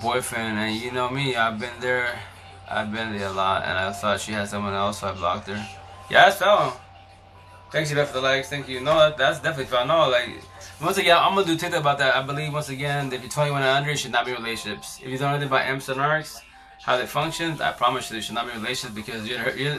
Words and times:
boyfriend, 0.00 0.58
and 0.58 0.76
you 0.76 0.92
know 0.92 1.08
me, 1.08 1.36
I've 1.36 1.58
been 1.58 1.80
there, 1.80 2.18
I've 2.70 2.92
been 2.92 3.16
there 3.16 3.28
a 3.28 3.32
lot, 3.32 3.62
and 3.64 3.78
I 3.78 3.92
thought 3.92 4.20
she 4.20 4.32
had 4.32 4.48
someone 4.48 4.74
else, 4.74 5.00
so 5.00 5.08
I 5.08 5.12
blocked 5.12 5.48
her. 5.48 5.68
Yeah, 6.10 6.22
I 6.22 6.24
that's 6.26 6.38
foul. 6.38 6.80
Thanks 7.72 7.90
you 7.90 8.04
for 8.04 8.12
the 8.12 8.20
likes. 8.20 8.48
Thank 8.48 8.68
you. 8.68 8.80
No, 8.80 9.14
that's 9.16 9.40
definitely 9.40 9.66
foul. 9.66 9.86
No, 9.86 10.08
like 10.08 10.30
once 10.80 10.98
again, 10.98 11.16
I'm 11.18 11.34
gonna 11.34 11.46
do 11.46 11.56
TikTok 11.56 11.80
about 11.80 11.98
that. 11.98 12.14
I 12.14 12.22
believe 12.22 12.52
once 12.52 12.68
again, 12.68 13.12
if 13.12 13.22
you're 13.22 13.30
21 13.30 13.62
and 13.62 13.70
under, 13.70 13.90
it 13.90 13.98
should 13.98 14.12
not 14.12 14.26
be 14.26 14.32
relationships. 14.32 15.00
If 15.02 15.08
you 15.08 15.18
don't 15.18 15.28
know 15.28 15.36
anything 15.36 15.48
about 15.48 15.66
M's 15.66 15.88
and 15.88 15.98
Narcs, 15.98 16.40
how 16.82 16.96
they 16.96 17.06
function, 17.06 17.60
I 17.60 17.72
promise 17.72 18.10
you, 18.10 18.18
it 18.18 18.24
should 18.24 18.34
not 18.34 18.46
be 18.46 18.52
relationships 18.52 18.94
because 18.94 19.26
you're, 19.26 19.56
you're 19.56 19.78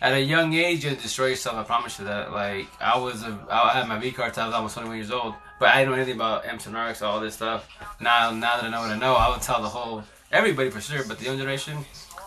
at 0.00 0.12
a 0.14 0.20
young 0.20 0.52
age 0.54 0.84
you 0.84 0.90
destroy 0.90 1.26
yourself. 1.26 1.56
I 1.56 1.62
promise 1.64 1.98
you 1.98 2.06
that. 2.06 2.32
Like 2.32 2.66
I 2.80 2.98
was, 2.98 3.22
a, 3.22 3.38
I 3.50 3.70
had 3.70 3.88
my 3.88 3.98
V 3.98 4.10
card 4.10 4.34
till 4.34 4.44
I 4.44 4.46
was 4.46 4.54
almost 4.54 4.74
21 4.74 4.96
years 4.96 5.10
old, 5.10 5.34
but 5.58 5.68
I 5.68 5.78
didn't 5.78 5.90
know 5.90 5.96
anything 5.96 6.14
about 6.14 6.44
Narcs, 6.44 7.02
all 7.02 7.20
this 7.20 7.34
stuff. 7.34 7.68
Now, 8.00 8.30
now 8.30 8.56
that 8.56 8.64
I 8.64 8.70
know 8.70 8.80
what 8.80 8.90
I 8.90 8.98
know, 8.98 9.14
I 9.14 9.28
would 9.30 9.42
tell 9.42 9.60
the 9.60 9.68
whole 9.68 10.04
everybody 10.30 10.70
for 10.70 10.80
sure, 10.80 11.04
but 11.06 11.18
the 11.18 11.24
young 11.24 11.38
generation, 11.38 11.78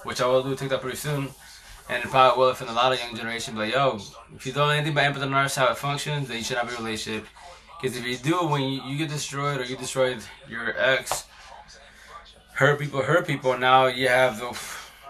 which 0.04 0.22
I 0.22 0.28
will 0.28 0.44
do 0.44 0.56
TikTok 0.56 0.82
pretty 0.82 0.98
soon 0.98 1.30
and 1.92 2.04
it 2.04 2.10
probably 2.10 2.40
will 2.40 2.50
offend 2.50 2.70
a 2.70 2.74
lot 2.74 2.94
of 2.94 3.00
young 3.00 3.16
generation. 3.16 3.54
But 3.54 3.70
yo, 3.70 4.00
if 4.36 4.46
you 4.46 4.54
don't 4.54 4.68
know 4.68 4.74
anything 4.74 4.94
about 4.94 5.16
narcs, 5.16 5.58
how 5.58 5.70
it 5.72 5.78
functions, 5.78 6.30
then 6.30 6.38
you 6.38 6.44
should 6.44 6.58
have 6.58 6.72
a 6.72 6.82
relationship. 6.82 7.28
Because 7.82 7.98
if 7.98 8.06
you 8.06 8.18
do, 8.18 8.48
when 8.48 8.62
you, 8.62 8.82
you, 8.84 8.98
get 8.98 9.10
destroyed 9.10 9.60
or 9.60 9.66
you 9.66 9.76
destroyed 9.76 10.22
your 10.48 10.80
ex, 10.80 11.26
hurt 12.54 12.80
people, 12.80 13.02
hurt 13.02 13.28
people, 13.28 13.58
now 13.58 13.88
you 13.88 14.08
have 14.08 14.40
the 14.40 14.58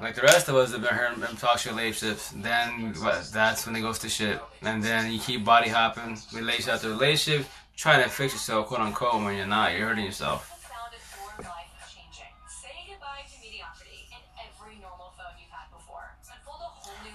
like 0.01 0.15
the 0.15 0.21
rest 0.23 0.49
of 0.49 0.55
us 0.55 0.71
have 0.71 0.81
been 0.81 0.89
hurt 0.89 1.15
in 1.17 1.35
toxic 1.37 1.71
relationships. 1.71 2.31
Then 2.35 2.95
that's 3.31 3.67
when 3.67 3.75
it 3.75 3.81
goes 3.81 3.99
to 3.99 4.09
shit, 4.09 4.39
and 4.63 4.83
then 4.83 5.11
you 5.11 5.19
keep 5.19 5.45
body 5.45 5.69
hopping, 5.69 6.17
relationship 6.33 6.73
after 6.73 6.89
relationship, 6.89 7.45
trying 7.81 8.03
to 8.03 8.09
fix 8.09 8.33
yourself, 8.33 8.67
quote 8.67 8.79
unquote, 8.79 9.15
when 9.23 9.35
you're 9.35 9.47
not, 9.47 9.73
you're 9.73 9.87
hurting 9.87 10.05
yourself. 10.05 10.47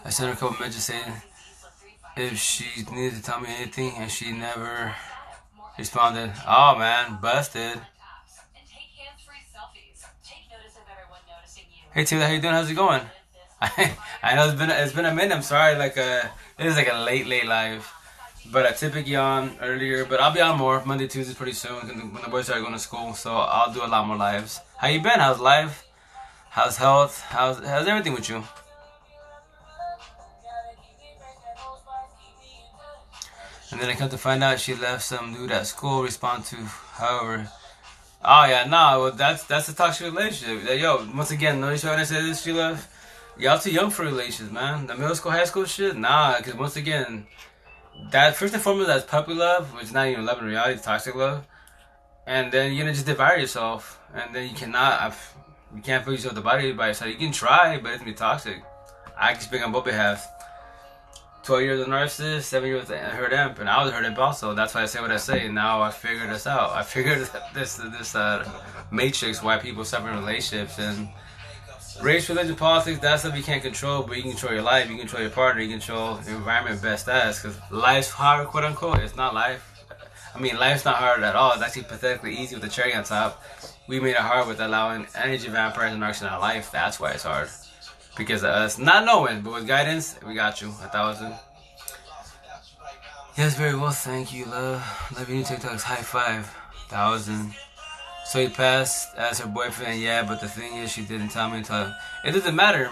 I 0.05 0.11
sent 0.11 0.29
her 0.29 0.35
a 0.35 0.37
couple 0.37 0.59
messages 0.59 0.85
saying 0.85 1.13
if 2.17 2.39
she 2.39 2.83
needed 2.93 3.15
to 3.15 3.23
tell 3.23 3.41
me 3.41 3.49
anything, 3.57 3.93
and 3.97 4.11
she 4.11 4.33
never 4.33 4.95
responded. 5.79 6.33
Oh 6.47 6.77
man, 6.77 7.19
busted. 7.21 7.81
Hey 11.93 12.05
Taylor, 12.05 12.27
how 12.27 12.33
you 12.33 12.41
doing? 12.41 12.55
How's 12.55 12.71
it 12.71 12.75
going? 12.75 13.03
I, 13.61 13.97
I 14.23 14.35
know 14.35 14.49
it's 14.49 14.59
been 14.59 14.71
it's 14.71 14.93
been 14.93 15.07
a 15.07 15.15
minute. 15.15 15.35
I'm 15.35 15.43
sorry, 15.43 15.77
like 15.77 15.97
uh, 15.97 16.23
a 16.59 16.63
it 16.63 16.67
is 16.67 16.77
like 16.77 16.91
a 16.91 16.99
late 16.99 17.27
late 17.27 17.47
live, 17.47 17.91
but 18.53 18.67
I 18.67 18.73
typically 18.73 19.17
on 19.17 19.57
earlier. 19.61 20.05
But 20.05 20.21
I'll 20.21 20.33
be 20.33 20.41
on 20.41 20.59
more 20.59 20.85
Monday, 20.85 21.07
Tuesdays 21.07 21.37
pretty 21.37 21.53
soon 21.53 21.89
when 21.89 22.23
the 22.23 22.31
boys 22.31 22.47
start 22.47 22.61
going 22.61 22.73
to 22.73 22.79
school. 22.79 23.15
So 23.15 23.33
I'll 23.33 23.73
do 23.73 23.85
a 23.85 23.87
lot 23.87 24.07
more 24.07 24.17
lives. 24.17 24.61
How 24.79 24.89
you 24.89 25.01
been? 25.01 25.21
How's 25.21 25.41
life? 25.41 25.87
How's 26.51 26.77
health? 26.77 27.21
How's 27.21 27.59
how's 27.59 27.87
everything 27.87 28.15
with 28.15 28.29
you? 28.29 28.43
And 33.73 33.81
then 33.81 33.91
I 33.91 33.95
come 33.95 34.09
to 34.09 34.19
find 34.19 34.43
out 34.43 34.61
she 34.61 34.75
left 34.75 35.03
some 35.03 35.35
dude 35.35 35.51
at 35.51 35.67
school 35.67 36.03
respond 36.03 36.45
to 36.47 36.57
however. 36.57 37.49
Oh 38.25 38.45
yeah, 38.47 38.65
nah, 38.65 38.99
well 38.99 39.13
that's 39.13 39.45
that's 39.45 39.69
a 39.69 39.75
toxic 39.75 40.07
relationship. 40.07 40.81
Yo, 40.81 41.07
once 41.15 41.31
again, 41.31 41.61
notice 41.61 41.85
when 41.85 41.99
I 41.99 42.05
say 42.05 42.23
this, 42.23 42.43
she 42.43 42.53
left. 42.53 42.89
Y'all 43.39 43.59
too 43.59 43.71
young 43.71 43.91
for 43.91 44.05
relations, 44.05 44.51
man. 44.51 44.87
The 44.87 44.95
middle 44.95 45.15
school, 45.15 45.33
high 45.33 45.45
school 45.45 45.67
shit, 45.67 45.95
nah. 45.95 46.41
Cause 46.41 46.55
once 46.55 46.77
again, 46.77 47.27
that 48.11 48.37
first 48.37 48.55
and 48.55 48.63
foremost, 48.63 48.89
that's 48.89 49.05
puppy 49.05 49.35
love, 49.35 49.73
which 49.75 49.85
is 49.85 49.93
not 49.93 50.07
even 50.09 50.25
love 50.25 50.39
in 50.39 50.47
reality, 50.47 50.75
it's 50.75 50.85
toxic 50.85 51.15
love. 51.15 51.47
And 52.27 52.53
then 52.53 52.73
you're 52.73 52.85
gonna 52.85 52.95
just 52.95 53.07
devour 53.07 53.37
yourself, 53.37 54.01
and 54.15 54.35
then 54.35 54.49
you 54.49 54.55
cannot, 54.55 55.01
I've, 55.01 55.35
you 55.75 55.83
can't 55.83 56.05
put 56.05 56.13
yourself 56.13 56.35
the 56.35 56.41
body 56.41 56.73
by 56.73 56.89
yourself. 56.89 57.11
You 57.11 57.17
can 57.17 57.33
try, 57.33 57.79
but 57.79 57.91
it's 57.91 57.99
gonna 57.99 58.11
be 58.11 58.17
toxic. 58.17 58.63
I 59.19 59.33
can 59.33 59.41
speak 59.41 59.65
on 59.65 59.73
both 59.73 59.85
behalves. 59.85 60.23
12 61.45 61.63
years 61.63 61.81
of 61.81 61.87
narcissist, 61.87 62.43
7 62.43 62.69
years 62.69 62.91
of 62.91 62.99
hurt 62.99 63.33
imp, 63.33 63.61
and 63.61 63.69
I 63.69 63.83
was 63.85 63.93
hurt 63.93 64.05
imp 64.05 64.19
also. 64.19 64.53
That's 64.53 64.75
why 64.75 64.83
I 64.83 64.87
say 64.87 65.01
what 65.01 65.13
I 65.13 65.17
say. 65.17 65.49
Now 65.49 65.81
I 65.81 65.91
figured 65.91 66.29
this 66.29 66.47
out. 66.47 66.71
I 66.71 66.83
figured 66.83 67.29
this 67.55 67.77
this 67.77 68.17
uh, 68.17 68.49
matrix 68.91 69.43
why 69.43 69.57
people 69.59 69.85
suffer 69.85 70.09
in 70.09 70.17
relationships 70.17 70.79
and 70.81 71.09
race, 72.03 72.29
religion, 72.29 72.57
politics. 72.57 72.99
That's 72.99 73.23
stuff 73.23 73.37
you 73.37 73.43
can't 73.43 73.63
control, 73.63 74.03
but 74.03 74.17
you 74.17 74.23
can 74.23 74.33
control 74.33 74.53
your 74.53 74.63
life. 74.63 74.85
You 74.85 74.97
can 74.97 75.01
control 75.01 75.23
your 75.23 75.31
partner. 75.31 75.63
You 75.63 75.69
can 75.69 75.79
control 75.79 76.21
your 76.27 76.37
environment 76.37 76.83
best 76.83 77.09
as. 77.09 77.41
Because 77.41 77.59
life's 77.71 78.11
hard, 78.11 78.49
quote 78.49 78.65
unquote. 78.65 78.99
It's 78.99 79.17
not 79.17 79.35
life. 79.35 79.73
I 80.35 80.39
mean, 80.39 80.59
life's 80.59 80.85
not 80.85 80.97
hard 80.97 81.23
at 81.23 81.35
all. 81.35 81.53
It's 81.53 81.63
actually 81.63 81.85
pathetically 81.85 82.37
easy 82.37 82.55
with 82.55 82.63
the 82.63 82.71
cherry 82.71 82.95
on 82.95 83.05
top. 83.05 83.43
We 83.89 84.01
made 84.01 84.11
it 84.11 84.17
hard 84.17 84.49
with 84.49 84.61
allowing 84.61 85.07
energy 85.15 85.49
vampires 85.49 85.93
and 85.93 86.03
in 86.03 86.29
our 86.29 86.41
life. 86.41 86.71
That's 86.71 87.01
why 87.01 87.13
it's 87.13 87.23
hard 87.23 87.49
because 88.17 88.43
of 88.43 88.51
us 88.51 88.79
not 88.79 89.05
knowing, 89.05 89.43
but 89.43 89.53
with 89.53 89.67
guidance, 89.67 90.17
we 90.27 90.35
got 90.35 90.61
you 90.61 90.69
a 90.69 90.89
thousand. 90.89 91.35
Yes, 93.37 93.55
very 93.57 93.75
well, 93.77 93.91
thank 93.91 94.33
you, 94.33 94.47
love. 94.47 95.13
Love 95.17 95.29
you, 95.29 95.43
TikToks. 95.43 95.83
High 95.83 95.97
five, 95.97 96.47
thousand. 96.89 97.55
He 98.37 98.49
passed 98.49 99.15
as 99.17 99.41
her 99.41 99.49
boyfriend, 99.49 100.01
yeah, 100.01 100.23
but 100.23 100.41
the 100.41 100.49
thing 100.49 100.77
is, 100.77 100.93
she 100.93 101.03
didn't 101.03 101.31
tell 101.31 101.49
me 101.49 101.59
until. 101.59 101.95
It 102.25 102.33
doesn't 102.33 102.55
matter. 102.55 102.91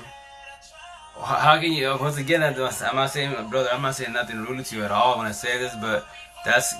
How 1.20 1.58
can 1.60 1.72
you, 1.72 1.96
once 2.00 2.16
again, 2.16 2.42
I'm 2.42 2.56
not 2.56 3.10
saying, 3.10 3.50
brother, 3.50 3.68
I'm 3.72 3.82
not 3.82 3.94
saying 3.94 4.12
nothing 4.12 4.44
rude 4.44 4.64
to 4.64 4.76
you 4.76 4.84
at 4.84 4.90
all 4.90 5.18
when 5.18 5.26
I 5.26 5.32
say 5.32 5.58
this, 5.58 5.74
but 5.80 6.06
that's 6.44 6.74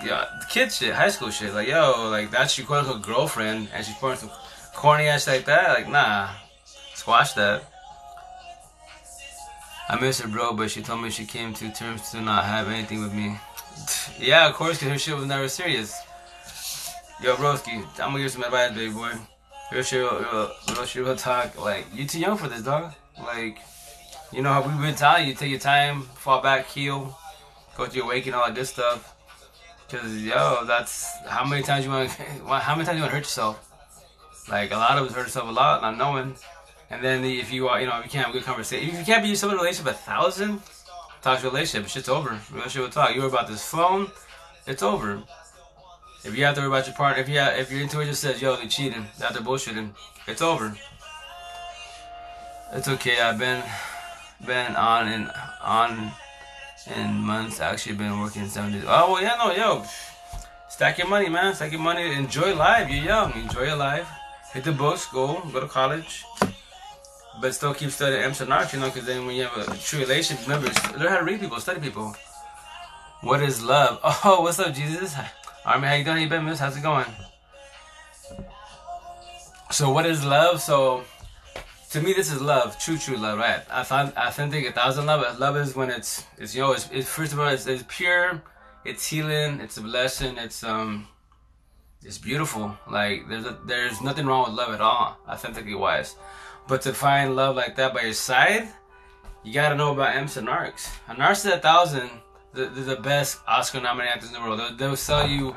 kid 0.49 0.73
shit, 0.73 0.93
high 0.95 1.09
school 1.09 1.31
shit. 1.31 1.55
Like, 1.55 1.69
yo, 1.69 2.09
like, 2.11 2.31
that's 2.31 2.57
your 2.59 2.67
quote 2.67 2.85
unquote 2.85 3.03
girlfriend, 3.03 3.69
and 3.73 3.85
she's 3.85 3.95
pouring 3.97 4.19
some 4.19 4.31
corny 4.75 5.05
ass 5.05 5.27
like 5.27 5.45
that. 5.45 5.69
Like, 5.69 5.89
nah, 5.89 6.31
squash 6.95 7.33
that. 7.35 7.63
I 9.89 10.01
miss 10.01 10.21
her, 10.21 10.29
bro, 10.29 10.55
but 10.55 10.71
she 10.71 10.83
told 10.83 11.03
me 11.03 11.11
she 11.11 11.27
came 11.27 11.53
to 11.55 11.71
terms 11.73 12.11
to 12.11 12.21
not 12.21 12.45
have 12.45 12.69
anything 12.69 13.03
with 13.03 13.13
me. 13.13 13.39
yeah, 14.19 14.49
of 14.49 14.55
course, 14.55 14.79
because 14.79 14.93
her 14.93 14.99
shit 14.99 15.17
was 15.17 15.27
never 15.27 15.49
serious. 15.49 15.95
Yo, 17.25 17.35
broski, 17.37 17.83
I'm 18.01 18.11
gonna 18.11 18.19
give 18.19 18.33
some 18.33 18.43
advice, 18.43 18.73
baby 18.73 18.93
boy. 18.93 19.11
Real 19.73 19.83
shit, 19.83 20.03
real, 20.03 20.51
real 20.69 20.85
shit, 20.85 21.03
real 21.03 21.17
talk. 21.17 21.59
Like, 21.59 21.87
you 21.95 22.07
too 22.07 22.21
young 22.21 22.37
for 22.37 22.49
this, 22.49 22.61
dog. 22.61 22.93
Like, 23.19 23.61
you 24.31 24.43
know 24.43 24.53
how 24.53 24.61
we've 24.61 24.79
been 24.79 24.95
telling 24.95 25.27
you, 25.27 25.33
take 25.33 25.49
your 25.49 25.59
time, 25.59 26.03
fall 26.03 26.43
back, 26.43 26.67
heal, 26.67 27.19
go 27.79 27.87
through 27.87 28.03
your 28.03 28.09
waking, 28.09 28.35
all 28.35 28.45
that 28.45 28.55
good 28.55 28.67
stuff. 28.67 29.17
Cause 29.89 30.19
yo, 30.19 30.67
that's 30.67 31.17
how 31.27 31.47
many 31.47 31.63
times 31.63 31.87
you 31.87 31.91
want, 31.91 32.11
how 32.61 32.75
many 32.75 32.85
times 32.85 32.97
you 32.97 33.01
want 33.01 33.13
to 33.13 33.17
hurt 33.17 33.25
yourself. 33.25 33.71
Like 34.51 34.71
a 34.73 34.77
lot 34.77 34.99
of 34.99 35.07
us 35.07 35.15
hurt 35.15 35.23
ourselves 35.23 35.49
a 35.49 35.53
lot, 35.53 35.81
not 35.81 35.97
knowing. 35.97 36.35
And 36.91 37.03
then 37.03 37.25
if 37.25 37.51
you 37.51 37.69
are, 37.69 37.81
you 37.81 37.87
know, 37.87 38.01
if 38.01 38.05
you 38.05 38.11
can't 38.11 38.27
have 38.27 38.35
a 38.35 38.39
good 38.39 38.45
conversation, 38.45 38.87
if 38.91 38.99
you 38.99 39.05
can't 39.07 39.23
be 39.23 39.31
yourself 39.31 39.51
in 39.51 39.59
a 39.59 39.63
relationship 39.63 39.95
a 39.95 39.97
thousand, 39.97 40.61
toxic 41.23 41.51
relationship, 41.51 41.89
shit's 41.89 42.11
over. 42.11 42.39
Relationship 42.51 42.83
will 42.83 42.91
talk. 42.91 43.15
You 43.15 43.23
worry 43.23 43.31
about 43.31 43.49
this 43.49 43.65
phone, 43.65 44.11
it's 44.67 44.83
over. 44.83 45.23
If 46.25 46.37
you 46.37 46.45
have 46.45 46.55
to 46.55 46.63
worry 46.63 46.69
about 46.69 46.87
your 46.87 46.97
partner, 46.97 47.23
if 47.23 47.29
you 47.29 47.39
have, 47.39 47.59
if 47.59 47.71
your 47.71 47.83
intuition 47.83 48.15
says, 48.15 48.41
yo, 48.41 48.57
they're 48.57 48.67
cheating, 48.67 49.07
that 49.19 49.35
they're 49.35 49.43
bullshitting, 49.43 49.91
it's 50.27 50.41
over. 50.41 50.75
It's 52.73 52.89
okay. 52.89 53.21
I've 53.21 53.39
been 53.39 53.63
been 54.45 54.75
on 54.75 55.09
and 55.09 55.31
on 55.63 56.11
in 56.97 57.15
months. 57.15 57.61
Actually, 57.61 57.97
been 57.97 58.21
working 58.21 58.49
seven 58.49 58.73
days. 58.73 58.85
Oh 58.87 59.13
well, 59.13 59.23
yeah, 59.23 59.37
no, 59.39 59.53
yo, 59.55 59.85
stack 60.69 60.99
your 60.99 61.09
money, 61.09 61.29
man. 61.29 61.55
Stack 61.55 61.73
your 61.73 61.81
money. 61.81 62.13
Enjoy 62.15 62.55
life. 62.55 62.91
You're 62.91 63.05
young. 63.05 63.33
Enjoy 63.35 63.65
your 63.65 63.77
life. 63.77 64.09
Hit 64.53 64.65
the 64.65 64.73
books. 64.73 65.07
Go. 65.13 65.43
Go 65.53 65.61
to 65.61 65.69
college 65.69 66.25
but 67.41 67.55
still 67.55 67.75
keep 67.75 67.91
studying 67.91 68.23
Arch, 68.23 68.73
you 68.73 68.81
know, 68.81 68.87
because 68.87 69.07
then 69.07 69.27
when 69.27 69.37
you 69.37 69.45
have 69.45 69.69
a 69.69 69.77
true 69.79 70.01
relationship, 70.01 70.47
remember, 70.47 70.69
learn 70.99 71.09
how 71.09 71.19
to 71.19 71.25
read 71.25 71.41
people, 71.41 71.59
study 71.61 71.81
people. 71.81 72.15
What 73.23 73.43
is 73.43 73.63
love? 73.63 74.01
Oh, 74.25 74.43
what's 74.43 74.59
up, 74.59 74.75
Jesus? 74.75 75.15
Army, 75.65 75.89
how 75.89 75.95
you 75.95 76.05
doing? 76.05 76.21
You 76.21 76.29
been, 76.29 76.45
miss? 76.45 76.59
How's 76.59 76.77
it 76.77 76.83
going? 76.83 77.07
So, 79.71 79.91
what 79.91 80.05
is 80.05 80.23
love? 80.23 80.61
So, 80.61 81.05
to 81.91 82.03
me, 82.03 82.13
this 82.13 82.31
is 82.31 82.43
love, 82.43 82.79
true, 82.79 82.99
true 82.99 83.17
love, 83.17 83.39
right? 83.39 83.63
I 83.71 83.83
find 83.83 84.13
authentic, 84.15 84.69
a 84.69 84.73
thousand 84.73 85.07
love. 85.07 85.39
Love 85.39 85.57
is 85.57 85.75
when 85.75 85.89
it's, 85.89 86.27
it's 86.37 86.55
you 86.55 86.61
know, 86.61 86.73
it's, 86.73 86.91
it's 86.93 87.09
first 87.09 87.33
of 87.33 87.41
all, 87.41 87.49
it's, 87.49 87.67
it's 87.67 87.83
pure, 87.89 88.43
it's 88.85 89.07
healing, 89.07 89.61
it's 89.61 89.79
a 89.79 89.81
blessing, 89.81 90.37
it's 90.37 90.63
um, 90.63 91.09
it's 92.03 92.19
beautiful. 92.19 92.77
Like 92.87 93.27
there's 93.31 93.47
a, 93.47 93.59
there's 93.65 94.03
nothing 94.03 94.27
wrong 94.27 94.45
with 94.45 94.59
love 94.59 94.75
at 94.75 94.83
all, 94.83 95.17
authentically 95.27 95.75
wise. 95.75 96.15
But 96.69 96.83
to 96.83 96.93
find 96.93 97.37
love 97.37 97.57
like 97.57 97.77
that 97.77 97.95
by 97.95 98.03
your 98.03 98.13
side, 98.13 98.69
you 99.43 99.55
gotta 99.55 99.77
know 99.77 99.93
about 99.93 100.15
M's 100.15 100.37
and 100.37 100.47
Narcs. 100.47 100.91
A 101.09 101.15
Narcs 101.15 101.47
is 101.47 101.53
a 101.53 101.59
thousand, 101.59 102.11
they're, 102.55 102.69
the 102.69 102.97
best 102.97 103.41
Oscar 103.47 103.81
nominated 103.81 104.15
actors 104.15 104.29
in 104.31 104.35
the 104.35 104.41
world. 104.41 104.61
They'll, 104.61 104.77
they'll 104.77 104.97
sell 104.97 105.29
you 105.29 105.55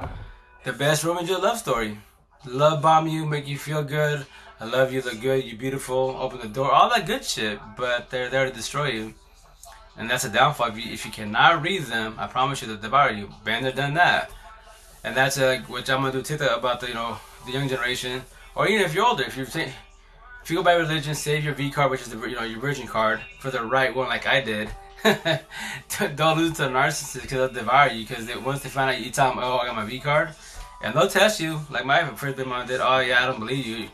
the 0.63 0.73
best 0.73 1.03
romantic 1.03 1.39
love 1.39 1.57
story. 1.57 1.97
Love 2.45 2.81
bomb 2.81 3.07
you, 3.07 3.25
make 3.25 3.47
you 3.47 3.57
feel 3.57 3.83
good. 3.83 4.25
I 4.59 4.65
love 4.65 4.91
you, 4.91 5.01
look 5.01 5.21
good, 5.21 5.43
you're 5.43 5.57
beautiful, 5.57 6.17
open 6.19 6.39
the 6.39 6.47
door, 6.47 6.71
all 6.71 6.89
that 6.89 7.05
good 7.05 7.23
shit. 7.23 7.59
But 7.75 8.09
they're 8.09 8.29
there 8.29 8.45
to 8.45 8.51
destroy 8.51 8.89
you. 8.89 9.13
And 9.97 10.09
that's 10.09 10.25
a 10.25 10.29
downfall. 10.29 10.69
If 10.69 10.85
you, 10.85 10.91
if 10.91 11.05
you 11.05 11.11
cannot 11.11 11.61
read 11.61 11.83
them, 11.83 12.15
I 12.17 12.27
promise 12.27 12.61
you 12.61 12.67
that 12.69 12.81
devour 12.81 13.11
you. 13.11 13.29
Bender 13.43 13.71
done 13.71 13.95
that. 13.95 14.31
And 15.03 15.15
that's 15.15 15.39
like, 15.39 15.69
which 15.69 15.89
I'm 15.89 16.01
gonna 16.01 16.11
do 16.11 16.21
TikTok 16.21 16.57
about 16.57 16.79
the, 16.79 16.87
you 16.87 16.93
know, 16.93 17.17
the 17.45 17.51
young 17.51 17.67
generation 17.67 18.21
or 18.57 18.67
even 18.67 18.83
if 18.83 18.95
you're 18.95 19.05
older, 19.05 19.23
if 19.23 19.37
you're 19.37 19.45
if 19.45 20.49
you 20.49 20.55
go 20.55 20.63
by 20.63 20.73
religion, 20.73 21.13
save 21.13 21.45
your 21.45 21.53
V 21.53 21.69
card, 21.69 21.91
which 21.91 22.01
is 22.01 22.09
the 22.09 22.17
you 22.27 22.35
know 22.35 22.43
your 22.43 22.59
virgin 22.59 22.87
card, 22.87 23.21
for 23.39 23.51
the 23.51 23.61
right 23.61 23.95
one, 23.95 24.07
like 24.07 24.25
I 24.25 24.41
did. 24.41 24.69
Don't 26.15 26.37
lose 26.37 26.57
to 26.57 26.67
a 26.67 26.69
narcissist 26.69 27.21
because 27.21 27.37
they'll 27.37 27.53
devour 27.53 27.89
you. 27.89 28.05
Because 28.05 28.35
once 28.37 28.63
they 28.63 28.69
find 28.69 28.89
out 28.89 29.03
you 29.03 29.11
tell 29.11 29.29
them, 29.29 29.39
"Oh, 29.41 29.57
I 29.57 29.67
got 29.67 29.75
my 29.75 29.85
V 29.85 29.99
card," 29.99 30.29
and 30.81 30.93
they'll 30.95 31.07
test 31.07 31.39
you. 31.39 31.61
Like 31.69 31.85
my 31.85 32.05
first 32.15 32.37
big 32.37 32.47
mom 32.47 32.67
did. 32.67 32.81
Oh 32.81 32.99
yeah, 32.99 33.23
I 33.23 33.27
don't 33.27 33.39
believe 33.39 33.65
you. 33.65 33.89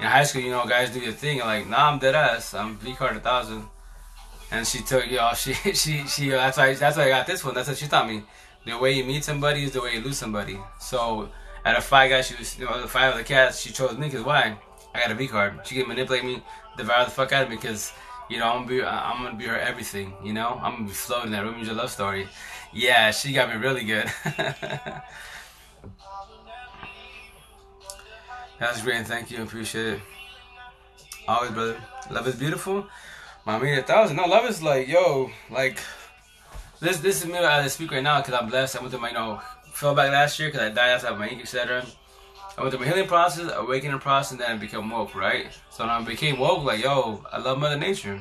In 0.00 0.06
high 0.06 0.22
school, 0.22 0.42
you 0.42 0.50
know, 0.50 0.64
guys 0.64 0.90
do 0.90 1.00
your 1.00 1.12
thing. 1.12 1.40
like, 1.40 1.66
nah, 1.66 1.90
I'm 1.90 1.98
dead 1.98 2.14
ass. 2.14 2.54
I'm 2.54 2.76
V 2.76 2.94
card 2.94 3.16
a 3.16 3.20
thousand. 3.20 3.64
And 4.50 4.66
she 4.66 4.80
took 4.82 5.10
y'all. 5.10 5.34
She 5.34 5.52
she 5.54 6.06
she. 6.06 6.32
Uh, 6.32 6.36
that's 6.36 6.56
why 6.56 6.74
that's 6.74 6.96
why 6.96 7.04
I 7.04 7.08
got 7.08 7.26
this 7.26 7.44
one. 7.44 7.54
That's 7.54 7.68
what 7.68 7.76
she 7.76 7.88
taught 7.88 8.06
me. 8.08 8.22
The 8.64 8.78
way 8.78 8.92
you 8.92 9.04
meet 9.04 9.24
somebody 9.24 9.64
is 9.64 9.72
the 9.72 9.80
way 9.80 9.94
you 9.94 10.00
lose 10.00 10.18
somebody. 10.18 10.58
So 10.80 11.28
out 11.64 11.76
of 11.76 11.84
five 11.84 12.10
guys, 12.10 12.28
she 12.28 12.36
was 12.36 12.58
you 12.58 12.64
know 12.64 12.80
the 12.80 12.88
five 12.88 13.12
of 13.12 13.18
the 13.18 13.24
cats. 13.24 13.60
She 13.60 13.72
chose 13.72 13.98
me 13.98 14.06
because 14.06 14.24
why? 14.24 14.56
I 14.94 15.00
got 15.00 15.10
a 15.10 15.14
V 15.14 15.26
card. 15.28 15.60
She 15.64 15.74
can 15.74 15.88
manipulate 15.88 16.24
me, 16.24 16.42
devour 16.76 17.04
the 17.04 17.10
fuck 17.10 17.32
out 17.32 17.44
of 17.44 17.50
me 17.50 17.56
because 17.56 17.92
you 18.28 18.38
know 18.38 18.46
I'm 18.46 18.64
gonna 18.64 18.68
be 18.68 18.82
I'm 18.84 19.22
gonna 19.22 19.36
be 19.36 19.46
her 19.46 19.58
everything. 19.58 20.12
You 20.22 20.32
know 20.32 20.60
I'm 20.62 20.72
gonna 20.72 20.86
be 20.86 20.92
floating 20.92 21.32
that 21.32 21.44
Romeo 21.44 21.72
love 21.74 21.90
story. 21.90 22.28
Yeah, 22.72 23.10
she 23.10 23.32
got 23.32 23.48
me 23.48 23.56
really 23.56 23.84
good. 23.84 24.10
That's 28.58 28.82
great. 28.82 29.06
Thank 29.06 29.30
you. 29.30 29.42
Appreciate 29.42 29.94
it. 29.94 30.00
Always, 31.28 31.52
brother. 31.52 31.76
Love 32.10 32.26
is 32.26 32.34
beautiful. 32.34 32.86
I 33.46 33.58
mean, 33.58 33.78
a 33.78 33.82
thousand. 33.82 34.16
No, 34.16 34.26
love 34.26 34.44
is 34.44 34.62
like, 34.62 34.88
yo, 34.88 35.30
like, 35.50 35.78
this 36.80 36.98
this 36.98 37.22
is 37.22 37.26
me 37.26 37.38
I 37.38 37.66
speak 37.68 37.90
right 37.92 38.02
now 38.02 38.20
because 38.20 38.34
I'm 38.34 38.48
blessed. 38.48 38.76
I 38.76 38.80
went 38.80 38.90
through 38.90 39.00
my, 39.00 39.08
you 39.08 39.14
know, 39.14 39.40
fell 39.72 39.94
back 39.94 40.10
last 40.10 40.38
year 40.38 40.48
because 40.48 40.62
I 40.62 40.68
died 40.70 40.90
outside 40.90 41.12
of 41.12 41.18
my 41.18 41.28
ink, 41.28 41.40
etc. 41.42 41.86
I 42.58 42.62
went 42.62 42.74
through 42.74 42.84
my 42.84 42.90
healing 42.92 43.06
process, 43.06 43.52
awakening 43.54 44.00
process, 44.00 44.32
and 44.32 44.40
then 44.40 44.50
I 44.50 44.56
became 44.56 44.90
woke, 44.90 45.14
right? 45.14 45.46
So 45.70 45.84
when 45.84 45.90
I 45.90 46.02
became 46.02 46.40
woke, 46.40 46.64
like, 46.64 46.82
yo, 46.82 47.24
I 47.30 47.38
love 47.38 47.60
Mother 47.60 47.78
Nature. 47.78 48.20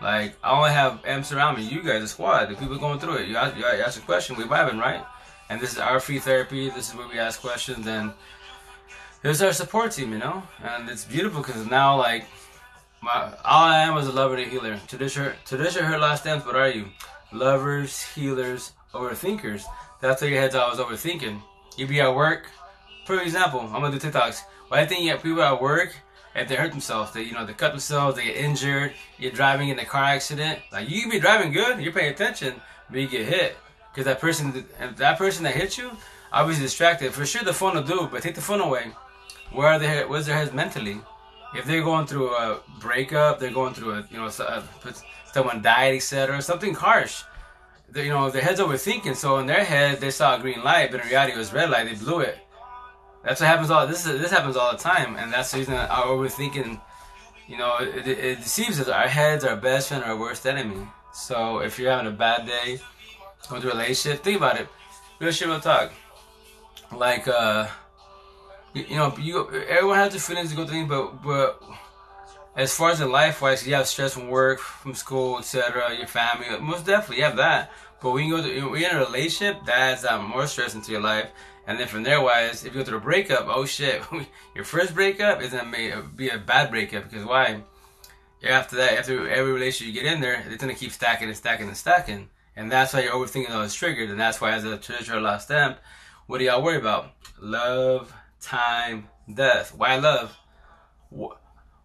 Like, 0.00 0.36
I 0.44 0.56
only 0.56 0.70
have 0.70 1.04
amps 1.04 1.32
around 1.32 1.56
me. 1.56 1.64
You 1.64 1.82
guys, 1.82 2.00
the 2.00 2.06
squad, 2.06 2.46
the 2.46 2.54
people 2.54 2.78
going 2.78 3.00
through 3.00 3.16
it. 3.16 3.28
You 3.28 3.36
ask, 3.36 3.56
you 3.56 3.64
ask 3.64 3.98
a 4.00 4.04
question, 4.04 4.36
we 4.36 4.44
vibing, 4.44 4.80
right? 4.80 5.04
And 5.50 5.60
this 5.60 5.72
is 5.72 5.78
our 5.78 5.98
free 5.98 6.20
therapy. 6.20 6.70
This 6.70 6.90
is 6.90 6.94
where 6.94 7.08
we 7.08 7.18
ask 7.18 7.40
questions, 7.40 7.88
and 7.88 8.12
this 9.22 9.38
is 9.38 9.42
our 9.42 9.52
support 9.52 9.90
team, 9.90 10.12
you 10.12 10.18
know? 10.18 10.44
And 10.62 10.88
it's 10.88 11.04
beautiful 11.04 11.42
because 11.42 11.66
now, 11.66 11.96
like, 11.96 12.24
my 13.02 13.32
all 13.44 13.64
I 13.64 13.80
am 13.82 13.96
is 13.98 14.06
a 14.06 14.12
lover 14.12 14.36
and 14.36 14.46
a 14.46 14.48
healer. 14.48 14.78
Tradition, 14.86 15.84
her 15.84 15.98
last 15.98 16.22
dance. 16.22 16.46
What 16.46 16.54
are 16.54 16.68
you? 16.68 16.86
Lovers, 17.32 18.00
healers, 18.14 18.72
overthinkers. 18.94 19.64
That's 20.00 20.22
where 20.22 20.30
your 20.30 20.40
head's 20.40 20.54
always 20.54 20.78
overthinking. 20.78 21.42
You 21.76 21.88
be 21.88 22.00
at 22.00 22.14
work, 22.14 22.46
for 23.06 23.20
example, 23.20 23.60
I'm 23.60 23.80
gonna 23.80 23.98
do 23.98 24.10
TikToks. 24.10 24.42
Why 24.68 24.80
I 24.80 24.86
think 24.86 25.04
you 25.04 25.10
have 25.10 25.22
people 25.22 25.42
at 25.42 25.60
work 25.60 25.94
if 26.36 26.48
they 26.48 26.56
hurt 26.56 26.70
themselves, 26.70 27.12
they 27.12 27.22
you 27.22 27.32
know 27.32 27.46
they 27.46 27.54
cut 27.54 27.70
themselves, 27.70 28.16
they 28.16 28.24
get 28.24 28.36
injured. 28.36 28.92
You're 29.18 29.32
driving 29.32 29.70
in 29.70 29.78
a 29.78 29.84
car 29.84 30.04
accident. 30.04 30.60
Like 30.70 30.88
you 30.90 31.00
can 31.00 31.10
be 31.10 31.18
driving 31.18 31.52
good, 31.52 31.80
you're 31.80 31.92
paying 31.92 32.12
attention, 32.12 32.60
but 32.90 33.00
you 33.00 33.08
get 33.08 33.26
hit 33.26 33.56
because 33.92 34.04
that 34.04 34.20
person, 34.20 34.66
that 34.96 35.18
person 35.18 35.44
that 35.44 35.54
hit 35.54 35.78
you, 35.78 35.90
obviously 36.32 36.64
distracted. 36.64 37.12
For 37.12 37.24
sure, 37.24 37.42
the 37.42 37.54
phone 37.54 37.74
will 37.74 37.82
do, 37.82 38.08
but 38.10 38.22
take 38.22 38.34
the 38.34 38.42
phone 38.42 38.60
away. 38.60 38.92
Where 39.52 39.68
are 39.68 39.78
they? 39.78 40.04
Where's 40.04 40.26
their 40.26 40.36
heads 40.36 40.52
mentally? 40.52 41.00
If 41.54 41.64
they're 41.64 41.82
going 41.82 42.06
through 42.06 42.34
a 42.34 42.60
breakup, 42.80 43.40
they're 43.40 43.50
going 43.52 43.72
through 43.72 43.92
a 43.92 44.06
you 44.10 44.18
know 44.18 44.26
uh, 44.26 44.62
someone 45.32 45.62
died, 45.62 45.94
etc. 45.94 46.42
Something 46.42 46.74
harsh. 46.74 47.22
you 47.94 48.10
know 48.10 48.28
their 48.30 48.42
heads 48.42 48.60
overthinking. 48.60 49.16
So 49.16 49.38
in 49.38 49.46
their 49.46 49.64
head, 49.64 50.00
they 50.00 50.10
saw 50.10 50.36
a 50.36 50.38
green 50.38 50.62
light, 50.62 50.90
but 50.90 51.00
in 51.00 51.06
reality, 51.06 51.32
it 51.32 51.38
was 51.38 51.52
red 51.54 51.70
light. 51.70 51.86
They 51.88 51.94
blew 51.94 52.20
it. 52.20 52.38
That's 53.26 53.40
what 53.40 53.48
happens 53.48 53.70
all. 53.70 53.88
This 53.88 54.06
is 54.06 54.20
this 54.20 54.30
happens 54.30 54.56
all 54.56 54.70
the 54.70 54.78
time, 54.78 55.16
and 55.16 55.32
that's 55.32 55.50
the 55.50 55.58
reason 55.58 55.74
our 55.74 56.06
overthinking. 56.06 56.80
You 57.48 57.58
know, 57.58 57.76
it, 57.78 58.06
it, 58.06 58.18
it 58.18 58.36
deceives 58.38 58.78
us. 58.80 58.88
Our 58.88 59.08
heads, 59.08 59.44
our 59.44 59.56
best 59.56 59.88
friend, 59.88 60.04
our 60.04 60.16
worst 60.16 60.46
enemy. 60.46 60.86
So 61.12 61.58
if 61.58 61.76
you're 61.76 61.90
having 61.90 62.06
a 62.06 62.16
bad 62.16 62.46
day, 62.46 62.80
through 63.42 63.58
a 63.58 63.60
relationship, 63.60 64.22
think 64.22 64.36
about 64.36 64.60
it. 64.60 64.68
Real 65.18 65.32
shit, 65.32 65.48
real 65.48 65.58
talk. 65.58 65.92
Like, 66.92 67.26
uh, 67.26 67.66
you, 68.74 68.84
you 68.90 68.96
know, 68.96 69.16
you 69.18 69.50
everyone 69.68 69.96
has 69.96 70.12
their 70.12 70.20
feelings 70.20 70.50
to 70.50 70.56
go 70.56 70.64
through, 70.64 70.86
but 70.86 71.22
but 71.24 71.60
as 72.54 72.74
far 72.76 72.90
as 72.90 73.00
in 73.00 73.10
life 73.10 73.42
wise, 73.42 73.66
you 73.66 73.74
have 73.74 73.88
stress 73.88 74.14
from 74.14 74.28
work, 74.28 74.60
from 74.60 74.94
school, 74.94 75.38
etc. 75.38 75.96
Your 75.96 76.06
family, 76.06 76.46
most 76.60 76.86
definitely 76.86 77.18
you 77.18 77.24
have 77.24 77.36
that. 77.38 77.72
But 78.00 78.12
when 78.12 78.26
you 78.26 78.36
go 78.36 78.42
to, 78.42 78.70
when 78.70 78.80
you're 78.80 78.90
in 78.90 78.96
a 78.96 79.04
relationship, 79.04 79.64
that 79.66 80.04
adds 80.04 80.22
more 80.28 80.46
stress 80.46 80.76
into 80.76 80.92
your 80.92 81.00
life. 81.00 81.28
And 81.66 81.80
then 81.80 81.88
from 81.88 82.04
there, 82.04 82.20
wise, 82.20 82.64
if 82.64 82.74
you 82.74 82.80
go 82.80 82.84
through 82.84 82.98
a 82.98 83.00
breakup, 83.00 83.46
oh 83.48 83.64
shit, 83.64 84.00
your 84.54 84.64
first 84.64 84.94
breakup 84.94 85.42
is 85.42 85.50
gonna 85.50 86.02
be 86.14 86.28
a 86.28 86.38
bad 86.38 86.70
breakup 86.70 87.10
because 87.10 87.26
why? 87.26 87.62
After 88.44 88.76
that, 88.76 88.98
after 88.98 89.28
every 89.28 89.52
relationship 89.52 89.92
you 89.92 90.00
get 90.00 90.12
in 90.12 90.20
there, 90.20 90.44
it's 90.46 90.62
gonna 90.62 90.74
keep 90.74 90.92
stacking 90.92 91.26
and 91.26 91.36
stacking 91.36 91.66
and 91.66 91.76
stacking, 91.76 92.28
and 92.54 92.70
that's 92.70 92.94
why 92.94 93.00
your 93.00 93.14
overthinking 93.14 93.64
is 93.64 93.74
triggered, 93.74 94.10
and 94.10 94.20
that's 94.20 94.40
why 94.40 94.52
as 94.52 94.64
a 94.64 94.76
treasure 94.76 95.20
lost 95.20 95.46
stamp, 95.46 95.78
what 96.26 96.38
do 96.38 96.44
y'all 96.44 96.62
worry 96.62 96.76
about? 96.76 97.10
Love, 97.40 98.12
time, 98.40 99.08
death. 99.32 99.74
Why 99.76 99.96
love? 99.96 100.36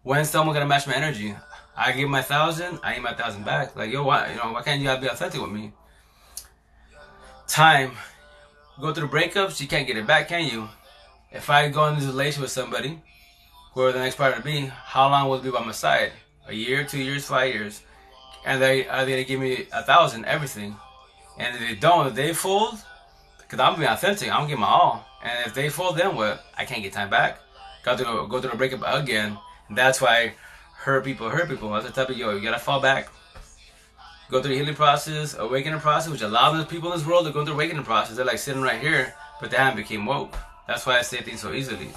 When's 0.04 0.30
someone 0.30 0.54
gonna 0.54 0.66
match 0.66 0.86
my 0.86 0.94
energy? 0.94 1.34
I 1.76 1.90
give 1.92 2.08
my 2.08 2.22
thousand, 2.22 2.78
I 2.84 2.94
give 2.94 3.02
my 3.02 3.14
thousand 3.14 3.44
back. 3.44 3.74
Like 3.74 3.90
yo, 3.90 4.04
why 4.04 4.30
you 4.30 4.36
know 4.36 4.52
why 4.52 4.62
can't 4.62 4.80
you 4.80 4.96
be 4.98 5.08
authentic 5.08 5.40
with 5.40 5.50
me? 5.50 5.72
Time 7.48 7.92
go 8.82 8.92
through 8.92 9.06
the 9.06 9.16
breakups, 9.16 9.60
you 9.60 9.68
can't 9.68 9.86
get 9.86 9.96
it 9.96 10.08
back, 10.08 10.28
can 10.28 10.44
you? 10.44 10.68
If 11.30 11.48
I 11.48 11.68
go 11.68 11.86
into 11.86 12.02
a 12.02 12.08
relationship 12.08 12.42
with 12.42 12.50
somebody, 12.50 13.00
whoever 13.72 13.92
the 13.92 14.00
next 14.00 14.16
partner 14.16 14.42
be, 14.42 14.66
how 14.66 15.08
long 15.08 15.28
will 15.28 15.36
it 15.36 15.44
be 15.44 15.50
by 15.50 15.64
my 15.64 15.70
side? 15.70 16.10
A 16.48 16.52
year, 16.52 16.84
two 16.84 16.98
years, 16.98 17.24
five 17.24 17.54
years? 17.54 17.82
And 18.44 18.60
they 18.60 18.88
are 18.88 19.04
they 19.04 19.12
gonna 19.12 19.24
give 19.24 19.38
me 19.38 19.68
a 19.72 19.84
thousand, 19.84 20.24
everything? 20.24 20.74
And 21.38 21.54
if 21.54 21.60
they 21.60 21.74
don't, 21.76 22.08
if 22.08 22.14
they 22.16 22.34
fold, 22.34 22.74
because 23.38 23.60
I'm 23.60 23.76
being 23.76 23.88
authentic, 23.88 24.34
I'm 24.34 24.48
giving 24.48 24.62
my 24.62 24.66
all. 24.66 25.06
And 25.22 25.46
if 25.46 25.54
they 25.54 25.68
fold, 25.68 25.96
then 25.96 26.16
what? 26.16 26.44
I 26.58 26.64
can't 26.64 26.82
get 26.82 26.92
time 26.92 27.08
back. 27.08 27.38
Got 27.84 27.98
to 27.98 28.04
go, 28.04 28.26
go 28.26 28.40
through 28.40 28.50
a 28.50 28.56
breakup 28.56 28.82
again. 28.84 29.38
That's 29.70 30.00
why 30.00 30.34
hurt 30.74 31.04
people 31.04 31.30
hurt 31.30 31.48
people. 31.48 31.70
That's 31.70 31.86
the 31.86 31.92
type 31.92 32.10
of 32.10 32.18
yo, 32.18 32.32
you 32.32 32.40
gotta 32.40 32.58
fall 32.58 32.80
back 32.80 33.10
go 34.32 34.40
through 34.40 34.52
the 34.52 34.58
healing 34.58 34.74
process, 34.74 35.36
awakening 35.38 35.78
process, 35.78 36.10
which 36.10 36.22
a 36.22 36.28
lot 36.28 36.52
of 36.52 36.58
the 36.58 36.64
people 36.64 36.90
in 36.90 36.98
this 36.98 37.06
world 37.06 37.26
are 37.26 37.32
going 37.32 37.44
through 37.44 37.54
awakening 37.54 37.84
process. 37.84 38.16
They're 38.16 38.24
like 38.24 38.38
sitting 38.38 38.62
right 38.62 38.80
here, 38.80 39.14
but 39.40 39.50
they 39.50 39.58
haven't 39.58 39.76
became 39.76 40.06
woke. 40.06 40.34
That's 40.66 40.86
why 40.86 40.98
I 40.98 41.02
say 41.02 41.18
things 41.18 41.40
so 41.40 41.52
easily. 41.52 41.90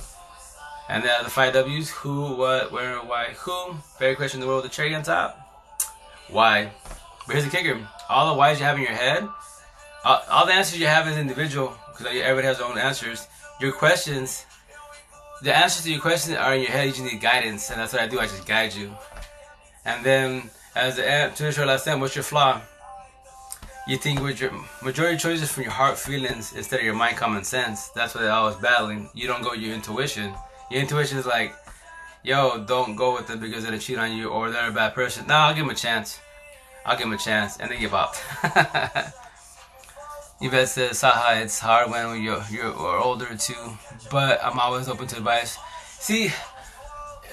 And 0.90 1.02
then 1.02 1.24
the 1.24 1.30
five 1.30 1.54
W's: 1.54 1.90
who, 1.90 2.36
what, 2.36 2.72
where, 2.74 2.98
why, 2.98 3.28
who. 3.38 3.76
Very 3.98 4.16
question 4.16 4.40
in 4.40 4.42
the 4.42 4.48
world 4.48 4.64
with 4.64 4.72
the 4.72 4.76
cherry 4.76 4.94
on 4.94 5.04
top. 5.04 5.40
Why? 6.30 6.72
But 7.26 7.34
here's 7.34 7.46
the 7.46 7.52
kicker: 7.52 7.80
all 8.10 8.34
the 8.34 8.38
whys 8.38 8.60
you 8.60 8.66
have 8.66 8.76
in 8.76 8.84
your 8.84 8.92
head, 8.92 9.28
all, 10.04 10.22
all 10.30 10.46
the 10.46 10.54
answers 10.54 10.78
you 10.78 10.88
have 10.88 11.08
as 11.08 11.18
individual, 11.18 11.74
because 11.92 12.06
everybody 12.08 12.48
has 12.48 12.58
their 12.58 12.68
own 12.68 12.78
answers. 12.78 13.28
Your 13.62 13.72
questions, 13.72 14.46
the 15.42 15.56
answers 15.56 15.86
to 15.86 15.92
your 15.92 16.02
questions 16.02 16.36
are 16.36 16.54
in 16.54 16.64
your 16.64 16.72
head. 16.72 16.88
You 16.88 16.92
just 16.92 17.04
need 17.04 17.22
guidance, 17.22 17.72
and 17.72 17.80
that's 17.80 17.94
what 17.94 18.02
I 18.02 18.08
do. 18.08 18.20
I 18.20 18.26
just 18.28 18.46
guide 18.46 18.76
you. 18.76 18.94
And 19.86 20.04
then 20.04 20.50
as 20.76 20.98
the 20.98 21.10
app 21.10 21.36
to 21.36 21.52
your 21.52 21.66
last 21.66 21.86
time, 21.86 22.00
what's 22.00 22.16
your 22.16 22.24
flaw? 22.24 22.62
You 23.88 23.98
think 23.98 24.22
with 24.22 24.42
your 24.42 24.52
majority 24.82 25.18
choices 25.18 25.52
from 25.52 25.64
your 25.64 25.72
heart 25.72 25.98
feelings 25.98 26.54
instead 26.54 26.80
of 26.80 26.86
your 26.86 26.96
mind 26.96 27.18
common 27.18 27.44
sense. 27.44 27.90
That's 27.90 28.16
what 28.16 28.22
they're 28.22 28.32
always 28.32 28.56
battling. 28.56 29.10
You 29.14 29.28
don't 29.28 29.44
go 29.44 29.54
your 29.54 29.76
intuition. 29.76 30.34
Your 30.72 30.82
intuition 30.82 31.18
is 31.18 31.26
like, 31.26 31.56
yo, 32.24 32.64
don't 32.66 32.96
go 32.96 33.14
with 33.14 33.28
them 33.28 33.40
because 33.40 33.64
they're 33.64 33.78
cheat 33.78 34.00
on 34.00 34.18
you 34.18 34.30
or 34.30 34.50
they're 34.50 34.70
a 34.70 34.74
bad 34.74 34.96
person. 34.96 35.28
No, 35.28 35.36
I'll 35.36 35.54
give 35.54 35.66
them 35.66 35.70
a 35.70 35.76
chance. 35.76 36.20
I'll 36.86 36.98
give 36.98 37.06
them 37.06 37.14
a 37.14 37.18
chance 37.18 37.58
and 37.58 37.70
they 37.70 37.78
give 37.78 37.94
up. 37.94 38.16
Yvette 40.42 40.68
says, 40.68 41.02
Saha, 41.02 41.42
it's 41.42 41.60
hard 41.60 41.90
when 41.90 42.22
you're, 42.22 42.44
you're 42.52 42.74
older 42.76 43.36
too, 43.38 43.78
but 44.12 44.44
I'm 44.44 44.60
always 44.60 44.90
open 44.90 45.08
to 45.08 45.18
advice. 45.18 45.58
See, 46.00 46.32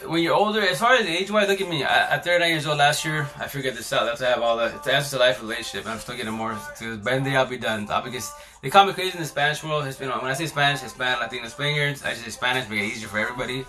when 0.06 0.22
you're 0.22 0.34
older, 0.34 0.60
as 0.60 0.78
far 0.78 0.94
as 0.94 1.06
age 1.06 1.30
wise, 1.30 1.48
look 1.48 1.60
at 1.60 1.68
me. 1.68 1.84
I, 1.84 2.14
at 2.14 2.24
39 2.24 2.50
years 2.50 2.66
old 2.66 2.78
last 2.78 3.04
year, 3.04 3.28
I 3.38 3.48
figured 3.48 3.74
this 3.74 3.92
out. 3.92 4.04
That's 4.04 4.22
I 4.22 4.30
have 4.30 4.42
all 4.42 4.56
the 4.56 4.74
it's 4.74 4.86
answer 4.86 5.16
to 5.16 5.18
life 5.18 5.40
relationship. 5.40 5.88
I'm 5.88 5.98
still 5.98 6.16
getting 6.16 6.32
more. 6.32 6.56
To, 6.78 6.96
day, 6.96 7.36
I'll 7.36 7.46
be 7.46 7.58
done. 7.58 7.86
I'll 7.90 8.02
because 8.02 8.32
they 8.62 8.70
call 8.70 8.86
me 8.86 8.92
crazy 8.92 9.16
in 9.16 9.22
the 9.22 9.28
Spanish 9.28 9.62
world. 9.62 9.86
It's 9.86 9.98
been, 9.98 10.10
when 10.10 10.30
I 10.30 10.34
say 10.34 10.46
Spanish, 10.46 10.80
Hispanic, 10.80 11.20
Latino, 11.20 11.48
Spaniards, 11.48 12.02
I 12.04 12.10
just 12.10 12.24
say 12.24 12.30
Spanish 12.30 12.68
make 12.68 12.80
it 12.80 12.86
easier 12.86 13.08
for 13.08 13.18
everybody. 13.18 13.64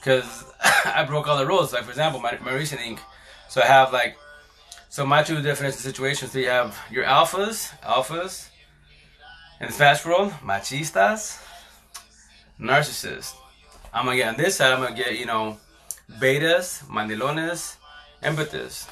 Because 0.00 0.44
I 0.84 1.04
broke 1.04 1.28
all 1.28 1.38
the 1.38 1.46
rules. 1.46 1.72
Like, 1.72 1.84
for 1.84 1.90
example, 1.90 2.20
my, 2.20 2.38
my 2.44 2.52
recent 2.52 2.80
ink. 2.80 3.00
So 3.48 3.60
I 3.60 3.66
have 3.66 3.92
like, 3.92 4.16
so 4.88 5.04
my 5.04 5.22
two 5.22 5.42
different 5.42 5.74
situations. 5.74 6.32
So 6.32 6.38
you 6.38 6.48
have 6.48 6.78
your 6.90 7.04
alphas, 7.04 7.70
alphas, 7.80 8.48
in 9.60 9.68
the 9.68 9.72
Spanish 9.72 10.04
world, 10.04 10.32
machistas, 10.42 11.42
narcissists. 12.60 13.34
I'm 13.92 14.06
gonna 14.06 14.16
get 14.16 14.28
on 14.28 14.36
this 14.36 14.56
side, 14.56 14.72
I'm 14.72 14.82
gonna 14.82 14.96
get, 14.96 15.18
you 15.18 15.26
know, 15.26 15.58
betas, 16.10 16.84
mandilones, 16.84 17.76
empathists. 18.22 18.88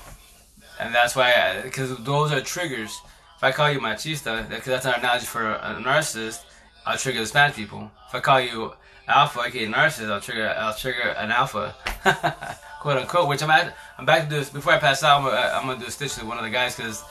And 0.78 0.94
that's 0.94 1.14
why, 1.14 1.60
because 1.62 1.96
those 1.98 2.32
are 2.32 2.40
triggers. 2.40 3.00
If 3.36 3.44
I 3.44 3.52
call 3.52 3.70
you 3.70 3.80
machista, 3.80 4.48
because 4.48 4.66
that's 4.66 4.86
an 4.86 4.94
analogy 4.94 5.26
for 5.26 5.50
a, 5.52 5.80
narcissist, 5.80 6.44
I'll 6.86 6.96
trigger 6.96 7.20
the 7.20 7.26
Spanish 7.26 7.56
people. 7.56 7.90
If 8.08 8.14
I 8.14 8.20
call 8.20 8.40
you 8.40 8.72
alpha, 9.06 9.40
aka 9.40 9.66
narcissist, 9.66 10.10
I'll 10.10 10.20
trigger 10.20 10.48
I'll 10.48 10.74
trigger 10.74 11.08
an 11.10 11.30
alpha, 11.30 11.74
quote 12.80 12.98
unquote. 12.98 13.28
Which 13.28 13.42
I'm 13.42 13.50
at. 13.50 13.76
I'm 13.98 14.06
back 14.06 14.24
to 14.24 14.28
do 14.28 14.36
this 14.36 14.50
before 14.50 14.72
I 14.72 14.78
pass 14.78 15.02
out. 15.02 15.18
I'm 15.18 15.24
gonna, 15.24 15.36
I'm 15.54 15.66
gonna 15.66 15.80
do 15.80 15.86
a 15.86 15.90
stitch 15.90 16.16
with 16.16 16.26
one 16.26 16.38
of 16.38 16.44
the 16.44 16.50
guys 16.50 16.76
because 16.76 17.04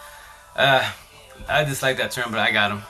uh, 0.55 0.89
I 1.47 1.63
dislike 1.63 1.97
that 1.97 2.11
term, 2.11 2.31
but 2.31 2.39
I 2.39 2.51
got 2.51 2.71
him. 2.71 2.81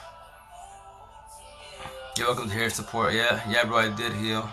You're 2.18 2.28
welcome 2.28 2.50
to 2.50 2.56
hear 2.56 2.70
support. 2.70 3.14
Yeah, 3.14 3.42
yeah, 3.50 3.66
bro, 3.66 3.78
I 3.78 3.90
did 3.90 4.14
heal. 4.14 4.52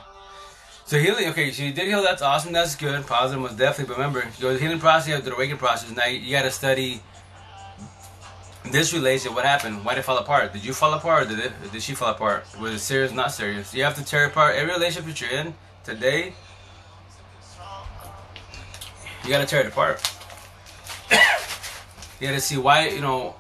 So 0.89 0.99
healing, 0.99 1.29
okay, 1.29 1.51
so 1.53 1.65
you 1.65 1.73
did 1.73 1.87
heal. 1.87 2.03
That's 2.03 2.23
awesome. 2.23 2.55
That's 2.55 2.75
good. 2.75 3.07
Positive, 3.07 3.43
most 3.43 3.59
definitely. 3.59 3.95
But 3.95 3.99
remember, 3.99 4.27
you 4.39 4.51
the 4.51 4.59
healing 4.59 4.79
process, 4.79 5.09
you 5.09 5.15
have 5.17 5.23
the 5.23 5.35
awakening 5.35 5.59
process. 5.59 5.95
Now 5.95 6.07
you, 6.07 6.19
you 6.19 6.33
got 6.33 6.45
to 6.45 6.51
study 6.51 7.03
this 8.73 8.95
relationship, 8.95 9.37
what 9.37 9.45
happened? 9.45 9.85
Why 9.85 9.93
did 9.93 10.01
it 10.01 10.05
fall 10.05 10.17
apart? 10.17 10.55
Did 10.55 10.65
you 10.65 10.73
fall 10.73 10.95
apart 10.95 11.27
or 11.27 11.29
did 11.29 11.41
it? 11.41 11.53
Or 11.63 11.69
did 11.71 11.83
she 11.83 11.95
fall 11.95 12.13
apart? 12.13 12.47
Was 12.59 12.73
it 12.73 12.79
serious? 12.79 13.13
Not 13.13 13.33
serious. 13.33 13.75
You 13.75 13.85
have 13.85 13.97
to 13.97 14.03
tear 14.03 14.25
apart 14.25 14.57
every 14.57 14.73
relationship 14.73 15.05
that 15.05 15.21
you're 15.21 15.39
in 15.39 15.55
today. 15.85 16.33
You 19.25 19.29
gotta 19.29 19.45
tear 19.45 19.61
it 19.61 19.67
apart. 19.67 20.11
you 21.11 22.29
gotta 22.29 22.41
see 22.41 22.57
why 22.57 22.89
you 22.89 23.03
know 23.03 23.35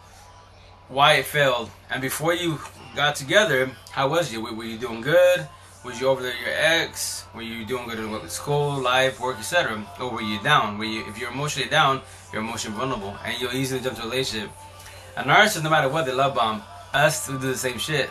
why 0.88 1.14
it 1.14 1.24
failed. 1.24 1.70
And 1.88 2.02
before 2.02 2.34
you 2.34 2.58
got 2.94 3.16
together, 3.16 3.70
how 3.90 4.10
was 4.10 4.30
you? 4.30 4.42
Were 4.42 4.64
you 4.64 4.76
doing 4.76 5.00
good? 5.00 5.48
Was 5.84 6.00
you 6.00 6.08
over 6.08 6.22
there 6.22 6.34
your 6.34 6.54
ex? 6.54 7.24
Were 7.34 7.42
you 7.42 7.64
doing 7.64 7.88
good 7.88 7.98
in 7.98 8.28
school, 8.28 8.80
life, 8.80 9.20
work, 9.20 9.38
etc.? 9.38 9.86
Or 10.00 10.10
were 10.10 10.22
you 10.22 10.42
down? 10.42 10.76
Were 10.76 10.84
you 10.84 11.06
if 11.06 11.18
you're 11.18 11.30
emotionally 11.30 11.70
down, 11.70 12.02
you're 12.32 12.42
emotionally 12.42 12.76
vulnerable, 12.76 13.16
and 13.24 13.40
you'll 13.40 13.54
easily 13.54 13.80
jump 13.80 13.96
to 13.96 14.02
a 14.02 14.04
relationship 14.06 14.50
a 15.18 15.24
narcissist, 15.24 15.64
no 15.64 15.70
matter 15.70 15.88
what, 15.88 16.06
they 16.06 16.12
love 16.12 16.36
bomb. 16.36 16.62
Us, 16.94 17.28
we 17.28 17.34
do 17.38 17.48
the 17.48 17.58
same 17.58 17.76
shit. 17.76 18.08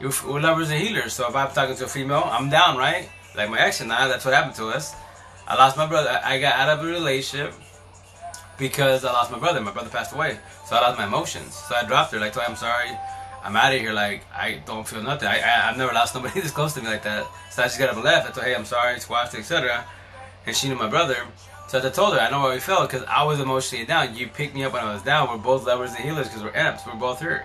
We're 0.00 0.40
lovers 0.40 0.70
and 0.70 0.78
healers. 0.78 1.14
So 1.14 1.26
if 1.26 1.34
I'm 1.34 1.50
talking 1.50 1.74
to 1.76 1.84
a 1.86 1.88
female, 1.88 2.24
I'm 2.26 2.50
down, 2.50 2.76
right? 2.76 3.08
Like 3.34 3.48
my 3.48 3.58
ex 3.58 3.80
and 3.80 3.90
I, 3.90 4.06
that's 4.06 4.26
what 4.26 4.34
happened 4.34 4.56
to 4.56 4.66
us. 4.66 4.94
I 5.48 5.54
lost 5.54 5.78
my 5.78 5.86
brother. 5.86 6.20
I 6.22 6.38
got 6.38 6.56
out 6.56 6.78
of 6.78 6.84
a 6.84 6.88
relationship 6.88 7.54
because 8.58 9.06
I 9.06 9.12
lost 9.12 9.32
my 9.32 9.38
brother. 9.38 9.62
My 9.62 9.70
brother 9.70 9.88
passed 9.88 10.12
away. 10.12 10.38
So 10.66 10.76
I 10.76 10.80
lost 10.80 10.98
my 10.98 11.06
emotions. 11.06 11.54
So 11.54 11.74
I 11.74 11.84
dropped 11.84 12.12
her. 12.12 12.20
Like, 12.20 12.36
I'm 12.36 12.56
sorry. 12.56 12.90
I'm 13.42 13.56
out 13.56 13.74
of 13.74 13.80
here. 13.80 13.92
Like, 13.92 14.24
I 14.32 14.62
don't 14.64 14.86
feel 14.86 15.02
nothing. 15.02 15.28
I, 15.28 15.36
I, 15.36 15.68
have 15.68 15.76
never 15.76 15.92
lost 15.92 16.14
nobody 16.14 16.40
this 16.42 16.50
close 16.50 16.74
to 16.74 16.80
me 16.80 16.88
like 16.88 17.02
that. 17.02 17.26
So 17.50 17.62
I 17.62 17.66
just 17.66 17.78
got 17.78 17.88
up 17.88 17.96
and 17.96 18.04
left. 18.04 18.28
I 18.28 18.30
told 18.30 18.44
her, 18.44 18.50
hey, 18.50 18.54
I'm 18.54 18.64
sorry, 18.64 18.98
squashed, 19.00 19.34
etc. 19.34 19.84
And 20.46 20.56
she 20.56 20.68
knew 20.68 20.76
my 20.76 20.88
brother. 20.88 21.16
So 21.68 21.78
I 21.78 21.90
told 21.90 22.14
her, 22.14 22.20
I 22.20 22.30
know 22.30 22.40
how 22.40 22.50
we 22.50 22.60
felt 22.60 22.90
because 22.90 23.06
I 23.08 23.24
was 23.24 23.40
emotionally 23.40 23.86
down. 23.86 24.14
You 24.14 24.28
picked 24.28 24.54
me 24.54 24.64
up 24.64 24.74
when 24.74 24.82
I 24.82 24.92
was 24.92 25.02
down. 25.02 25.28
We're 25.28 25.38
both 25.38 25.66
lovers 25.66 25.90
and 25.90 26.00
healers 26.00 26.28
because 26.28 26.42
we're 26.42 26.54
amps. 26.54 26.82
We're 26.86 26.94
both 26.94 27.20
hurt. 27.20 27.44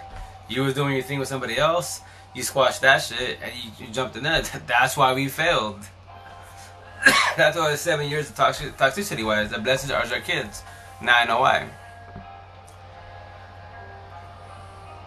You 0.49 0.63
was 0.63 0.73
doing 0.73 0.93
your 0.93 1.03
thing 1.03 1.19
with 1.19 1.27
somebody 1.27 1.57
else. 1.57 2.01
You 2.35 2.43
squashed 2.43 2.81
that 2.81 2.99
shit 2.99 3.39
and 3.41 3.53
you, 3.55 3.85
you 3.85 3.93
jumped 3.93 4.15
in 4.15 4.23
that. 4.23 4.61
That's 4.67 4.97
why 4.97 5.13
we 5.13 5.27
failed. 5.27 5.79
That's 7.37 7.57
why 7.57 7.73
seven 7.75 8.09
years 8.09 8.29
of 8.29 8.35
toxic, 8.35 8.77
toxicity 8.77 9.25
wise. 9.25 9.49
The 9.49 9.59
blessings 9.59 9.91
are 9.91 10.03
our 10.03 10.19
kids. 10.21 10.61
Now 11.01 11.19
I 11.19 11.25
know 11.25 11.39
why. 11.39 11.69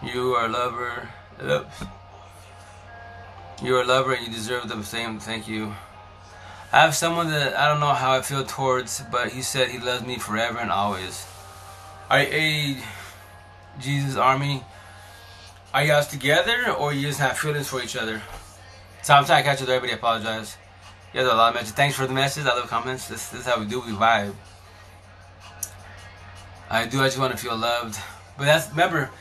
You 0.03 0.33
are 0.33 0.45
a 0.45 0.49
lover. 0.49 1.09
Oops. 1.43 1.83
You're 3.61 3.81
a 3.81 3.85
lover 3.85 4.13
and 4.13 4.25
you 4.25 4.33
deserve 4.33 4.67
the 4.67 4.81
same. 4.83 5.19
Thank 5.19 5.47
you. 5.47 5.75
I 6.73 6.81
have 6.81 6.95
someone 6.95 7.29
that 7.29 7.55
I 7.55 7.67
don't 7.67 7.79
know 7.79 7.93
how 7.93 8.13
I 8.13 8.21
feel 8.21 8.43
towards, 8.43 9.03
but 9.11 9.29
he 9.29 9.41
said 9.41 9.69
he 9.69 9.77
loves 9.77 10.05
me 10.05 10.17
forever 10.17 10.57
and 10.57 10.71
always. 10.71 11.27
Are 12.09 12.19
a 12.19 12.77
Jesus 13.79 14.15
Army? 14.15 14.63
Are 15.73 15.83
you 15.83 15.89
guys 15.89 16.07
together 16.07 16.71
or 16.71 16.93
you 16.93 17.07
just 17.07 17.19
have 17.19 17.37
feelings 17.37 17.67
for 17.67 17.81
each 17.83 17.95
other? 17.95 18.21
So 19.03 19.13
I'm 19.13 19.25
trying 19.25 19.43
to 19.43 19.49
catch 19.49 19.61
with 19.61 19.69
everybody. 19.69 19.93
I 19.93 19.97
apologize. 19.97 20.57
You 21.13 21.21
guys 21.21 21.31
a 21.31 21.35
lot 21.35 21.49
of 21.49 21.55
messages. 21.55 21.73
Thanks 21.73 21.95
for 21.95 22.07
the 22.07 22.13
messages. 22.13 22.49
I 22.49 22.55
love 22.55 22.67
comments. 22.67 23.07
This, 23.07 23.29
this 23.29 23.41
is 23.41 23.45
how 23.45 23.59
we 23.59 23.67
do. 23.67 23.81
We 23.81 23.91
vibe. 23.91 24.33
I 26.69 26.87
do. 26.87 27.01
I 27.01 27.05
just 27.05 27.19
want 27.19 27.33
to 27.33 27.37
feel 27.37 27.55
loved. 27.55 27.99
But 28.37 28.45
that's 28.45 28.69
remember 28.69 29.11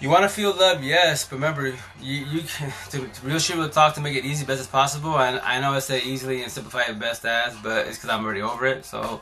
you 0.00 0.08
want 0.08 0.22
to 0.22 0.28
feel 0.30 0.56
love, 0.56 0.82
yes, 0.82 1.26
but 1.26 1.36
remember, 1.36 1.74
you, 2.00 2.24
you 2.24 2.40
can, 2.42 2.72
to, 2.90 3.06
to 3.06 3.26
real 3.26 3.38
shit 3.38 3.56
will 3.56 3.68
talk 3.68 3.94
to 3.94 4.00
make 4.00 4.16
it 4.16 4.24
easy 4.24 4.46
best 4.46 4.60
as 4.60 4.66
possible. 4.66 5.18
And 5.18 5.38
I 5.40 5.60
know 5.60 5.72
I 5.72 5.80
say 5.80 6.02
easily 6.02 6.42
and 6.42 6.50
simplify 6.50 6.90
it 6.90 6.98
best 6.98 7.24
as, 7.26 7.54
but 7.56 7.86
it's 7.86 7.98
because 7.98 8.10
I'm 8.10 8.24
already 8.24 8.40
over 8.40 8.66
it. 8.66 8.86
So, 8.86 9.20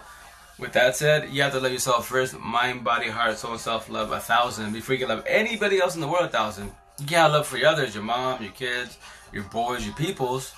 with 0.58 0.72
that 0.72 0.96
said, 0.96 1.30
you 1.30 1.42
have 1.42 1.52
to 1.52 1.60
love 1.60 1.72
yourself 1.72 2.06
first 2.06 2.38
mind, 2.38 2.84
body, 2.84 3.08
heart, 3.08 3.38
soul, 3.38 3.58
self 3.58 3.88
love 3.88 4.12
a 4.12 4.20
thousand 4.20 4.72
before 4.72 4.94
you 4.94 5.00
can 5.00 5.08
love 5.08 5.24
anybody 5.26 5.80
else 5.80 5.94
in 5.94 6.00
the 6.00 6.08
world 6.08 6.26
a 6.26 6.28
thousand. 6.28 6.72
You 7.00 7.06
can 7.06 7.18
have 7.18 7.32
love 7.32 7.46
for 7.46 7.58
your 7.58 7.68
others, 7.68 7.94
your 7.94 8.04
mom, 8.04 8.42
your 8.42 8.52
kids, 8.52 8.98
your 9.32 9.44
boys, 9.44 9.84
your 9.84 9.94
peoples. 9.94 10.52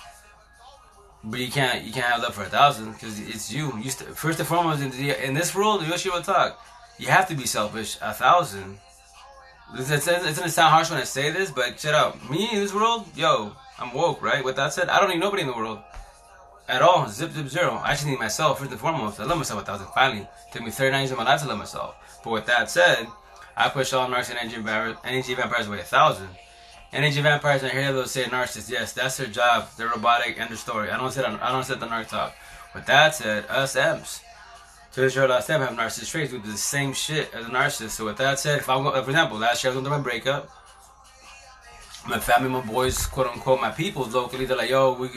But 1.23 1.39
you 1.39 1.51
can't 1.51 1.83
you 1.83 1.93
can't 1.93 2.05
have 2.07 2.23
love 2.23 2.33
for 2.33 2.43
a 2.43 2.49
thousand 2.49 2.93
because 2.93 3.19
it's 3.19 3.51
you. 3.51 3.77
you 3.77 3.91
st- 3.91 4.17
first 4.17 4.39
and 4.39 4.47
foremost, 4.47 4.81
in, 4.81 4.89
the, 4.89 5.23
in 5.23 5.35
this 5.35 5.53
world, 5.53 5.83
real 5.83 5.97
shit 5.97 6.11
will 6.11 6.23
talk. 6.23 6.59
You 6.97 7.07
have 7.07 7.27
to 7.27 7.35
be 7.35 7.45
selfish 7.45 7.97
a 8.01 8.11
thousand 8.11 8.79
it's, 9.75 9.89
it's, 9.89 10.07
it's 10.07 10.37
gonna 10.37 10.49
sound 10.49 10.73
harsh 10.73 10.89
when 10.89 10.99
I 10.99 11.03
say 11.03 11.31
this, 11.31 11.51
but 11.51 11.79
shut 11.79 11.93
up. 11.93 12.29
Me 12.29 12.49
in 12.51 12.59
this 12.59 12.73
world, 12.73 13.05
yo, 13.15 13.53
I'm 13.79 13.93
woke, 13.93 14.21
right? 14.21 14.43
With 14.43 14.55
that 14.57 14.73
said, 14.73 14.89
I 14.89 14.99
don't 14.99 15.09
need 15.09 15.19
nobody 15.19 15.41
in 15.41 15.47
the 15.47 15.55
world. 15.55 15.79
At 16.67 16.81
all. 16.81 17.07
Zip, 17.09 17.31
zip, 17.31 17.47
zero. 17.47 17.81
I 17.83 17.93
just 17.93 18.05
need 18.05 18.19
myself, 18.19 18.59
first 18.59 18.71
and 18.71 18.79
foremost. 18.79 19.19
I 19.19 19.25
love 19.25 19.37
myself 19.37 19.61
a 19.61 19.65
thousand. 19.65 19.87
Finally. 19.93 20.21
It 20.21 20.53
took 20.53 20.63
me 20.63 20.71
39 20.71 21.01
years 21.01 21.11
of 21.11 21.17
my 21.17 21.25
life 21.25 21.41
to 21.41 21.47
love 21.47 21.57
myself. 21.57 21.95
But 22.23 22.31
with 22.31 22.45
that 22.45 22.69
said, 22.69 23.07
I 23.57 23.69
push 23.69 23.91
all 23.93 24.07
narcs 24.07 24.29
and 24.29 24.39
energy 24.39 24.55
vampires, 24.55 24.95
energy 25.03 25.33
vampires 25.33 25.67
away 25.67 25.79
a 25.79 25.83
thousand. 25.83 26.29
Energy 26.93 27.21
vampires, 27.21 27.63
I 27.63 27.69
hear 27.69 27.91
those 27.91 28.11
say 28.11 28.23
narcissists. 28.23 28.69
Yes, 28.69 28.93
that's 28.93 29.17
their 29.17 29.27
job. 29.27 29.67
They're 29.77 29.89
robotic. 29.89 30.39
End 30.39 30.51
of 30.51 30.59
story. 30.59 30.89
I 30.91 30.97
don't 30.97 31.11
say 31.11 31.21
that. 31.21 31.41
I 31.41 31.51
don't 31.51 31.63
say 31.63 31.75
the 31.75 31.87
narc 31.87 32.07
talk. 32.07 32.35
With 32.73 32.85
that 32.85 33.15
said, 33.15 33.45
us 33.49 33.75
M's. 33.75 34.21
To 34.93 35.27
last 35.27 35.47
time, 35.47 35.61
I 35.61 35.65
have 35.67 35.77
narcissist 35.77 36.11
traits. 36.11 36.33
We 36.33 36.39
do 36.39 36.51
the 36.51 36.57
same 36.57 36.91
shit 36.91 37.33
as 37.33 37.45
a 37.45 37.49
narcissist. 37.49 37.91
So 37.91 38.05
with 38.05 38.17
that 38.17 38.39
said, 38.39 38.59
if 38.59 38.69
I'm, 38.69 38.83
for 38.83 39.09
example, 39.09 39.37
last 39.37 39.63
year 39.63 39.71
I 39.71 39.75
was 39.75 39.81
going 39.81 39.85
through 39.85 39.97
my 39.97 40.03
breakup. 40.03 40.49
My 42.07 42.19
family, 42.19 42.49
my 42.49 42.61
boys, 42.61 43.05
quote 43.05 43.27
unquote, 43.27 43.61
my 43.61 43.71
people 43.71 44.03
locally, 44.03 44.45
they're 44.45 44.57
like, 44.57 44.69
yo, 44.69 44.93
we, 44.93 45.09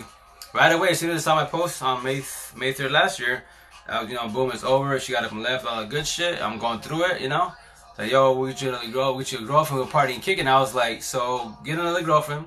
right 0.53 0.71
away, 0.71 0.91
as 0.91 1.01
soon 1.01 1.11
as 1.11 1.27
I 1.27 1.31
saw 1.31 1.35
my 1.35 1.47
post 1.47 1.83
on 1.83 2.05
May, 2.05 2.23
May 2.57 2.73
3rd 2.73 2.91
last 2.91 3.19
year, 3.19 3.45
uh, 3.89 4.05
you 4.07 4.15
know, 4.15 4.29
boom, 4.29 4.53
it's 4.53 4.63
over. 4.63 5.01
She 5.01 5.13
got 5.13 5.25
up 5.25 5.33
and 5.33 5.43
left, 5.43 5.67
all 5.67 5.81
the 5.81 5.87
good 5.87 6.07
shit. 6.07 6.41
I'm 6.41 6.59
going 6.59 6.81
through 6.81 7.07
it, 7.07 7.21
you 7.21 7.29
know. 7.29 7.53
Like, 7.99 8.13
yo, 8.13 8.33
we 8.33 8.55
you 8.55 8.69
another 8.69 8.89
girl, 8.89 9.15
we 9.15 9.25
a 9.25 9.41
girlfriend, 9.41 9.85
we're 9.85 9.91
partying, 9.91 10.23
kicking. 10.23 10.47
I 10.47 10.61
was 10.61 10.75
like, 10.75 11.03
so 11.03 11.57
get 11.65 11.79
another 11.79 12.03
girlfriend, 12.03 12.47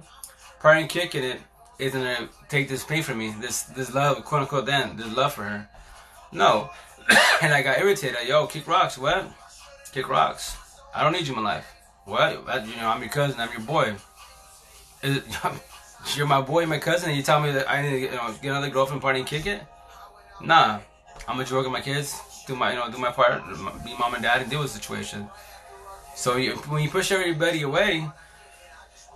partying, 0.61 0.87
kicking 0.87 1.23
it 1.23 1.41
isn't 1.79 2.01
gonna 2.01 2.29
take 2.49 2.69
this 2.69 2.83
pain 2.83 3.03
from 3.03 3.19
me. 3.19 3.33
This 3.39 3.63
this 3.63 3.93
love, 3.93 4.23
quote 4.25 4.41
unquote, 4.41 4.65
then 4.65 4.97
this 4.97 5.15
love 5.15 5.33
for 5.33 5.43
her. 5.43 5.69
No, 6.31 6.69
and 7.41 7.53
I 7.53 7.61
got 7.61 7.79
irritated. 7.79 8.17
Yo, 8.27 8.47
kick 8.47 8.67
rocks. 8.67 8.97
What? 8.97 9.25
Kick 9.91 10.09
rocks. 10.09 10.57
I 10.93 11.03
don't 11.03 11.13
need 11.13 11.27
you 11.27 11.35
in 11.35 11.41
my 11.41 11.55
life. 11.55 11.73
What? 12.05 12.33
You 12.67 12.75
know, 12.75 12.87
I'm 12.87 13.01
your 13.01 13.09
cousin. 13.09 13.39
I'm 13.39 13.51
your 13.51 13.61
boy. 13.61 13.95
It, 15.03 15.23
you're 16.15 16.27
my 16.27 16.41
boy, 16.41 16.65
my 16.65 16.79
cousin, 16.79 17.09
and 17.09 17.17
you 17.17 17.23
tell 17.23 17.39
me 17.39 17.51
that 17.51 17.69
I 17.69 17.81
need 17.81 17.91
to 17.91 17.99
get, 17.99 18.11
you 18.11 18.17
know, 18.17 18.33
get 18.41 18.49
another 18.49 18.69
girlfriend 18.69 19.01
party 19.01 19.19
and 19.19 19.27
kick 19.27 19.45
it? 19.45 19.61
Nah. 20.41 20.79
I'm 21.27 21.37
gonna 21.37 21.57
with 21.57 21.71
my 21.71 21.81
kids, 21.81 22.21
do 22.47 22.55
my, 22.55 22.71
you 22.71 22.77
know, 22.77 22.89
do 22.89 22.97
my 22.97 23.11
part, 23.11 23.43
be 23.83 23.95
mom 23.97 24.13
and 24.13 24.23
dad, 24.23 24.41
and 24.41 24.49
deal 24.49 24.61
with 24.61 24.71
the 24.71 24.79
situation. 24.79 25.27
So 26.15 26.37
you, 26.37 26.55
when 26.69 26.81
you 26.83 26.89
push 26.89 27.11
everybody 27.11 27.63
away, 27.63 28.07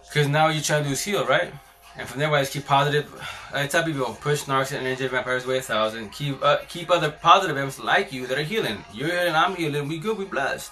because 0.07 0.27
now 0.27 0.49
you're 0.49 0.61
trying 0.61 0.83
to 0.83 0.89
do 0.89 0.93
is 0.93 1.01
heal, 1.03 1.25
right? 1.25 1.53
And 1.97 2.07
from 2.07 2.19
there, 2.19 2.31
I 2.31 2.41
just 2.41 2.53
keep 2.53 2.65
positive. 2.65 3.11
I 3.53 3.67
tell 3.67 3.83
people 3.83 4.05
push 4.21 4.43
narcs 4.43 4.71
and 4.71 4.85
energy 4.85 5.07
vampires 5.07 5.45
away 5.45 5.57
a 5.57 5.61
thousand. 5.61 6.11
Keep 6.11 6.41
uh, 6.41 6.57
keep 6.69 6.89
other 6.89 7.11
positive 7.11 7.57
M's 7.57 7.79
like 7.79 8.13
you 8.13 8.27
that 8.27 8.37
are 8.37 8.43
healing. 8.43 8.83
You're 8.93 9.09
healing, 9.09 9.35
I'm 9.35 9.55
healing. 9.55 9.87
We 9.87 9.99
good, 9.99 10.17
we 10.17 10.25
blessed. 10.25 10.71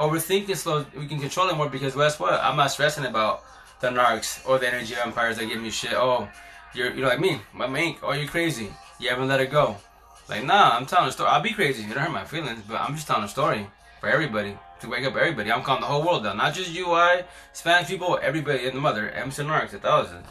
Overthinking 0.00 0.56
slow. 0.56 0.86
We 0.96 1.06
can 1.06 1.20
control 1.20 1.48
it 1.48 1.56
more 1.56 1.68
because 1.68 1.94
guess 1.94 2.18
what? 2.18 2.34
I'm 2.34 2.56
not 2.56 2.70
stressing 2.70 3.04
about 3.04 3.42
the 3.80 3.88
narcs 3.88 4.46
or 4.48 4.58
the 4.58 4.68
energy 4.68 4.94
vampires 4.94 5.36
that 5.36 5.46
give 5.46 5.60
me 5.60 5.70
shit. 5.70 5.92
Oh, 5.92 6.28
you're 6.74 6.92
you 6.92 7.02
know 7.02 7.08
like 7.08 7.20
me, 7.20 7.40
my 7.52 7.66
mate. 7.66 7.98
Oh, 8.02 8.12
you 8.12 8.26
crazy? 8.26 8.70
You 8.98 9.10
haven't 9.10 9.28
let 9.28 9.40
it 9.40 9.50
go. 9.50 9.76
Like 10.28 10.44
nah, 10.44 10.70
I'm 10.70 10.86
telling 10.86 11.08
a 11.08 11.12
story. 11.12 11.28
I'll 11.28 11.42
be 11.42 11.52
crazy. 11.52 11.82
It 11.82 11.88
don't 11.88 11.98
hurt 11.98 12.12
my 12.12 12.24
feelings, 12.24 12.62
but 12.66 12.80
I'm 12.80 12.94
just 12.94 13.06
telling 13.06 13.24
a 13.24 13.28
story 13.28 13.66
for 14.00 14.08
everybody 14.08 14.56
to 14.80 14.88
wake 14.88 15.04
up 15.04 15.16
everybody. 15.16 15.52
I'm 15.52 15.62
calling 15.62 15.82
the 15.82 15.86
whole 15.86 16.02
world 16.02 16.24
down, 16.24 16.36
not 16.36 16.54
just 16.54 16.70
you, 16.70 16.92
I, 16.92 17.24
Spanish 17.52 17.88
people, 17.88 18.18
everybody 18.22 18.66
in 18.66 18.74
the 18.74 18.80
mother. 18.80 19.06
And 19.08 19.32
narcs 19.32 19.72
a 19.74 19.78
thousand. 19.78 20.24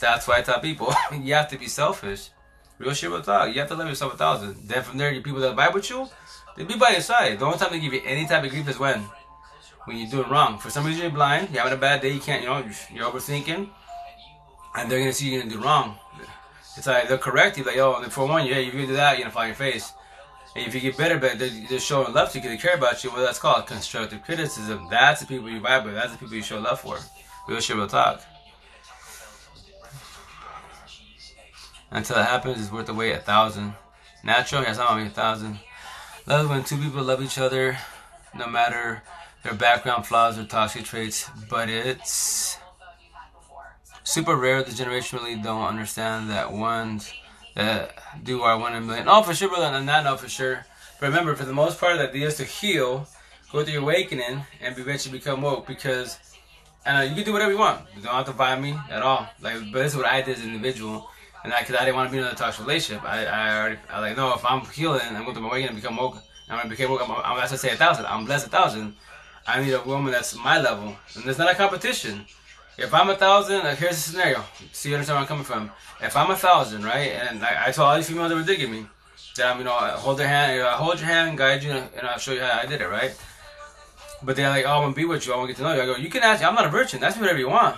That's 0.00 0.26
why 0.26 0.38
I 0.38 0.42
tell 0.42 0.60
people 0.60 0.92
you 1.12 1.34
have 1.34 1.48
to 1.48 1.58
be 1.58 1.66
selfish. 1.66 2.30
Real 2.78 2.94
shit 2.94 3.10
will 3.10 3.22
talk. 3.22 3.54
You 3.54 3.60
have 3.60 3.68
to 3.68 3.74
love 3.74 3.88
yourself 3.88 4.14
a 4.14 4.16
thousand. 4.16 4.56
Then 4.66 4.82
from 4.82 4.96
there, 4.96 5.12
your 5.12 5.22
people 5.22 5.40
that 5.40 5.54
vibe 5.54 5.74
with 5.74 5.90
you, 5.90 6.08
they 6.56 6.64
be 6.64 6.76
by 6.76 6.90
your 6.90 7.02
side. 7.02 7.38
The 7.38 7.44
only 7.44 7.58
time 7.58 7.70
they 7.72 7.80
give 7.80 7.92
you 7.92 8.00
any 8.04 8.26
type 8.26 8.42
of 8.42 8.50
grief 8.50 8.68
is 8.68 8.78
when 8.78 9.00
when 9.84 9.98
you're 9.98 10.10
doing 10.10 10.30
wrong. 10.30 10.58
For 10.58 10.70
some 10.70 10.86
reason, 10.86 11.02
you're 11.02 11.10
blind. 11.10 11.50
You're 11.50 11.62
having 11.62 11.76
a 11.76 11.80
bad 11.80 12.00
day. 12.00 12.10
You 12.10 12.20
can't. 12.20 12.42
You 12.42 12.48
know, 12.48 12.64
you're 12.92 13.10
overthinking, 13.10 13.68
and 14.76 14.90
they're 14.90 14.98
gonna 14.98 15.12
see 15.12 15.30
you're 15.30 15.42
gonna 15.42 15.54
do 15.54 15.60
wrong. 15.60 15.96
It's 16.76 16.86
like 16.86 17.08
they're 17.08 17.18
correct 17.18 17.58
you. 17.58 17.64
Like, 17.64 17.76
yo, 17.76 18.02
for 18.08 18.26
one, 18.26 18.46
yeah, 18.46 18.56
if 18.56 18.72
you 18.72 18.86
do 18.86 18.94
that, 18.94 19.18
you're 19.18 19.24
gonna 19.24 19.32
fall 19.32 19.42
on 19.42 19.48
your 19.48 19.56
face. 19.56 19.92
And 20.56 20.66
if 20.66 20.74
you 20.74 20.80
get 20.80 20.96
better, 20.96 21.18
but 21.18 21.38
they're, 21.38 21.50
they're 21.68 21.78
showing 21.78 22.12
love 22.12 22.32
to 22.32 22.40
you 22.40 22.48
they 22.48 22.56
care 22.56 22.74
about 22.74 23.04
you. 23.04 23.10
Well, 23.10 23.24
that's 23.24 23.38
called 23.38 23.66
constructive 23.66 24.22
criticism. 24.24 24.88
That's 24.90 25.20
the 25.20 25.26
people 25.26 25.48
you 25.48 25.60
vibe 25.60 25.84
with. 25.84 25.94
That's 25.94 26.12
the 26.12 26.18
people 26.18 26.34
you 26.34 26.42
show 26.42 26.58
love 26.58 26.80
for. 26.80 26.98
Real 27.46 27.60
shit 27.60 27.76
will 27.76 27.86
talk. 27.86 28.22
Until 31.90 32.16
it 32.16 32.24
happens, 32.24 32.60
it's 32.60 32.72
worth 32.72 32.86
the 32.86 32.94
wait 32.94 33.12
a 33.12 33.18
thousand. 33.18 33.74
Natural, 34.22 34.62
yes, 34.62 34.78
I'm 34.78 35.06
a 35.06 35.10
thousand. 35.10 35.58
Love 36.26 36.50
when 36.50 36.62
two 36.62 36.76
people 36.76 37.02
love 37.02 37.22
each 37.22 37.38
other, 37.38 37.78
no 38.34 38.46
matter 38.46 39.02
their 39.42 39.54
background 39.54 40.06
flaws 40.06 40.38
or 40.38 40.44
toxic 40.44 40.84
traits, 40.84 41.28
but 41.48 41.68
it's 41.68 42.58
super 44.04 44.36
rare. 44.36 44.62
The 44.62 44.72
generation 44.72 45.18
really 45.18 45.36
don't 45.36 45.64
understand 45.64 46.30
that 46.30 46.52
ones 46.52 47.12
that 47.54 47.98
do 48.22 48.42
are 48.42 48.58
one 48.58 48.74
in 48.74 48.82
a 48.82 48.86
million. 48.86 49.08
Oh, 49.08 49.22
for 49.22 49.34
sure, 49.34 49.48
brother, 49.48 49.76
and 49.76 49.88
that 49.88 50.04
no, 50.04 50.16
for 50.16 50.28
sure. 50.28 50.66
But 51.00 51.06
remember, 51.06 51.34
for 51.34 51.44
the 51.44 51.52
most 51.52 51.80
part, 51.80 51.96
the 51.96 52.08
idea 52.08 52.26
is 52.26 52.36
to 52.36 52.44
heal, 52.44 53.08
go 53.50 53.64
through 53.64 53.72
your 53.72 53.82
awakening, 53.82 54.44
and 54.60 54.78
eventually 54.78 55.18
become 55.18 55.42
woke. 55.42 55.66
Because, 55.66 56.18
and 56.84 57.08
you 57.08 57.16
can 57.16 57.24
do 57.24 57.32
whatever 57.32 57.52
you 57.52 57.58
want. 57.58 57.86
You 57.96 58.02
don't 58.02 58.14
have 58.14 58.26
to 58.26 58.32
buy 58.32 58.58
me 58.60 58.78
at 58.90 59.02
all. 59.02 59.26
Like, 59.40 59.56
but 59.72 59.82
this 59.82 59.92
is 59.92 59.96
what 59.96 60.06
I 60.06 60.20
did 60.20 60.36
as 60.36 60.44
an 60.44 60.50
individual. 60.50 61.08
And 61.42 61.52
I, 61.52 61.62
cause 61.62 61.74
I 61.76 61.84
didn't 61.84 61.96
want 61.96 62.08
to 62.08 62.12
be 62.12 62.18
in 62.18 62.24
another 62.24 62.36
toxic 62.36 62.66
relationship. 62.66 63.04
I, 63.04 63.24
I 63.24 63.58
already, 63.58 63.78
I 63.88 64.00
like, 64.00 64.16
no, 64.16 64.34
if 64.34 64.44
I'm 64.44 64.60
healing, 64.66 65.00
I'm 65.02 65.22
going 65.22 65.32
through 65.32 65.42
my 65.42 65.48
awakening 65.48 65.68
and 65.70 65.76
become 65.76 65.96
woke. 65.96 66.18
I'm 66.48 66.58
gonna 66.58 66.68
become 66.68 66.90
woke. 66.90 67.02
I'm, 67.02 67.10
I'm, 67.10 67.48
to 67.48 67.56
say 67.56 67.70
a 67.70 67.76
thousand. 67.76 68.06
I'm 68.06 68.24
blessed 68.24 68.48
a 68.48 68.50
thousand. 68.50 68.94
I 69.46 69.62
need 69.62 69.72
a 69.72 69.82
woman 69.82 70.12
that's 70.12 70.34
my 70.36 70.60
level, 70.60 70.96
and 71.14 71.24
there's 71.24 71.38
not 71.38 71.50
a 71.50 71.54
competition. 71.54 72.26
If 72.76 72.92
I'm 72.92 73.08
a 73.08 73.16
thousand, 73.16 73.60
like 73.64 73.78
here's 73.78 73.96
the 73.96 74.10
scenario. 74.10 74.44
See, 74.72 74.90
you 74.90 74.96
understand 74.96 75.16
where 75.16 75.22
I'm 75.22 75.28
coming 75.28 75.44
from. 75.44 75.70
If 76.02 76.16
I'm 76.16 76.30
a 76.30 76.36
thousand, 76.36 76.84
right, 76.84 77.12
and 77.12 77.42
I, 77.42 77.68
I 77.68 77.70
told 77.72 77.88
all 77.88 77.96
these 77.96 78.08
females 78.08 78.30
that 78.30 78.36
were 78.36 78.42
digging 78.42 78.70
me, 78.70 78.86
that 79.36 79.52
I'm, 79.52 79.58
you 79.58 79.64
know, 79.64 79.72
hold 79.72 80.18
their 80.18 80.28
hand, 80.28 80.54
you 80.54 80.62
know, 80.62 80.70
hold 80.70 80.98
your 80.98 81.08
hand, 81.08 81.38
guide 81.38 81.62
you, 81.62 81.70
and 81.70 82.06
I'll 82.06 82.18
show 82.18 82.32
you 82.32 82.40
how 82.40 82.58
I 82.58 82.66
did 82.66 82.80
it, 82.80 82.88
right? 82.88 83.18
But 84.22 84.36
they're 84.36 84.50
like, 84.50 84.66
oh, 84.66 84.70
I 84.70 84.78
want 84.80 84.94
to 84.94 85.00
be 85.00 85.06
with 85.06 85.26
you. 85.26 85.32
I 85.32 85.36
want 85.36 85.48
to 85.48 85.54
get 85.54 85.58
to 85.58 85.62
know 85.62 85.74
you. 85.74 85.82
I 85.82 85.86
go, 85.86 85.96
you 85.96 86.10
can 86.10 86.22
ask. 86.22 86.44
I'm 86.44 86.54
not 86.54 86.66
a 86.66 86.68
virgin. 86.68 87.00
That's 87.00 87.16
whatever 87.16 87.38
you 87.38 87.48
want. 87.48 87.76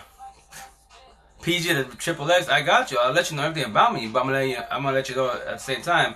PG 1.43 1.75
to 1.75 1.85
triple 1.97 2.31
X, 2.31 2.49
I 2.49 2.63
got 2.63 2.91
you. 2.91 2.99
I'll 2.99 3.13
let 3.13 3.31
you 3.31 3.37
know 3.37 3.43
everything 3.43 3.71
about 3.71 3.93
me, 3.93 4.07
but 4.07 4.21
I'm 4.21 4.27
gonna 4.27 4.39
let 4.39 4.49
you, 4.49 4.57
I'm 4.71 4.83
gonna 4.83 4.97
let 4.97 5.09
you 5.09 5.17
know 5.17 5.31
at 5.31 5.45
the 5.45 5.57
same 5.59 5.83
time. 5.83 6.15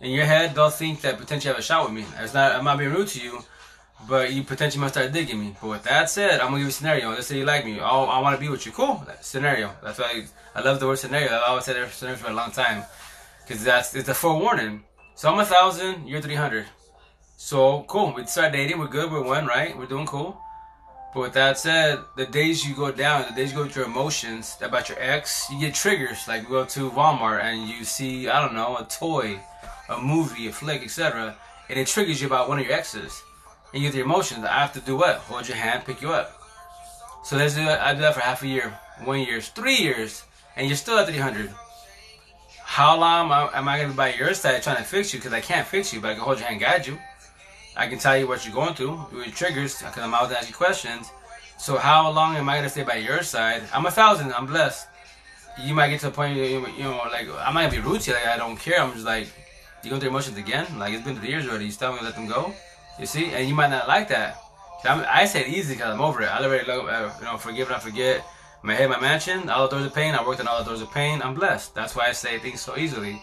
In 0.00 0.12
your 0.12 0.24
head, 0.24 0.54
don't 0.54 0.72
think 0.72 1.02
that 1.02 1.18
potentially 1.18 1.52
have 1.52 1.58
a 1.58 1.62
shot 1.62 1.84
with 1.84 1.92
me. 1.92 2.06
It's 2.18 2.32
not. 2.32 2.52
I'm 2.52 2.64
not 2.64 2.78
being 2.78 2.90
rude 2.90 3.08
to 3.08 3.20
you, 3.20 3.44
but 4.08 4.32
you 4.32 4.42
potentially 4.44 4.80
might 4.80 4.92
start 4.92 5.12
digging 5.12 5.38
me. 5.38 5.56
But 5.60 5.68
with 5.68 5.82
that 5.82 6.08
said, 6.08 6.40
I'm 6.40 6.46
gonna 6.46 6.58
give 6.58 6.62
you 6.62 6.68
a 6.68 6.72
scenario. 6.72 7.10
Let's 7.10 7.26
say 7.26 7.36
you 7.36 7.44
like 7.44 7.66
me. 7.66 7.80
Oh, 7.80 8.04
I 8.04 8.18
want 8.20 8.34
to 8.34 8.40
be 8.40 8.48
with 8.48 8.64
you. 8.64 8.72
Cool. 8.72 9.04
Scenario. 9.20 9.72
That's 9.82 9.98
why 9.98 10.24
I, 10.54 10.58
I 10.58 10.62
love 10.62 10.80
the 10.80 10.86
word 10.86 10.98
scenario. 10.98 11.32
I 11.32 11.48
always 11.48 11.64
said 11.64 11.76
that 11.76 11.92
scenario 11.92 12.18
for 12.18 12.30
a 12.30 12.34
long 12.34 12.50
time, 12.50 12.84
because 13.46 13.62
that's 13.62 13.94
it's 13.94 14.08
a 14.08 14.14
forewarning. 14.14 14.84
So 15.16 15.30
I'm 15.30 15.38
a 15.38 15.44
thousand. 15.44 16.08
You're 16.08 16.22
three 16.22 16.36
hundred. 16.36 16.66
So 17.36 17.84
cool. 17.88 18.14
We 18.14 18.24
start 18.24 18.52
dating. 18.52 18.78
We're 18.78 18.86
good. 18.88 19.10
We're 19.10 19.22
one. 19.22 19.46
Right. 19.46 19.76
We're 19.76 19.86
doing 19.86 20.06
cool. 20.06 20.40
But 21.12 21.20
with 21.20 21.32
that 21.32 21.58
said, 21.58 21.98
the 22.16 22.26
days 22.26 22.64
you 22.64 22.74
go 22.74 22.92
down, 22.92 23.26
the 23.28 23.34
days 23.34 23.50
you 23.50 23.56
go 23.56 23.64
with 23.64 23.74
your 23.74 23.86
emotions 23.86 24.56
about 24.60 24.88
your 24.88 24.98
ex, 25.00 25.50
you 25.50 25.58
get 25.58 25.74
triggers. 25.74 26.28
Like 26.28 26.42
you 26.42 26.48
go 26.48 26.64
to 26.64 26.90
Walmart 26.90 27.42
and 27.42 27.68
you 27.68 27.84
see, 27.84 28.28
I 28.28 28.40
don't 28.40 28.54
know, 28.54 28.76
a 28.76 28.84
toy, 28.84 29.40
a 29.88 30.00
movie, 30.00 30.46
a 30.46 30.52
flick, 30.52 30.82
etc. 30.82 31.36
And 31.68 31.78
it 31.78 31.88
triggers 31.88 32.20
you 32.20 32.28
about 32.28 32.48
one 32.48 32.60
of 32.60 32.66
your 32.66 32.74
exes. 32.74 33.22
And 33.72 33.82
you 33.82 33.88
get 33.88 33.96
the 33.96 34.02
emotions. 34.02 34.44
I 34.44 34.60
have 34.60 34.72
to 34.74 34.80
do 34.80 34.96
what? 34.96 35.16
Hold 35.16 35.48
your 35.48 35.56
hand, 35.56 35.84
pick 35.84 36.00
you 36.00 36.12
up. 36.12 36.40
So 37.24 37.36
let's 37.36 37.54
do 37.54 37.64
that. 37.64 37.80
I 37.80 37.92
do 37.94 38.00
that 38.00 38.14
for 38.14 38.20
half 38.20 38.42
a 38.42 38.46
year, 38.46 38.72
one 39.04 39.20
year, 39.20 39.40
three 39.40 39.76
years, 39.76 40.24
and 40.56 40.68
you're 40.68 40.76
still 40.76 40.98
at 40.98 41.06
300. 41.08 41.50
How 42.62 42.96
long 42.96 43.30
am 43.52 43.68
I 43.68 43.78
going 43.78 43.88
to 43.88 43.94
be 43.94 43.96
by 43.96 44.14
your 44.14 44.32
side 44.32 44.62
trying 44.62 44.76
to 44.76 44.84
fix 44.84 45.12
you? 45.12 45.18
Because 45.18 45.32
I 45.32 45.40
can't 45.40 45.66
fix 45.66 45.92
you, 45.92 46.00
but 46.00 46.10
I 46.10 46.14
can 46.14 46.22
hold 46.22 46.38
your 46.38 46.48
hand, 46.48 46.60
guide 46.60 46.86
you. 46.86 46.98
I 47.80 47.88
can 47.88 47.98
tell 47.98 48.14
you 48.14 48.28
what 48.28 48.44
you're 48.44 48.54
going 48.54 48.74
through, 48.74 49.06
your 49.10 49.24
triggers, 49.32 49.78
because 49.78 50.02
I'm 50.02 50.12
out 50.12 50.28
to 50.28 50.36
ask 50.36 50.46
you 50.46 50.54
questions. 50.54 51.10
So 51.56 51.78
how 51.78 52.10
long 52.10 52.36
am 52.36 52.46
I 52.46 52.56
gonna 52.56 52.68
stay 52.68 52.82
by 52.82 52.96
your 52.96 53.22
side? 53.22 53.62
I'm 53.72 53.86
a 53.86 53.90
thousand. 53.90 54.34
I'm 54.34 54.44
blessed. 54.44 54.86
You 55.58 55.72
might 55.72 55.88
get 55.88 56.00
to 56.00 56.08
a 56.08 56.10
point, 56.10 56.36
you, 56.36 56.66
you 56.76 56.84
know, 56.84 57.00
like 57.10 57.26
I 57.38 57.50
might 57.50 57.70
be 57.70 57.78
rude 57.78 58.02
to 58.02 58.10
you. 58.10 58.16
Like 58.18 58.26
I 58.26 58.36
don't 58.36 58.58
care. 58.58 58.82
I'm 58.82 58.92
just 58.92 59.06
like, 59.06 59.28
you 59.82 59.88
go 59.88 59.98
through 59.98 60.10
emotions 60.10 60.36
again. 60.36 60.66
Like 60.78 60.92
it's 60.92 61.06
been 61.06 61.16
three 61.16 61.30
years 61.30 61.48
already. 61.48 61.64
You 61.64 61.70
still 61.70 61.92
gonna 61.92 62.02
let 62.02 62.16
them 62.16 62.28
go? 62.28 62.52
You 62.98 63.06
see, 63.06 63.32
and 63.32 63.48
you 63.48 63.54
might 63.54 63.70
not 63.70 63.88
like 63.88 64.08
that. 64.08 64.36
I'm, 64.84 65.02
i 65.08 65.24
say 65.24 65.40
it 65.40 65.48
easy 65.48 65.72
because 65.72 65.94
I'm 65.94 66.02
over 66.02 66.20
it. 66.20 66.26
I 66.26 66.44
already, 66.44 66.70
uh, 66.70 67.10
you 67.18 67.24
know, 67.24 67.38
forgive 67.38 67.68
and 67.68 67.76
I 67.76 67.78
forget. 67.78 68.26
My 68.62 68.74
head, 68.74 68.90
my 68.90 69.00
mansion, 69.00 69.48
all 69.48 69.66
the 69.68 69.76
doors 69.76 69.86
of 69.86 69.94
pain. 69.94 70.14
I 70.14 70.22
worked 70.26 70.40
on 70.40 70.48
all 70.48 70.58
the 70.58 70.68
doors 70.68 70.82
of 70.82 70.90
pain. 70.92 71.22
I'm 71.22 71.32
blessed. 71.32 71.74
That's 71.74 71.96
why 71.96 72.08
I 72.08 72.12
say 72.12 72.38
things 72.38 72.60
so 72.60 72.76
easily. 72.76 73.22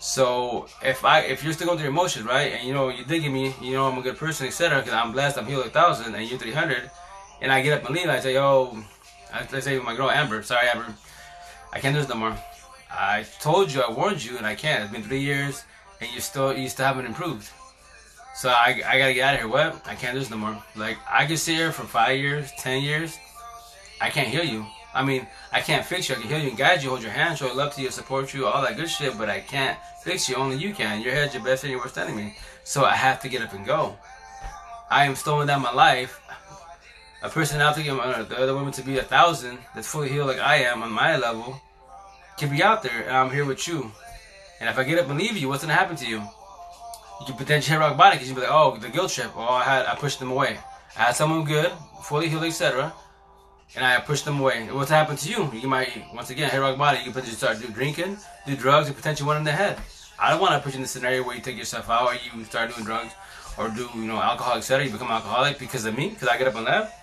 So 0.00 0.66
if 0.82 1.04
I 1.04 1.20
if 1.20 1.42
you're 1.42 1.52
still 1.52 1.66
going 1.66 1.78
through 1.78 1.88
emotions, 1.88 2.24
right, 2.24 2.52
and 2.52 2.66
you 2.66 2.72
know 2.72 2.88
you're 2.88 3.04
digging 3.04 3.32
me, 3.32 3.54
you 3.60 3.72
know 3.72 3.86
I'm 3.86 3.98
a 3.98 4.02
good 4.02 4.16
person, 4.16 4.46
etc. 4.46 4.78
Because 4.78 4.92
I'm 4.92 5.12
blessed, 5.12 5.38
I'm 5.38 5.46
healed 5.46 5.66
a 5.66 5.70
thousand, 5.70 6.14
and 6.14 6.28
you're 6.28 6.38
300, 6.38 6.90
and 7.40 7.50
I 7.50 7.62
get 7.62 7.80
up 7.80 7.86
and 7.86 7.96
leave, 7.96 8.08
I 8.08 8.20
say, 8.20 8.34
yo, 8.34 8.78
let's 9.52 9.64
say 9.64 9.78
my 9.80 9.96
girl 9.96 10.10
Amber, 10.10 10.42
sorry 10.42 10.68
Amber, 10.68 10.94
I 11.72 11.80
can't 11.80 11.94
do 11.94 12.00
this 12.00 12.08
no 12.08 12.16
more. 12.16 12.36
I 12.90 13.26
told 13.40 13.72
you, 13.72 13.82
I 13.82 13.90
warned 13.90 14.24
you, 14.24 14.38
and 14.38 14.46
I 14.46 14.54
can't. 14.54 14.84
It's 14.84 14.92
been 14.92 15.02
three 15.02 15.20
years, 15.20 15.64
and 16.00 16.10
you 16.12 16.20
still 16.20 16.56
you 16.56 16.68
still 16.68 16.86
haven't 16.86 17.06
improved. 17.06 17.50
So 18.34 18.50
I, 18.50 18.80
I 18.86 18.98
gotta 18.98 19.14
get 19.14 19.28
out 19.28 19.34
of 19.34 19.40
here. 19.40 19.48
What? 19.48 19.84
I 19.84 19.96
can't 19.96 20.14
do 20.14 20.20
this 20.20 20.30
no 20.30 20.36
more. 20.36 20.56
Like 20.76 20.96
I 21.10 21.26
can 21.26 21.36
sit 21.36 21.56
here 21.56 21.72
for 21.72 21.82
five 21.82 22.18
years, 22.18 22.52
ten 22.56 22.82
years. 22.82 23.18
I 24.00 24.10
can't 24.10 24.28
heal 24.28 24.44
you. 24.44 24.64
I 24.94 25.04
mean, 25.04 25.26
I 25.52 25.60
can't 25.60 25.84
fix 25.84 26.08
you. 26.08 26.14
I 26.14 26.18
can 26.18 26.28
heal 26.28 26.38
you 26.38 26.48
and 26.48 26.58
guide 26.58 26.82
you, 26.82 26.88
hold 26.88 27.02
your 27.02 27.12
hand, 27.12 27.38
show 27.38 27.52
love 27.52 27.74
to 27.74 27.82
you, 27.82 27.90
support 27.90 28.32
you, 28.32 28.46
all 28.46 28.62
that 28.62 28.76
good 28.76 28.88
shit, 28.88 29.18
but 29.18 29.28
I 29.28 29.40
can't 29.40 29.78
fix 30.02 30.28
you. 30.28 30.36
Only 30.36 30.56
you 30.56 30.72
can. 30.72 31.02
Your 31.02 31.12
head's 31.12 31.34
your 31.34 31.44
best 31.44 31.60
friend, 31.60 31.72
your 31.72 31.80
worst 31.80 31.98
enemy. 31.98 32.34
So 32.64 32.84
I 32.84 32.94
have 32.94 33.20
to 33.22 33.28
get 33.28 33.42
up 33.42 33.52
and 33.52 33.66
go. 33.66 33.96
I 34.90 35.04
am 35.04 35.14
slowing 35.14 35.46
down 35.46 35.62
my 35.62 35.72
life. 35.72 36.20
A 37.22 37.28
person 37.28 37.60
out 37.60 37.76
there, 37.76 37.90
uh, 37.92 38.22
the 38.22 38.38
other 38.38 38.54
woman 38.54 38.72
to 38.72 38.82
be 38.82 38.98
a 38.98 39.02
thousand, 39.02 39.58
that's 39.74 39.88
fully 39.88 40.08
healed 40.08 40.28
like 40.28 40.38
I 40.38 40.56
am 40.58 40.82
on 40.82 40.92
my 40.92 41.16
level, 41.16 41.60
can 42.38 42.48
be 42.48 42.62
out 42.62 42.82
there, 42.82 43.02
and 43.02 43.16
I'm 43.16 43.30
here 43.30 43.44
with 43.44 43.66
you. 43.66 43.90
And 44.60 44.68
if 44.68 44.78
I 44.78 44.84
get 44.84 44.98
up 44.98 45.10
and 45.10 45.18
leave 45.18 45.36
you, 45.36 45.48
what's 45.48 45.62
gonna 45.62 45.74
happen 45.74 45.96
to 45.96 46.06
you? 46.06 46.18
You 46.18 47.26
can 47.26 47.36
potentially 47.36 47.76
hit 47.76 47.80
rock 47.80 47.96
bottom 47.96 48.16
because 48.16 48.28
you'd 48.28 48.36
be 48.36 48.42
like, 48.42 48.52
oh, 48.52 48.76
the 48.76 48.88
guilt 48.88 49.10
trip. 49.10 49.32
Oh, 49.36 49.42
I 49.42 49.64
had, 49.64 49.86
I 49.86 49.96
pushed 49.96 50.20
them 50.20 50.30
away. 50.30 50.58
I 50.96 51.02
had 51.02 51.16
someone 51.16 51.44
good, 51.44 51.72
fully 52.02 52.28
healed, 52.28 52.44
etc 52.44 52.92
and 53.76 53.84
I 53.84 54.00
push 54.00 54.22
them 54.22 54.40
away. 54.40 54.66
What's 54.70 54.90
happened 54.90 55.18
to 55.20 55.30
you? 55.30 55.50
You 55.52 55.68
might, 55.68 55.90
once 56.14 56.30
again, 56.30 56.50
hit 56.50 56.58
rock 56.58 56.78
bottom. 56.78 57.00
You 57.04 57.12
potentially 57.12 57.36
start 57.36 57.60
do 57.60 57.68
drinking, 57.68 58.16
do 58.46 58.56
drugs, 58.56 58.88
and 58.88 58.96
potentially 58.96 59.26
one 59.26 59.36
in 59.36 59.44
the 59.44 59.52
head. 59.52 59.78
I 60.18 60.30
don't 60.30 60.40
want 60.40 60.54
to 60.54 60.60
put 60.60 60.72
you 60.72 60.78
in 60.78 60.82
the 60.82 60.88
scenario 60.88 61.22
where 61.22 61.36
you 61.36 61.42
take 61.42 61.56
yourself 61.56 61.88
out 61.88 62.08
or 62.08 62.14
you 62.14 62.44
start 62.44 62.74
doing 62.74 62.84
drugs 62.84 63.12
or 63.56 63.68
do, 63.68 63.88
you 63.94 64.02
know, 64.02 64.20
alcohol, 64.20 64.56
etc. 64.56 64.84
You 64.84 64.90
become 64.90 65.10
alcoholic 65.10 65.58
because 65.58 65.84
of 65.84 65.96
me, 65.96 66.10
because 66.10 66.28
I 66.28 66.38
get 66.38 66.48
up 66.48 66.54
and 66.56 66.64
left. 66.64 66.94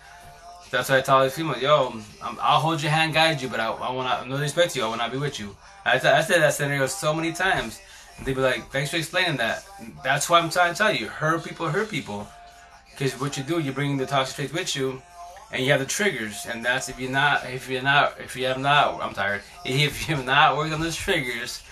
That's 0.72 0.90
why 0.90 0.98
I 0.98 1.02
tell 1.02 1.24
these 1.24 1.34
females, 1.34 1.62
yo, 1.62 1.94
i 2.22 2.30
will 2.30 2.40
hold 2.60 2.82
your 2.82 2.92
hand, 2.92 3.14
guide 3.14 3.42
you, 3.42 3.48
but 3.48 3.60
I, 3.60 3.68
I 3.68 3.92
want 3.92 4.24
to, 4.24 4.28
no 4.28 4.40
respect 4.40 4.72
to 4.74 4.80
you, 4.80 4.86
I 4.86 4.90
want 4.90 5.02
to 5.02 5.10
be 5.10 5.18
with 5.18 5.40
you. 5.40 5.56
I, 5.86 5.96
I 5.96 6.00
said 6.00 6.42
that 6.42 6.54
scenario 6.54 6.88
so 6.88 7.14
many 7.14 7.32
times. 7.32 7.80
And 8.18 8.26
they 8.26 8.34
be 8.34 8.42
like, 8.42 8.70
thanks 8.72 8.90
for 8.90 8.98
explaining 8.98 9.38
that. 9.38 9.64
That's 10.04 10.30
why 10.30 10.40
I'm 10.40 10.50
trying 10.50 10.74
to 10.74 10.78
tell 10.78 10.94
you, 10.94 11.08
hurt 11.08 11.44
people 11.44 11.70
hurt 11.70 11.90
people. 11.90 12.28
Because 12.92 13.20
what 13.20 13.38
you 13.38 13.44
do, 13.44 13.60
you're 13.60 13.74
bringing 13.74 13.98
the 13.98 14.06
toxic 14.06 14.36
traits 14.36 14.54
with 14.54 14.76
you, 14.76 15.02
and 15.52 15.64
you 15.64 15.72
have 15.72 15.80
the 15.80 15.86
triggers, 15.86 16.46
and 16.46 16.66
that's 16.66 16.90
if 16.90 17.00
you're 17.00 17.12
not, 17.12 17.46
if 17.50 17.70
you're 17.70 17.82
not, 17.82 18.20
if 18.20 18.36
you 18.36 18.46
have 18.46 18.60
not, 18.60 19.02
I'm 19.02 19.14
tired. 19.14 19.42
If 19.66 20.08
you 20.08 20.16
have 20.16 20.26
not 20.26 20.58
worked 20.58 20.74
on 20.74 20.82
those 20.82 20.96
triggers, 20.96 21.64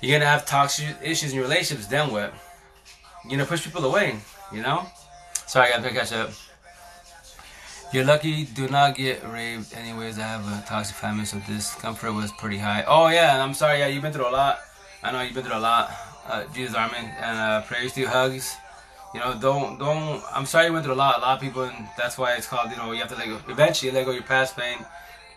you're 0.00 0.18
gonna 0.18 0.30
have 0.30 0.46
toxic 0.46 0.96
issues 1.02 1.30
in 1.30 1.36
your 1.36 1.44
relationships. 1.44 1.88
Then 1.88 2.10
what? 2.10 2.32
You're 3.24 3.38
gonna 3.38 3.46
push 3.46 3.64
people 3.64 3.84
away. 3.84 4.18
You 4.52 4.62
know. 4.62 4.86
Sorry, 5.46 5.72
I 5.72 5.80
gotta 5.80 5.90
catch 5.90 6.12
up. 6.12 6.30
You're 7.92 8.04
lucky. 8.04 8.44
Do 8.44 8.68
not 8.68 8.94
get 8.94 9.26
raped. 9.28 9.76
Anyways, 9.76 10.18
I 10.18 10.22
have 10.22 10.46
a 10.46 10.64
toxic 10.66 10.96
family, 10.96 11.24
so 11.24 11.40
this 11.48 11.74
comfort 11.74 12.12
was 12.12 12.30
pretty 12.32 12.58
high. 12.58 12.84
Oh 12.86 13.08
yeah, 13.08 13.42
I'm 13.42 13.54
sorry. 13.54 13.78
Yeah, 13.78 13.86
you've 13.86 14.02
been 14.02 14.12
through 14.12 14.28
a 14.28 14.30
lot. 14.30 14.60
I 15.02 15.12
know 15.12 15.22
you've 15.22 15.34
been 15.34 15.44
through 15.44 15.58
a 15.58 15.60
lot. 15.60 15.90
Uh, 16.26 16.44
Jesus 16.54 16.74
Armin 16.74 17.06
and 17.20 17.38
uh, 17.38 17.62
prayers 17.62 17.94
to 17.94 18.00
you, 18.00 18.08
hugs 18.08 18.56
you 19.14 19.20
know, 19.20 19.38
don't 19.40 19.78
don't. 19.78 20.22
I'm 20.34 20.46
sorry 20.46 20.66
you 20.66 20.72
went 20.72 20.84
through 20.84 20.94
a 20.94 20.96
lot. 20.96 21.18
A 21.18 21.20
lot 21.20 21.36
of 21.36 21.40
people, 21.40 21.62
and 21.62 21.88
that's 21.96 22.18
why 22.18 22.34
it's 22.34 22.46
called. 22.46 22.70
You 22.70 22.76
know, 22.76 22.92
you 22.92 23.00
have 23.00 23.08
to 23.08 23.16
let 23.16 23.26
go. 23.26 23.40
Eventually, 23.48 23.90
let 23.90 24.04
go 24.04 24.12
your 24.12 24.22
past 24.22 24.56
pain, 24.56 24.78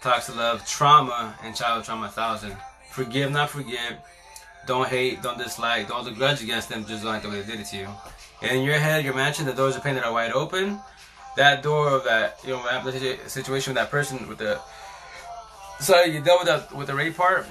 toxic 0.01 0.35
love, 0.35 0.67
trauma, 0.67 1.35
and 1.43 1.55
childhood 1.55 1.85
trauma. 1.85 2.09
Thousand. 2.09 2.55
Forgive, 2.89 3.31
not 3.31 3.49
forget. 3.49 4.05
Don't 4.67 4.87
hate, 4.87 5.23
don't 5.23 5.37
dislike, 5.37 5.87
don't 5.87 6.03
hold 6.03 6.15
grudge 6.17 6.43
against 6.43 6.69
them 6.69 6.85
just 6.85 7.03
like 7.03 7.23
the 7.23 7.29
way 7.29 7.41
they 7.41 7.51
did 7.51 7.61
it 7.61 7.65
to 7.67 7.77
you. 7.77 7.87
And 8.41 8.57
in 8.57 8.63
your 8.63 8.77
head, 8.77 9.03
you're 9.03 9.13
mansion, 9.13 9.45
the 9.45 9.53
doors 9.53 9.75
of 9.75 9.83
pain 9.83 9.95
that 9.95 10.03
are 10.03 10.13
wide 10.13 10.31
open. 10.33 10.79
That 11.37 11.63
door 11.63 11.89
of 11.89 12.03
that, 12.03 12.39
you 12.43 12.51
know, 12.51 12.61
the 12.83 13.17
situation 13.27 13.73
with 13.73 13.81
that 13.81 13.89
person 13.89 14.27
with 14.27 14.37
the. 14.37 14.59
So 15.79 16.03
you 16.03 16.19
dealt 16.19 16.41
with 16.41 16.47
that 16.47 16.75
with 16.75 16.87
the 16.87 16.95
rape 16.95 17.15
part. 17.15 17.47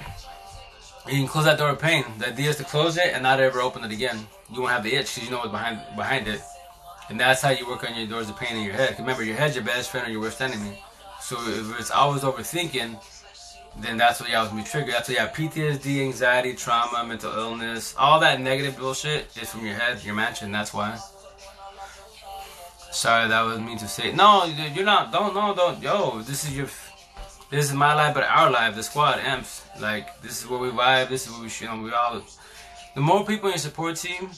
You 1.07 1.15
can 1.15 1.27
close 1.27 1.45
that 1.45 1.57
door 1.57 1.71
of 1.71 1.79
pain. 1.79 2.05
The 2.19 2.27
idea 2.27 2.49
is 2.51 2.57
to 2.57 2.63
close 2.63 2.95
it 2.95 3.13
and 3.13 3.23
not 3.23 3.39
ever 3.39 3.59
open 3.59 3.83
it 3.83 3.91
again 3.91 4.27
you 4.51 4.61
won't 4.61 4.73
have 4.73 4.83
the 4.83 4.93
itch 4.93 5.15
because 5.15 5.23
you 5.25 5.31
know 5.31 5.39
what's 5.39 5.51
behind 5.51 5.79
behind 5.95 6.27
it. 6.27 6.41
And 7.09 7.19
that's 7.19 7.41
how 7.41 7.49
you 7.49 7.67
work 7.67 7.83
on 7.89 7.97
your 7.97 8.07
doors 8.07 8.29
of 8.29 8.37
pain 8.37 8.55
in 8.55 8.63
your 8.63 8.73
head. 8.73 8.95
Remember, 8.97 9.23
your 9.23 9.35
head's 9.35 9.55
your 9.55 9.65
best 9.65 9.89
friend 9.91 10.07
or 10.07 10.11
your 10.11 10.21
worst 10.21 10.41
enemy. 10.41 10.81
So 11.19 11.35
if 11.39 11.79
it's 11.79 11.91
always 11.91 12.21
overthinking, 12.21 12.97
then 13.79 13.97
that's 13.97 14.19
what 14.19 14.33
always 14.33 14.51
be 14.51 14.63
triggered. 14.63 14.93
That's 14.93 15.09
why 15.09 15.15
you 15.15 15.19
have 15.19 15.33
PTSD, 15.33 16.03
anxiety, 16.03 16.53
trauma, 16.53 17.05
mental 17.07 17.31
illness. 17.31 17.95
All 17.97 18.19
that 18.19 18.41
negative 18.41 18.77
bullshit 18.77 19.27
is 19.41 19.49
from 19.49 19.65
your 19.65 19.75
head, 19.75 20.03
your 20.03 20.15
mansion. 20.15 20.51
That's 20.51 20.73
why. 20.73 20.99
Sorry, 22.91 23.29
that 23.29 23.41
was 23.41 23.59
mean 23.59 23.77
to 23.77 23.87
say. 23.87 24.11
No, 24.11 24.45
you're 24.45 24.85
not. 24.85 25.13
Don't, 25.13 25.33
no, 25.33 25.55
don't. 25.55 25.81
Yo, 25.81 26.21
this 26.21 26.43
is 26.43 26.55
your. 26.55 26.67
this 27.49 27.65
is 27.65 27.73
my 27.73 27.93
life, 27.93 28.13
but 28.13 28.23
our 28.23 28.51
life, 28.51 28.75
the 28.75 28.83
squad, 28.83 29.19
amps. 29.19 29.63
Like 29.79 30.21
this 30.21 30.41
is 30.41 30.49
where 30.49 30.59
we 30.59 30.69
vibe. 30.69 31.07
This 31.07 31.25
is 31.25 31.31
where 31.31 31.41
we, 31.41 31.49
you 31.59 31.67
know, 31.67 31.81
we 31.81 31.91
all. 31.93 32.21
The 32.95 33.01
more 33.01 33.25
people 33.25 33.47
in 33.47 33.53
your 33.53 33.59
support 33.59 33.95
team, 33.95 34.29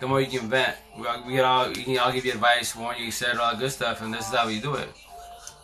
the 0.00 0.06
more 0.06 0.20
you 0.20 0.38
can 0.38 0.50
vent. 0.50 0.76
We, 0.98 1.06
we 1.26 1.32
get 1.34 1.44
all, 1.44 1.68
you 1.68 1.84
can 1.84 1.98
all 1.98 2.12
give 2.12 2.24
you 2.26 2.32
advice, 2.32 2.76
warn 2.76 2.96
you, 2.98 3.10
set 3.10 3.38
all 3.38 3.56
good 3.56 3.70
stuff, 3.70 4.02
and 4.02 4.12
this 4.12 4.28
is 4.28 4.34
how 4.34 4.46
we 4.46 4.60
do 4.60 4.74
it. 4.74 4.88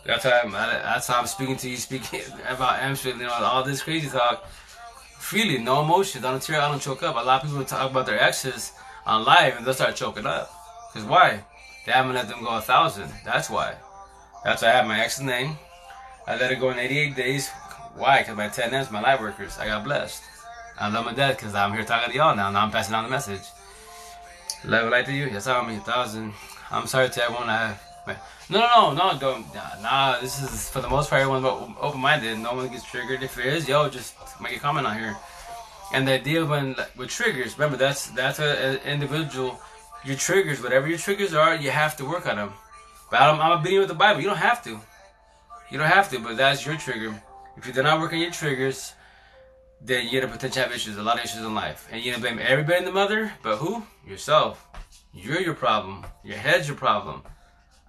That's 0.06 0.24
how 0.24 0.40
I'm, 0.42 0.52
that's 0.52 1.06
how 1.06 1.20
I'm 1.20 1.26
speaking 1.26 1.56
to 1.56 1.68
you, 1.68 1.76
speaking 1.88 2.20
about 2.48 2.78
Amsterdam, 2.78 3.20
you 3.20 3.26
know, 3.26 3.32
all 3.32 3.64
this 3.64 3.82
crazy 3.82 4.08
talk, 4.08 4.46
freely, 5.18 5.58
no 5.58 5.82
emotions. 5.82 6.24
I 6.24 6.30
don't 6.30 6.42
tear, 6.42 6.60
I 6.60 6.68
don't 6.70 6.80
choke 6.80 7.02
up. 7.02 7.16
A 7.16 7.18
lot 7.18 7.42
of 7.42 7.50
people 7.50 7.64
talk 7.64 7.90
about 7.90 8.06
their 8.06 8.20
exes 8.20 8.72
on 9.04 9.24
live, 9.24 9.56
and 9.56 9.66
they'll 9.66 9.74
start 9.74 9.96
choking 9.96 10.26
up. 10.26 10.50
Cause 10.94 11.04
why? 11.04 11.44
They 11.84 11.92
haven't 11.92 12.14
let 12.14 12.28
them 12.28 12.42
go 12.42 12.56
a 12.56 12.60
thousand. 12.60 13.10
That's 13.24 13.50
why. 13.50 13.74
That's 14.44 14.62
why 14.62 14.68
I 14.68 14.72
have 14.72 14.86
my 14.86 15.00
ex's 15.00 15.24
name. 15.24 15.58
I 16.26 16.36
let 16.36 16.52
it 16.52 16.60
go 16.60 16.70
in 16.70 16.78
88 16.78 17.16
days. 17.16 17.50
Why? 17.94 18.20
Because 18.20 18.36
my 18.36 18.48
10 18.48 18.72
M's, 18.72 18.90
my 18.90 19.00
light 19.00 19.20
workers. 19.20 19.58
I 19.58 19.66
got 19.66 19.84
blessed. 19.84 20.22
I 20.80 20.88
love 20.88 21.04
my 21.04 21.12
dad 21.12 21.36
because 21.36 21.54
I'm 21.54 21.72
here 21.72 21.84
talking 21.84 22.10
to 22.10 22.16
y'all 22.16 22.36
now. 22.36 22.50
Now 22.50 22.64
I'm 22.64 22.70
passing 22.70 22.94
on 22.94 23.04
the 23.04 23.10
message. 23.10 23.42
Love 24.64 24.90
light 24.90 25.06
to 25.06 25.12
you. 25.12 25.26
Yes, 25.26 25.46
I'm 25.46 25.68
a 25.68 25.80
thousand. 25.80 26.32
I'm 26.70 26.86
sorry 26.86 27.08
to 27.10 27.22
everyone. 27.24 27.48
I 27.48 27.76
no, 28.50 28.60
no, 28.60 28.92
no, 28.94 29.12
no, 29.12 29.18
don't. 29.18 29.54
Nah, 29.54 29.80
nah, 29.82 30.20
this 30.20 30.40
is 30.42 30.70
for 30.70 30.80
the 30.80 30.88
most 30.88 31.10
part 31.10 31.20
everyone 31.20 31.44
open-minded. 31.80 32.38
No 32.38 32.54
one 32.54 32.68
gets 32.68 32.84
triggered. 32.84 33.22
If 33.22 33.38
it 33.38 33.44
is, 33.44 33.68
yo, 33.68 33.90
just 33.90 34.14
make 34.40 34.56
a 34.56 34.58
comment 34.58 34.86
on 34.86 34.98
here. 34.98 35.16
And 35.92 36.08
the 36.08 36.12
idea 36.12 36.46
when 36.46 36.74
with 36.96 37.10
triggers, 37.10 37.58
remember 37.58 37.76
that's 37.76 38.06
that's 38.10 38.38
an 38.38 38.78
individual. 38.86 39.60
Your 40.04 40.16
triggers, 40.16 40.62
whatever 40.62 40.88
your 40.88 40.96
triggers 40.96 41.34
are, 41.34 41.56
you 41.56 41.70
have 41.70 41.96
to 41.98 42.04
work 42.06 42.26
on 42.26 42.36
them. 42.36 42.52
But 43.10 43.20
I'm, 43.20 43.40
I'm 43.40 43.60
a 43.60 43.62
beating 43.62 43.80
with 43.80 43.88
the 43.88 43.94
Bible. 43.94 44.20
You 44.20 44.28
don't 44.28 44.38
have 44.38 44.64
to. 44.64 44.80
You 45.70 45.78
don't 45.78 45.88
have 45.88 46.08
to, 46.10 46.18
but 46.18 46.36
that's 46.38 46.64
your 46.64 46.76
trigger. 46.76 47.22
If 47.56 47.66
you 47.66 47.72
do 47.72 47.82
not 47.82 48.00
work 48.00 48.12
on 48.12 48.18
your 48.18 48.30
triggers, 48.30 48.94
then 49.80 50.08
you're 50.08 50.20
gonna 50.20 50.32
potentially 50.32 50.62
have 50.62 50.72
issues, 50.72 50.96
a 50.96 51.02
lot 51.02 51.18
of 51.18 51.24
issues 51.24 51.44
in 51.44 51.54
life. 51.54 51.88
And 51.90 52.02
you're 52.02 52.14
gonna 52.14 52.22
blame 52.22 52.40
everybody 52.40 52.78
in 52.78 52.84
the 52.84 52.92
mother, 52.92 53.32
but 53.42 53.56
who? 53.56 53.82
Yourself. 54.06 54.66
You're 55.14 55.40
your 55.40 55.54
problem. 55.54 56.04
Your 56.24 56.36
head's 56.36 56.68
your 56.68 56.76
problem. 56.76 57.22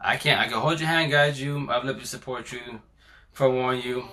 I 0.02 0.15
can't, 0.15 0.39
I 0.39 0.45
can 0.45 0.60
hold 0.60 0.80
your 0.80 0.88
hand, 0.88 1.12
guide 1.12 1.36
you, 1.36 1.69
I've 1.69 1.84
lived 1.84 1.99
to 1.99 2.08
support 2.08 2.52
you, 2.52 2.80
forewarn 3.34 3.82
you, 3.82 4.06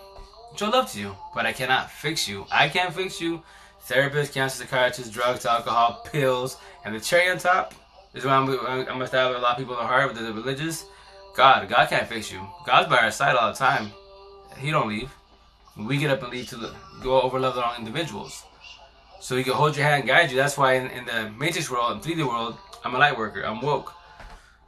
show 0.56 0.68
love 0.68 0.90
to 0.92 1.00
you, 1.00 1.16
but 1.34 1.46
I 1.46 1.52
cannot 1.52 1.90
fix 1.90 2.26
you. 2.26 2.46
I 2.50 2.68
can't 2.68 2.92
fix 2.92 3.20
you. 3.20 3.42
Therapist, 3.82 4.34
cancer, 4.34 4.64
psychiatrist, 4.64 5.12
drugs, 5.12 5.46
alcohol, 5.46 6.04
pills, 6.10 6.56
and 6.84 6.92
the 6.92 6.98
cherry 6.98 7.30
on 7.30 7.38
top 7.38 7.72
is 8.14 8.24
why 8.24 8.32
I'm, 8.32 8.48
I'm 8.48 8.84
gonna 8.84 9.06
stab 9.06 9.30
a 9.30 9.38
lot 9.38 9.52
of 9.52 9.58
people 9.58 9.74
in 9.74 9.80
the 9.80 9.86
heart 9.86 10.12
with 10.12 10.20
the 10.20 10.32
religious. 10.32 10.84
God, 11.36 11.68
God 11.68 11.88
can't 11.88 12.08
fix 12.08 12.32
you. 12.32 12.40
God's 12.64 12.88
by 12.88 12.96
our 12.98 13.10
side 13.10 13.36
all 13.36 13.52
the 13.52 13.58
time. 13.58 13.92
He 14.58 14.70
don't 14.70 14.88
leave. 14.88 15.12
We 15.76 15.98
get 15.98 16.10
up 16.10 16.22
and 16.22 16.32
leave 16.32 16.48
to 16.50 16.72
go 17.02 17.20
over 17.20 17.38
the 17.38 17.52
wrong 17.52 17.74
individuals. 17.78 18.44
So 19.20 19.36
he 19.36 19.44
can 19.44 19.54
hold 19.54 19.76
your 19.76 19.84
hand 19.86 20.00
and 20.00 20.08
guide 20.08 20.30
you. 20.30 20.36
That's 20.36 20.56
why 20.56 20.74
in, 20.74 20.90
in 20.90 21.04
the 21.06 21.30
Matrix 21.38 21.70
world, 21.70 21.92
in 21.92 22.00
3D 22.00 22.26
world, 22.26 22.56
I'm 22.84 22.94
a 22.94 22.98
light 22.98 23.16
worker. 23.16 23.42
I'm 23.42 23.60
woke. 23.60 23.92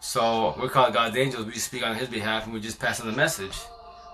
So 0.01 0.55
we're 0.59 0.69
called 0.69 0.95
God's 0.95 1.17
angels. 1.17 1.47
We 1.47 1.53
speak 1.55 1.87
on 1.87 1.97
His 1.97 2.09
behalf 2.09 2.45
and 2.45 2.53
we 2.53 2.61
just 2.61 2.79
pass 2.79 3.01
on 3.01 3.07
the 3.07 3.17
message. 3.17 3.57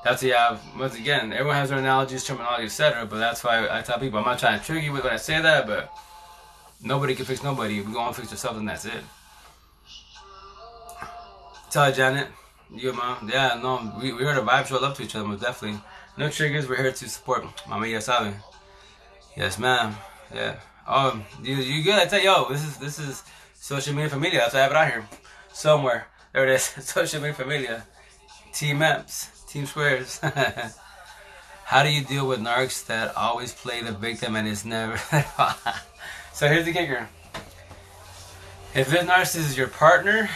That's 0.04 0.22
what 0.22 0.28
you 0.28 0.34
have. 0.34 0.60
Once 0.78 0.96
again, 0.96 1.32
everyone 1.32 1.56
has 1.56 1.70
their 1.70 1.78
analogies, 1.78 2.24
terminology, 2.24 2.64
etc. 2.64 3.06
But 3.06 3.18
that's 3.18 3.42
why 3.42 3.68
I 3.70 3.82
tell 3.82 3.98
people 3.98 4.18
I'm 4.18 4.24
not 4.24 4.38
trying 4.38 4.58
to 4.58 4.64
trigger 4.64 4.80
you 4.80 4.92
with 4.92 5.04
when 5.04 5.14
I 5.14 5.16
say 5.16 5.40
that, 5.40 5.66
but 5.66 5.90
nobody 6.82 7.14
can 7.14 7.24
fix 7.24 7.42
nobody. 7.42 7.80
We 7.80 7.92
go 7.92 8.00
on 8.00 8.12
fix 8.12 8.30
yourself, 8.30 8.56
and 8.58 8.68
that's 8.68 8.84
it. 8.84 9.02
Tell 11.70 11.90
Janet. 11.90 12.28
You, 12.70 12.92
mom. 12.92 13.30
Yeah, 13.32 13.58
no, 13.62 13.94
we, 14.00 14.12
we 14.12 14.24
heard 14.24 14.36
a 14.36 14.42
vibe 14.42 14.66
show 14.66 14.78
love 14.78 14.96
to 14.96 15.02
each 15.02 15.14
other, 15.14 15.26
most 15.26 15.42
definitely. 15.42 15.80
No 16.16 16.30
triggers, 16.30 16.68
we're 16.68 16.76
here 16.76 16.92
to 16.92 17.08
support 17.08 17.44
Mama 17.68 17.86
Yasabi. 17.86 18.34
Yes, 19.36 19.58
ma'am. 19.58 19.96
Yeah. 20.32 20.56
Oh, 20.86 21.20
you, 21.42 21.56
you 21.56 21.82
good? 21.82 21.94
I 21.94 22.06
tell 22.06 22.20
yo, 22.20 22.48
this 22.48 22.62
is 22.62 22.76
this 22.76 22.98
is 23.00 23.24
social 23.54 23.94
media 23.94 24.10
familia. 24.10 24.38
That's 24.40 24.54
why 24.54 24.60
I 24.60 24.62
have 24.62 24.70
it 24.70 24.76
out 24.76 24.92
here. 24.92 25.08
Somewhere. 25.52 26.06
There 26.32 26.44
it 26.44 26.54
is. 26.54 26.62
social 26.84 27.20
media 27.20 27.34
familia. 27.34 27.86
Team 28.52 28.78
Maps. 28.78 29.44
Team 29.48 29.66
Squares. 29.66 30.20
How 31.64 31.82
do 31.82 31.90
you 31.90 32.04
deal 32.04 32.28
with 32.28 32.40
narcs 32.40 32.86
that 32.86 33.16
always 33.16 33.52
play 33.52 33.82
the 33.82 33.92
victim 33.92 34.36
and 34.36 34.46
is 34.46 34.64
never 34.64 34.96
So 36.32 36.46
here's 36.46 36.64
the 36.64 36.72
kicker. 36.72 37.08
If 38.74 38.90
this 38.90 39.04
narcissist 39.04 39.36
is 39.36 39.56
your 39.56 39.68
partner, 39.68 40.28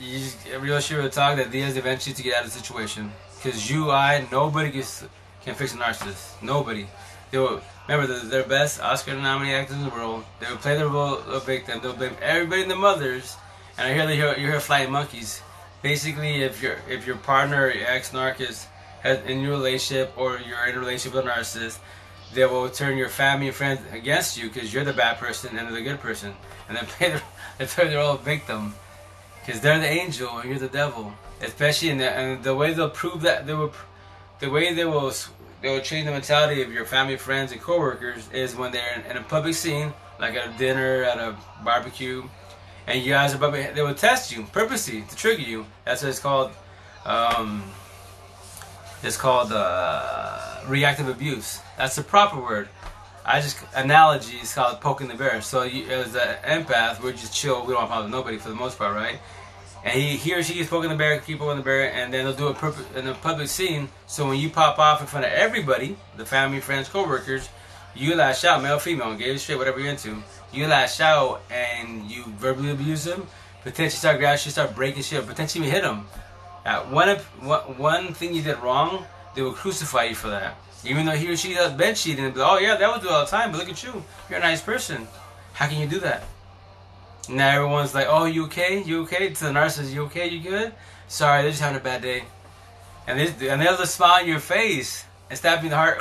you 0.00 0.18
just, 0.18 0.38
real 0.60 0.80
sure 0.80 1.02
will 1.02 1.10
talk 1.10 1.36
that 1.36 1.50
Diaz 1.50 1.76
eventually 1.76 2.14
to 2.14 2.22
get 2.22 2.34
out 2.34 2.44
of 2.44 2.52
the 2.52 2.58
situation. 2.58 3.12
Because 3.36 3.70
you, 3.70 3.90
I, 3.90 4.26
nobody 4.32 4.70
gets, 4.70 5.04
can 5.44 5.54
fix 5.54 5.74
a 5.74 5.76
narcissist. 5.76 6.42
Nobody. 6.42 6.86
They 7.30 7.38
will, 7.38 7.60
remember, 7.88 8.12
they're, 8.12 8.24
their 8.28 8.44
best 8.44 8.80
Oscar 8.80 9.14
nominated 9.14 9.60
actors 9.60 9.76
in 9.76 9.84
the 9.84 9.90
world. 9.90 10.24
They 10.40 10.48
will 10.48 10.56
play 10.56 10.76
the 10.76 10.86
role 10.86 11.18
of 11.18 11.46
victim. 11.46 11.80
They'll 11.82 11.94
blame 11.94 12.16
everybody 12.20 12.62
in 12.62 12.68
the 12.68 12.76
mothers. 12.76 13.36
And 13.78 13.88
I 13.88 13.94
hear 13.94 14.06
they 14.06 14.16
hear, 14.16 14.36
you 14.36 14.46
hear 14.46 14.60
flying 14.60 14.90
monkeys. 14.90 15.40
Basically, 15.82 16.42
if 16.42 16.62
your 16.62 16.76
if 16.88 17.06
your 17.06 17.16
partner, 17.16 17.70
your 17.70 17.88
ex 17.88 18.10
narc 18.10 18.40
is 18.40 18.66
has, 19.02 19.18
in 19.26 19.40
your 19.40 19.52
relationship 19.52 20.12
or 20.16 20.38
you're 20.38 20.64
in 20.66 20.76
a 20.76 20.78
relationship 20.78 21.16
with 21.16 21.26
a 21.26 21.28
narcissist, 21.28 21.78
they 22.34 22.46
will 22.46 22.68
turn 22.68 22.96
your 22.96 23.08
family 23.08 23.48
and 23.48 23.56
friends 23.56 23.80
against 23.92 24.38
you 24.38 24.48
because 24.48 24.72
you're 24.72 24.84
the 24.84 24.92
bad 24.92 25.18
person 25.18 25.56
and 25.56 25.66
they're 25.66 25.74
the 25.74 25.82
good 25.82 26.00
person, 26.00 26.34
and 26.68 26.76
then 26.76 26.86
play 26.98 27.10
the, 27.10 27.22
they 27.58 27.66
play 27.66 27.88
their 27.88 28.00
own 28.00 28.18
victim 28.18 28.74
because 29.40 29.60
they're 29.60 29.80
the 29.80 29.88
angel 29.88 30.38
and 30.38 30.50
you're 30.50 30.58
the 30.58 30.68
devil. 30.68 31.12
Especially 31.40 31.88
in 31.88 31.98
the 31.98 32.08
and 32.08 32.44
the 32.44 32.54
way 32.54 32.72
they'll 32.72 32.90
prove 32.90 33.22
that 33.22 33.46
they 33.46 33.54
will, 33.54 33.72
the 34.42 34.50
way 34.50 34.74
they 34.74 34.84
will 34.84 35.12
they 35.62 35.70
will 35.72 35.80
change 35.80 36.04
the 36.04 36.10
mentality 36.10 36.62
of 36.62 36.72
your 36.72 36.84
family, 36.84 37.16
friends, 37.16 37.52
and 37.52 37.60
coworkers 37.60 38.28
is 38.32 38.56
when 38.56 38.72
they're 38.72 38.94
in, 38.96 39.12
in 39.12 39.16
a 39.16 39.22
public 39.22 39.54
scene, 39.54 39.92
like 40.18 40.34
at 40.34 40.52
a 40.52 40.58
dinner, 40.58 41.04
at 41.04 41.16
a 41.18 41.36
barbecue, 41.64 42.24
and 42.88 43.00
you 43.04 43.12
guys 43.12 43.32
are 43.32 43.38
public, 43.38 43.72
they 43.76 43.82
will 43.82 43.94
test 43.94 44.32
you 44.36 44.42
purposely 44.52 45.02
to 45.02 45.16
trigger 45.16 45.42
you. 45.42 45.64
That's 45.84 46.02
what 46.02 46.08
it's 46.08 46.18
called. 46.18 46.50
Um, 47.06 47.62
it's 49.04 49.16
called 49.16 49.52
uh, 49.52 50.60
reactive 50.66 51.08
abuse. 51.08 51.60
That's 51.78 51.94
the 51.94 52.02
proper 52.02 52.40
word. 52.40 52.68
I 53.24 53.40
just 53.40 53.58
analogy 53.76 54.38
is 54.38 54.52
called 54.52 54.80
poking 54.80 55.06
the 55.06 55.14
bear. 55.14 55.40
So 55.40 55.62
you, 55.62 55.88
as 55.88 56.16
an 56.16 56.36
empath, 56.42 57.00
we're 57.00 57.12
just 57.12 57.32
chill. 57.32 57.64
We 57.64 57.74
don't 57.74 57.88
bother 57.88 58.08
nobody 58.08 58.38
for 58.38 58.48
the 58.48 58.56
most 58.56 58.76
part, 58.76 58.96
right? 58.96 59.20
And 59.84 59.94
he, 59.94 60.16
he 60.16 60.34
or 60.34 60.42
she 60.42 60.60
is 60.60 60.68
poking 60.68 60.90
the 60.90 60.96
bear, 60.96 61.18
keep 61.18 61.38
poking 61.38 61.56
the 61.56 61.62
bear, 61.62 61.92
and 61.92 62.12
then 62.12 62.24
they'll 62.24 62.34
do 62.34 62.48
it 62.48 62.96
in 62.96 63.08
a 63.08 63.14
public 63.14 63.48
scene. 63.48 63.88
So 64.06 64.28
when 64.28 64.38
you 64.38 64.48
pop 64.48 64.78
off 64.78 65.00
in 65.00 65.06
front 65.06 65.26
of 65.26 65.32
everybody, 65.32 65.96
the 66.16 66.24
family, 66.24 66.60
friends, 66.60 66.88
co-workers, 66.88 67.48
you 67.94 68.14
lash 68.14 68.44
out, 68.44 68.62
male, 68.62 68.78
female, 68.78 69.14
gay, 69.14 69.36
straight, 69.36 69.58
whatever 69.58 69.80
you're 69.80 69.90
into. 69.90 70.22
You 70.52 70.66
lash 70.66 71.00
out 71.00 71.42
and 71.50 72.10
you 72.10 72.24
verbally 72.38 72.70
abuse 72.70 73.04
them. 73.04 73.26
Potentially 73.62 73.90
start 73.90 74.18
grabbing 74.18 74.38
start 74.38 74.74
breaking 74.74 75.02
shit, 75.02 75.26
potentially 75.26 75.68
hit 75.68 75.82
them. 75.82 76.06
At 76.64 76.90
one, 76.90 77.16
one 77.76 78.14
thing 78.14 78.34
you 78.34 78.42
did 78.42 78.58
wrong, 78.60 79.04
they 79.34 79.42
will 79.42 79.52
crucify 79.52 80.04
you 80.04 80.14
for 80.14 80.28
that. 80.28 80.56
Even 80.84 81.06
though 81.06 81.12
he 81.12 81.28
or 81.28 81.36
she 81.36 81.54
does 81.54 81.72
bed 81.72 81.98
be 82.04 82.16
like, 82.16 82.36
oh 82.38 82.58
yeah, 82.58 82.76
that 82.76 82.92
would 82.92 83.02
do 83.02 83.08
all 83.08 83.24
the 83.24 83.30
time, 83.30 83.52
but 83.52 83.58
look 83.58 83.68
at 83.68 83.82
you. 83.82 84.02
You're 84.28 84.38
a 84.38 84.42
nice 84.42 84.60
person. 84.60 85.06
How 85.52 85.68
can 85.68 85.80
you 85.80 85.86
do 85.86 86.00
that? 86.00 86.24
Now 87.28 87.56
everyone's 87.56 87.94
like, 87.94 88.06
oh, 88.08 88.24
you 88.24 88.44
okay? 88.46 88.82
You 88.82 89.02
okay? 89.02 89.30
To 89.30 89.44
the 89.44 89.50
narcissist, 89.50 89.92
you 89.92 90.02
okay? 90.04 90.28
You 90.28 90.40
good? 90.40 90.72
Sorry, 91.08 91.42
they're 91.42 91.50
just 91.50 91.62
having 91.62 91.80
a 91.80 91.84
bad 91.84 92.02
day. 92.02 92.24
And, 93.06 93.18
they, 93.18 93.48
and 93.48 93.60
they'll 93.60 93.76
just 93.76 93.94
smile 93.94 94.22
in 94.22 94.28
your 94.28 94.40
face 94.40 95.04
and 95.28 95.38
stab 95.38 95.62
the 95.62 95.68
heart, 95.70 96.00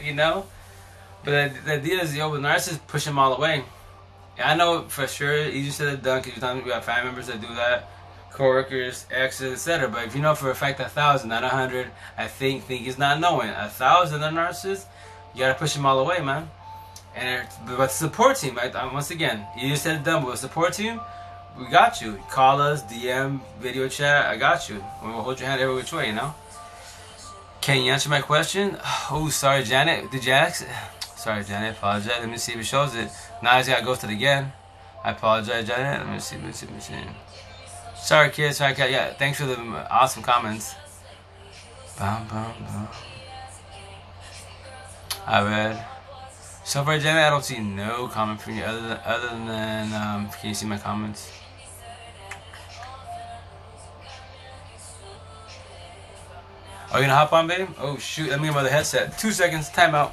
you 0.04 0.14
know? 0.14 0.46
But 1.24 1.54
the, 1.54 1.60
the 1.64 1.72
idea 1.74 2.02
is, 2.02 2.16
yo, 2.16 2.30
with 2.30 2.42
narcissists, 2.42 2.86
push 2.86 3.04
them 3.04 3.18
all 3.18 3.34
away. 3.34 3.64
And 4.36 4.50
I 4.50 4.56
know 4.56 4.82
for 4.88 5.06
sure, 5.06 5.48
easier 5.48 5.72
said 5.72 5.86
than 5.96 6.00
done, 6.04 6.18
because 6.20 6.36
you're 6.36 6.40
talking 6.40 6.62
about 6.62 6.84
family 6.84 7.06
members 7.06 7.28
that 7.28 7.40
do 7.40 7.48
that 7.54 7.90
coworkers, 8.34 9.06
exes, 9.10 9.52
etc. 9.52 9.88
But 9.88 10.06
if 10.06 10.14
you 10.14 10.20
know 10.20 10.34
for 10.34 10.50
a 10.50 10.54
fact 10.54 10.80
a 10.80 10.88
thousand, 10.88 11.30
not 11.30 11.44
a 11.44 11.48
hundred, 11.48 11.90
I 12.18 12.26
think 12.26 12.64
think 12.64 12.86
is 12.86 12.98
not 12.98 13.20
knowing 13.20 13.48
a 13.48 13.68
thousand 13.68 14.22
are 14.22 14.32
narcissists. 14.32 14.86
You 15.34 15.40
gotta 15.40 15.54
push 15.54 15.74
them 15.74 15.86
all 15.86 15.98
away, 16.00 16.20
man. 16.20 16.50
And 17.16 17.46
but 17.66 17.92
support 17.92 18.36
team, 18.36 18.56
right? 18.56 18.74
Once 18.92 19.10
again, 19.10 19.46
you 19.56 19.68
just 19.68 19.84
said 19.84 20.00
it 20.00 20.04
done, 20.04 20.24
but 20.24 20.36
support 20.38 20.72
team, 20.72 21.00
we 21.58 21.66
got 21.68 22.00
you. 22.00 22.18
Call 22.28 22.60
us, 22.60 22.82
DM, 22.82 23.40
video 23.60 23.88
chat. 23.88 24.26
I 24.26 24.36
got 24.36 24.68
you. 24.68 24.84
We'll 25.02 25.22
hold 25.22 25.38
your 25.38 25.48
hand 25.48 25.60
every 25.60 25.74
which 25.74 25.92
way, 25.92 26.08
you 26.08 26.12
know. 26.14 26.34
Can 27.60 27.82
you 27.82 27.92
answer 27.92 28.08
my 28.08 28.20
question? 28.20 28.76
Oh, 29.10 29.28
sorry, 29.28 29.62
Janet. 29.62 30.10
Did 30.10 30.24
you 30.24 30.32
ask? 30.32 30.66
Sorry, 31.16 31.44
Janet. 31.44 31.76
Apologize. 31.76 32.20
Let 32.20 32.28
me 32.28 32.36
see 32.36 32.52
if 32.52 32.58
it 32.58 32.64
shows 32.64 32.94
it. 32.94 33.08
Now 33.42 33.52
I 33.52 33.60
just 33.60 33.70
gotta 33.70 33.84
go 33.84 33.94
to 33.94 34.06
it 34.06 34.12
again. 34.12 34.52
I 35.02 35.12
apologize, 35.12 35.66
Janet. 35.66 36.06
Let 36.06 36.12
me 36.12 36.18
see. 36.18 36.36
Let 36.36 36.46
me 36.46 36.52
see. 36.52 36.66
Let 36.66 36.74
me 36.74 36.80
see. 36.80 36.94
Sorry, 37.96 38.30
kids. 38.30 38.58
Sorry. 38.58 38.74
Yeah, 38.76 39.14
thanks 39.14 39.38
for 39.38 39.46
the 39.46 39.56
awesome 39.90 40.22
comments. 40.22 40.74
Bum, 41.98 42.26
bum, 42.28 42.52
bum. 42.66 42.88
I 45.26 45.42
read. 45.42 45.93
So 46.66 46.82
far, 46.82 46.98
Jenny, 46.98 47.20
I 47.20 47.28
don't 47.28 47.44
see 47.44 47.60
no 47.60 48.08
comment 48.08 48.40
from 48.40 48.56
you 48.56 48.62
other 48.64 48.80
than, 48.80 48.98
other 49.04 49.28
than 49.28 49.92
um, 49.92 50.30
can 50.30 50.48
you 50.48 50.54
see 50.54 50.66
my 50.66 50.78
comments? 50.78 51.30
Are 56.90 57.00
you 57.00 57.06
gonna 57.06 57.14
hop 57.16 57.32
on, 57.34 57.46
babe? 57.46 57.68
Oh 57.78 57.98
shoot, 57.98 58.30
let 58.30 58.40
me 58.40 58.46
get 58.46 58.54
my 58.54 58.60
other 58.60 58.70
headset. 58.70 59.18
Two 59.18 59.30
seconds, 59.30 59.68
timeout. 59.68 60.10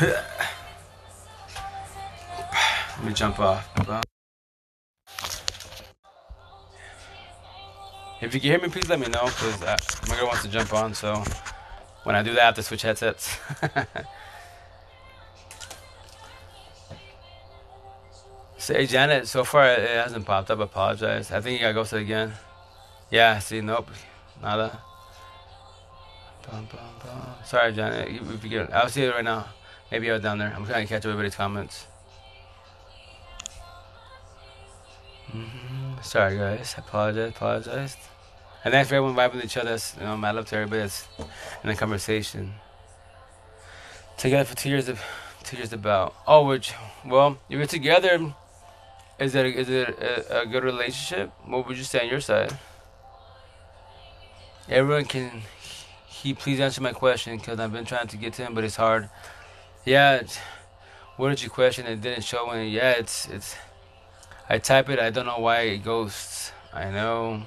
Let 2.96 3.04
me 3.04 3.12
jump 3.12 3.38
off. 3.38 4.06
If 8.20 8.34
you 8.34 8.40
can 8.40 8.50
hear 8.50 8.60
me, 8.60 8.68
please 8.68 8.88
let 8.88 9.00
me 9.00 9.06
know, 9.08 9.24
because 9.24 9.62
uh, 9.62 9.76
my 10.08 10.16
girl 10.16 10.26
wants 10.26 10.42
to 10.42 10.48
jump 10.48 10.74
on, 10.74 10.92
so 10.92 11.24
when 12.04 12.14
I 12.14 12.22
do 12.22 12.34
that, 12.34 12.42
I 12.42 12.46
have 12.46 12.54
to 12.56 12.62
switch 12.62 12.82
headsets. 12.82 13.38
Say, 18.58 18.84
Janet, 18.84 19.26
so 19.26 19.42
far 19.42 19.66
it 19.66 19.88
hasn't 19.88 20.26
popped 20.26 20.50
up. 20.50 20.60
Apologize. 20.60 21.32
I 21.32 21.40
think 21.40 21.58
you 21.58 21.64
gotta 21.64 21.72
go 21.72 21.82
to 21.84 21.96
again. 21.96 22.34
Yeah, 23.10 23.38
see, 23.38 23.62
nope. 23.62 23.88
Nada. 24.42 24.82
Bum, 26.46 26.68
bum, 26.70 26.80
bum. 27.02 27.22
Sorry, 27.44 27.72
Janet. 27.72 28.08
If 28.08 28.44
you 28.44 28.50
get, 28.50 28.70
I'll 28.72 28.90
see 28.90 29.04
it 29.04 29.14
right 29.14 29.24
now. 29.24 29.46
Maybe 29.90 30.10
I 30.10 30.12
was 30.12 30.22
down 30.22 30.36
there. 30.38 30.52
I'm 30.54 30.66
trying 30.66 30.86
to 30.86 30.88
catch 30.92 31.06
everybody's 31.06 31.34
comments. 31.34 31.86
Mm-hmm. 35.32 36.02
Sorry, 36.02 36.36
guys. 36.36 36.74
I 36.76 36.80
apologize. 36.80 37.30
Apologize. 37.30 38.09
And 38.64 38.72
thanks 38.72 38.88
for 38.88 38.96
everyone 38.96 39.16
vibing 39.16 39.44
each 39.44 39.56
other. 39.56 39.78
You 39.98 40.06
know, 40.06 40.26
I 40.26 40.30
love 40.32 40.46
to 40.46 40.56
everybody 40.56 40.82
that's 40.82 41.08
in 41.62 41.68
the 41.68 41.74
conversation. 41.74 42.52
Together 44.18 44.44
for 44.44 44.56
two 44.56 44.68
years. 44.68 44.88
Of, 44.88 45.02
two 45.44 45.56
years 45.56 45.72
about. 45.72 46.14
Oh, 46.26 46.46
which 46.46 46.72
well, 47.04 47.38
if 47.48 47.56
you're 47.56 47.66
together, 47.66 48.34
is 49.18 49.34
it 49.34 49.46
is 49.46 49.68
it 49.68 49.88
a, 49.88 50.42
a 50.42 50.46
good 50.46 50.64
relationship? 50.64 51.32
What 51.46 51.66
would 51.66 51.76
you 51.76 51.84
say 51.84 52.00
on 52.00 52.08
your 52.08 52.20
side? 52.20 52.56
Everyone 54.68 55.04
can. 55.04 55.42
He 56.06 56.34
please 56.34 56.60
answer 56.60 56.82
my 56.82 56.92
question 56.92 57.38
because 57.38 57.58
I've 57.58 57.72
been 57.72 57.86
trying 57.86 58.08
to 58.08 58.16
get 58.16 58.34
to 58.34 58.42
him, 58.42 58.54
but 58.54 58.62
it's 58.62 58.76
hard. 58.76 59.08
Yeah. 59.84 60.22
What 61.16 61.30
did 61.30 61.42
you 61.42 61.50
question? 61.50 61.86
It 61.86 62.00
didn't 62.00 62.24
show 62.24 62.46
when. 62.46 62.68
Yeah, 62.68 62.92
it's 62.92 63.26
it's. 63.28 63.56
I 64.48 64.58
type 64.58 64.88
it. 64.90 64.98
I 64.98 65.10
don't 65.10 65.26
know 65.26 65.38
why 65.38 65.60
it 65.60 65.78
ghosts. 65.84 66.52
I 66.72 66.90
know. 66.90 67.42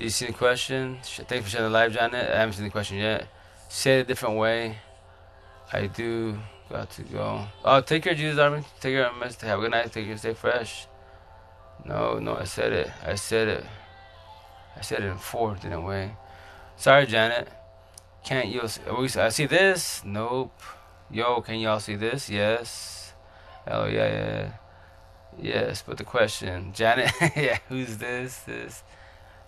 Did 0.00 0.04
you 0.04 0.10
see 0.12 0.26
the 0.28 0.32
question? 0.32 0.98
Thank 1.02 1.30
you 1.30 1.42
for 1.42 1.50
sharing 1.50 1.66
the 1.66 1.78
live, 1.78 1.92
Janet. 1.92 2.30
I 2.30 2.38
haven't 2.38 2.54
seen 2.54 2.64
the 2.64 2.70
question 2.70 2.96
yet. 2.96 3.28
Say 3.68 3.98
it 3.98 4.00
a 4.00 4.04
different 4.04 4.38
way. 4.38 4.78
I 5.74 5.88
do 5.88 6.38
got 6.70 6.90
to 6.92 7.02
go. 7.02 7.44
Oh, 7.62 7.82
take 7.82 8.04
care, 8.04 8.14
Jesus 8.14 8.38
Army. 8.38 8.62
Take 8.80 8.94
care, 8.94 9.10
Mister. 9.20 9.44
Have 9.44 9.58
a 9.58 9.60
good 9.60 9.72
night. 9.72 9.92
Take 9.92 10.06
care. 10.06 10.16
Stay 10.16 10.32
fresh. 10.32 10.86
No, 11.84 12.18
no, 12.18 12.34
I 12.34 12.44
said 12.44 12.72
it. 12.72 12.90
I 13.04 13.14
said 13.14 13.48
it. 13.48 13.66
I 14.74 14.80
said 14.80 15.00
it 15.00 15.08
in 15.08 15.18
fourth 15.18 15.66
in 15.66 15.72
a 15.74 15.80
way. 15.82 16.16
Sorry, 16.78 17.04
Janet. 17.04 17.48
Can't 18.24 18.48
you? 18.48 18.62
I 19.18 19.28
see 19.28 19.44
this? 19.44 20.02
Nope. 20.02 20.62
Yo, 21.10 21.42
can 21.42 21.58
y'all 21.58 21.78
see 21.78 21.96
this? 21.96 22.30
Yes. 22.30 23.12
Oh 23.66 23.84
yeah, 23.84 24.08
yeah. 24.08 24.52
Yes, 25.38 25.84
but 25.86 25.98
the 25.98 26.04
question, 26.04 26.72
Janet. 26.72 27.12
yeah, 27.36 27.58
who's 27.68 27.98
this? 27.98 28.38
This. 28.38 28.82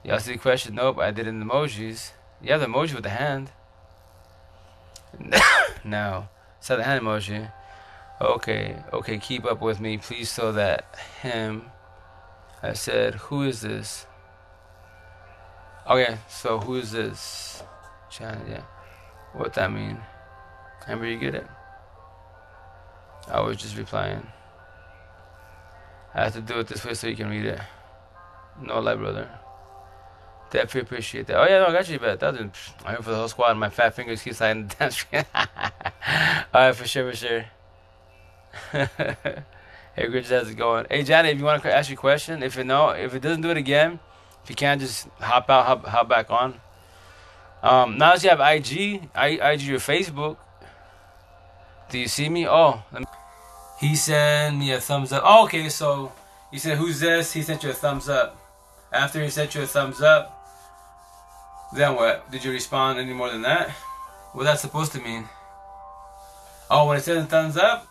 Y'all 0.04 0.18
see 0.18 0.32
the 0.32 0.38
question? 0.38 0.74
Nope, 0.74 0.98
I 0.98 1.10
did 1.12 1.26
it 1.26 1.30
in 1.30 1.44
emojis. 1.44 2.10
You 2.42 2.52
have 2.52 2.60
the 2.60 2.66
emoji 2.66 2.94
with 2.94 3.04
the 3.04 3.10
hand. 3.10 3.52
no. 5.84 6.28
Set 6.60 6.76
the 6.76 6.84
hand 6.84 7.04
emoji. 7.04 7.52
Okay, 8.20 8.76
okay, 8.92 9.18
keep 9.18 9.44
up 9.44 9.60
with 9.60 9.80
me, 9.80 9.98
please, 9.98 10.30
so 10.30 10.52
that 10.52 10.96
him. 11.22 11.66
I 12.62 12.72
said, 12.72 13.14
who 13.14 13.42
is 13.42 13.60
this? 13.60 14.06
Okay, 15.88 16.18
so 16.28 16.58
who 16.58 16.76
is 16.76 16.92
this? 16.92 17.62
Janet, 18.10 18.46
yeah. 18.48 18.62
What 19.32 19.54
that 19.54 19.72
mean? 19.72 19.98
Remember 20.82 21.06
you 21.06 21.18
get 21.18 21.34
it? 21.34 21.46
I 23.28 23.40
was 23.40 23.56
just 23.56 23.76
replying. 23.76 24.26
I 26.14 26.24
have 26.24 26.34
to 26.34 26.40
do 26.40 26.58
it 26.58 26.68
this 26.68 26.84
way 26.84 26.94
so 26.94 27.06
you 27.06 27.16
can 27.16 27.30
read 27.30 27.46
it. 27.46 27.60
No 28.60 28.80
lie, 28.80 28.94
brother. 28.94 29.28
Definitely 30.52 30.82
appreciate 30.82 31.28
that. 31.28 31.38
Oh 31.38 31.44
yeah, 31.44 31.60
no, 31.60 31.68
I 31.68 31.72
got 31.72 31.88
you, 31.88 31.98
bet. 31.98 32.20
That 32.20 32.34
was 32.34 32.40
I'm 32.84 32.92
here 32.92 33.02
for 33.02 33.10
the 33.10 33.16
whole 33.16 33.28
squad. 33.28 33.54
My 33.54 33.70
fat 33.70 33.94
fingers 33.94 34.22
keep 34.22 34.34
sliding 34.34 34.70
screen. 34.90 35.24
All 35.34 35.42
right, 36.52 36.76
for 36.76 36.86
sure, 36.86 37.10
for 37.10 37.16
sure. 37.16 37.44
hey, 39.96 40.08
Rich, 40.08 40.28
how's 40.28 40.50
it 40.50 40.56
going? 40.56 40.84
Hey, 40.90 41.04
Johnny, 41.04 41.30
if 41.30 41.38
you 41.38 41.44
want 41.46 41.62
to 41.62 41.74
ask 41.74 41.88
your 41.88 41.96
question, 41.96 42.42
if 42.42 42.58
it 42.58 42.64
no, 42.64 42.90
if 42.90 43.14
it 43.14 43.22
doesn't 43.22 43.40
do 43.40 43.48
it 43.48 43.56
again, 43.56 43.98
if 44.44 44.50
you 44.50 44.54
can't, 44.54 44.78
just 44.78 45.08
hop 45.20 45.48
out, 45.48 45.64
hop, 45.64 45.86
hop 45.86 46.06
back 46.06 46.30
on. 46.30 46.60
Um, 47.62 47.96
now 47.96 48.12
that 48.12 48.22
you 48.22 48.28
have 48.28 48.40
IG, 48.40 49.08
I, 49.14 49.52
IG 49.52 49.62
your 49.62 49.78
Facebook. 49.78 50.36
Do 51.88 51.98
you 51.98 52.08
see 52.08 52.28
me? 52.28 52.46
Oh, 52.46 52.82
me... 52.92 53.06
he 53.80 53.96
sent 53.96 54.58
me 54.58 54.72
a 54.72 54.80
thumbs 54.82 55.14
up. 55.14 55.22
Oh, 55.24 55.44
okay, 55.44 55.70
so 55.70 56.12
you 56.52 56.58
said 56.58 56.76
who's 56.76 57.00
this? 57.00 57.32
He 57.32 57.40
sent 57.40 57.62
you 57.62 57.70
a 57.70 57.72
thumbs 57.72 58.10
up. 58.10 58.38
After 58.92 59.22
he 59.22 59.30
sent 59.30 59.54
you 59.54 59.62
a 59.62 59.66
thumbs 59.66 60.02
up, 60.02 60.40
then 61.74 61.94
what? 61.94 62.30
Did 62.30 62.44
you 62.44 62.52
respond 62.52 62.98
any 62.98 63.12
more 63.12 63.30
than 63.30 63.42
that? 63.42 63.70
What's 64.32 64.46
that 64.46 64.60
supposed 64.60 64.92
to 64.92 65.00
mean? 65.00 65.28
Oh, 66.70 66.88
when 66.88 66.98
it 66.98 67.02
says 67.02 67.26
thumbs 67.26 67.56
up, 67.56 67.86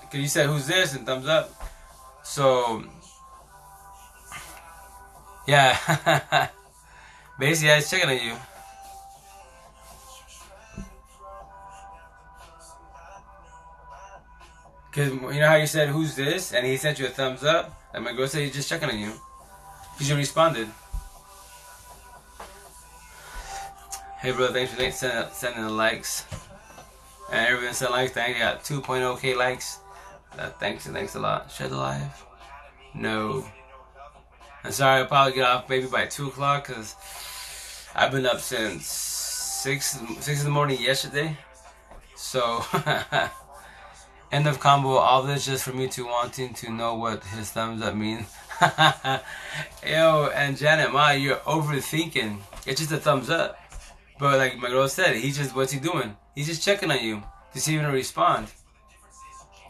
because 0.00 0.20
you 0.20 0.28
said 0.28 0.46
who's 0.46 0.66
this 0.66 0.94
and 0.94 1.04
thumbs 1.04 1.26
up. 1.26 1.50
So, 2.22 2.84
yeah. 5.46 6.48
Basically, 7.38 7.72
I 7.72 7.76
was 7.76 7.90
checking 7.90 8.08
on 8.08 8.16
you. 8.16 8.36
Because 14.90 15.12
you 15.12 15.40
know 15.40 15.48
how 15.48 15.56
you 15.56 15.66
said 15.66 15.88
who's 15.88 16.16
this 16.16 16.54
and 16.54 16.66
he 16.66 16.76
sent 16.78 16.98
you 16.98 17.06
a 17.06 17.10
thumbs 17.10 17.44
up? 17.44 17.78
And 17.92 18.04
my 18.04 18.12
girl 18.12 18.26
said 18.26 18.42
he's 18.42 18.54
just 18.54 18.68
checking 18.68 18.88
on 18.88 18.98
you. 18.98 19.12
Because 19.92 20.08
you 20.08 20.16
responded. 20.16 20.68
Hey, 24.26 24.32
bro, 24.32 24.48
thanks 24.48 24.74
for 24.74 24.90
sending, 24.90 25.32
sending 25.32 25.62
the 25.62 25.70
likes. 25.70 26.24
And 27.30 27.46
everyone 27.46 27.74
sent 27.74 27.92
likes. 27.92 28.10
Thank 28.10 28.36
you. 28.36 28.42
Got 28.42 28.64
2.0k 28.64 29.36
likes. 29.36 29.78
Uh, 30.36 30.50
thanks, 30.58 30.84
thanks 30.84 31.14
a 31.14 31.20
lot. 31.20 31.48
Share 31.48 31.68
the 31.68 31.76
live? 31.76 32.24
No. 32.92 33.46
I'm 34.64 34.72
sorry, 34.72 35.02
I'll 35.02 35.06
probably 35.06 35.34
get 35.34 35.44
off 35.44 35.68
maybe 35.68 35.86
by 35.86 36.06
2 36.06 36.26
o'clock 36.26 36.66
because 36.66 36.96
I've 37.94 38.10
been 38.10 38.26
up 38.26 38.40
since 38.40 38.86
6, 38.86 40.00
6 40.18 40.40
in 40.40 40.44
the 40.44 40.50
morning 40.50 40.82
yesterday. 40.82 41.38
So, 42.16 42.64
end 44.32 44.48
of 44.48 44.58
combo. 44.58 44.96
All 44.96 45.22
this 45.22 45.46
just 45.46 45.62
for 45.62 45.72
me 45.72 45.86
to 45.90 46.04
wanting 46.04 46.52
to 46.54 46.72
know 46.72 46.96
what 46.96 47.22
his 47.22 47.52
thumbs 47.52 47.80
up 47.80 47.94
mean. 47.94 48.26
Yo, 49.86 50.30
and 50.34 50.56
Janet 50.56 50.92
Ma, 50.92 51.12
you're 51.12 51.36
overthinking. 51.36 52.40
It's 52.66 52.80
just 52.80 52.90
a 52.90 52.96
thumbs 52.96 53.30
up. 53.30 53.60
But 54.18 54.38
like 54.38 54.58
my 54.58 54.68
girl 54.68 54.88
said, 54.88 55.16
he's 55.16 55.36
just 55.36 55.54
what's 55.54 55.72
he 55.72 55.80
doing? 55.80 56.16
He's 56.34 56.46
just 56.46 56.62
checking 56.62 56.90
on 56.90 57.02
you 57.02 57.22
to 57.52 57.60
see 57.60 57.72
if 57.72 57.74
you're 57.74 57.82
gonna 57.82 57.94
respond. 57.94 58.48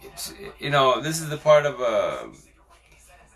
It's, 0.02 0.32
you 0.59 0.70
know, 0.70 1.00
this 1.00 1.20
is 1.20 1.28
the 1.28 1.37
part 1.37 1.66
of 1.66 1.80
uh, 1.80 2.28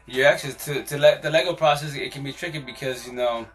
your 0.06 0.26
actions 0.26 0.54
to 0.64 0.84
to 0.84 0.98
let 0.98 1.22
the 1.22 1.30
Lego 1.30 1.54
process. 1.54 1.94
It 1.94 2.12
can 2.12 2.22
be 2.22 2.32
tricky 2.32 2.58
because 2.58 3.06
you 3.06 3.12
know 3.12 3.46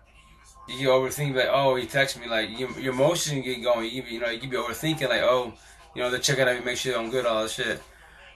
you 0.68 0.90
overthink 0.90 1.36
like, 1.36 1.50
oh, 1.50 1.76
he 1.76 1.86
texted 1.86 2.22
me 2.22 2.28
like 2.28 2.58
your, 2.58 2.72
your 2.80 2.94
emotions 2.94 3.46
get 3.46 3.62
going. 3.64 3.90
You, 3.92 4.04
you 4.04 4.20
know, 4.20 4.30
you 4.30 4.40
can 4.40 4.50
be 4.50 4.58
overthinking 4.58 5.10
like, 5.10 5.22
oh, 5.22 5.54
you 5.94 6.02
know, 6.02 6.10
they're 6.10 6.20
checking 6.20 6.48
on 6.48 6.56
me, 6.56 6.66
make 6.66 6.78
sure 6.78 6.98
I'm 6.98 7.10
good, 7.10 7.26
all 7.26 7.44
that 7.44 7.52
shit. 7.52 7.82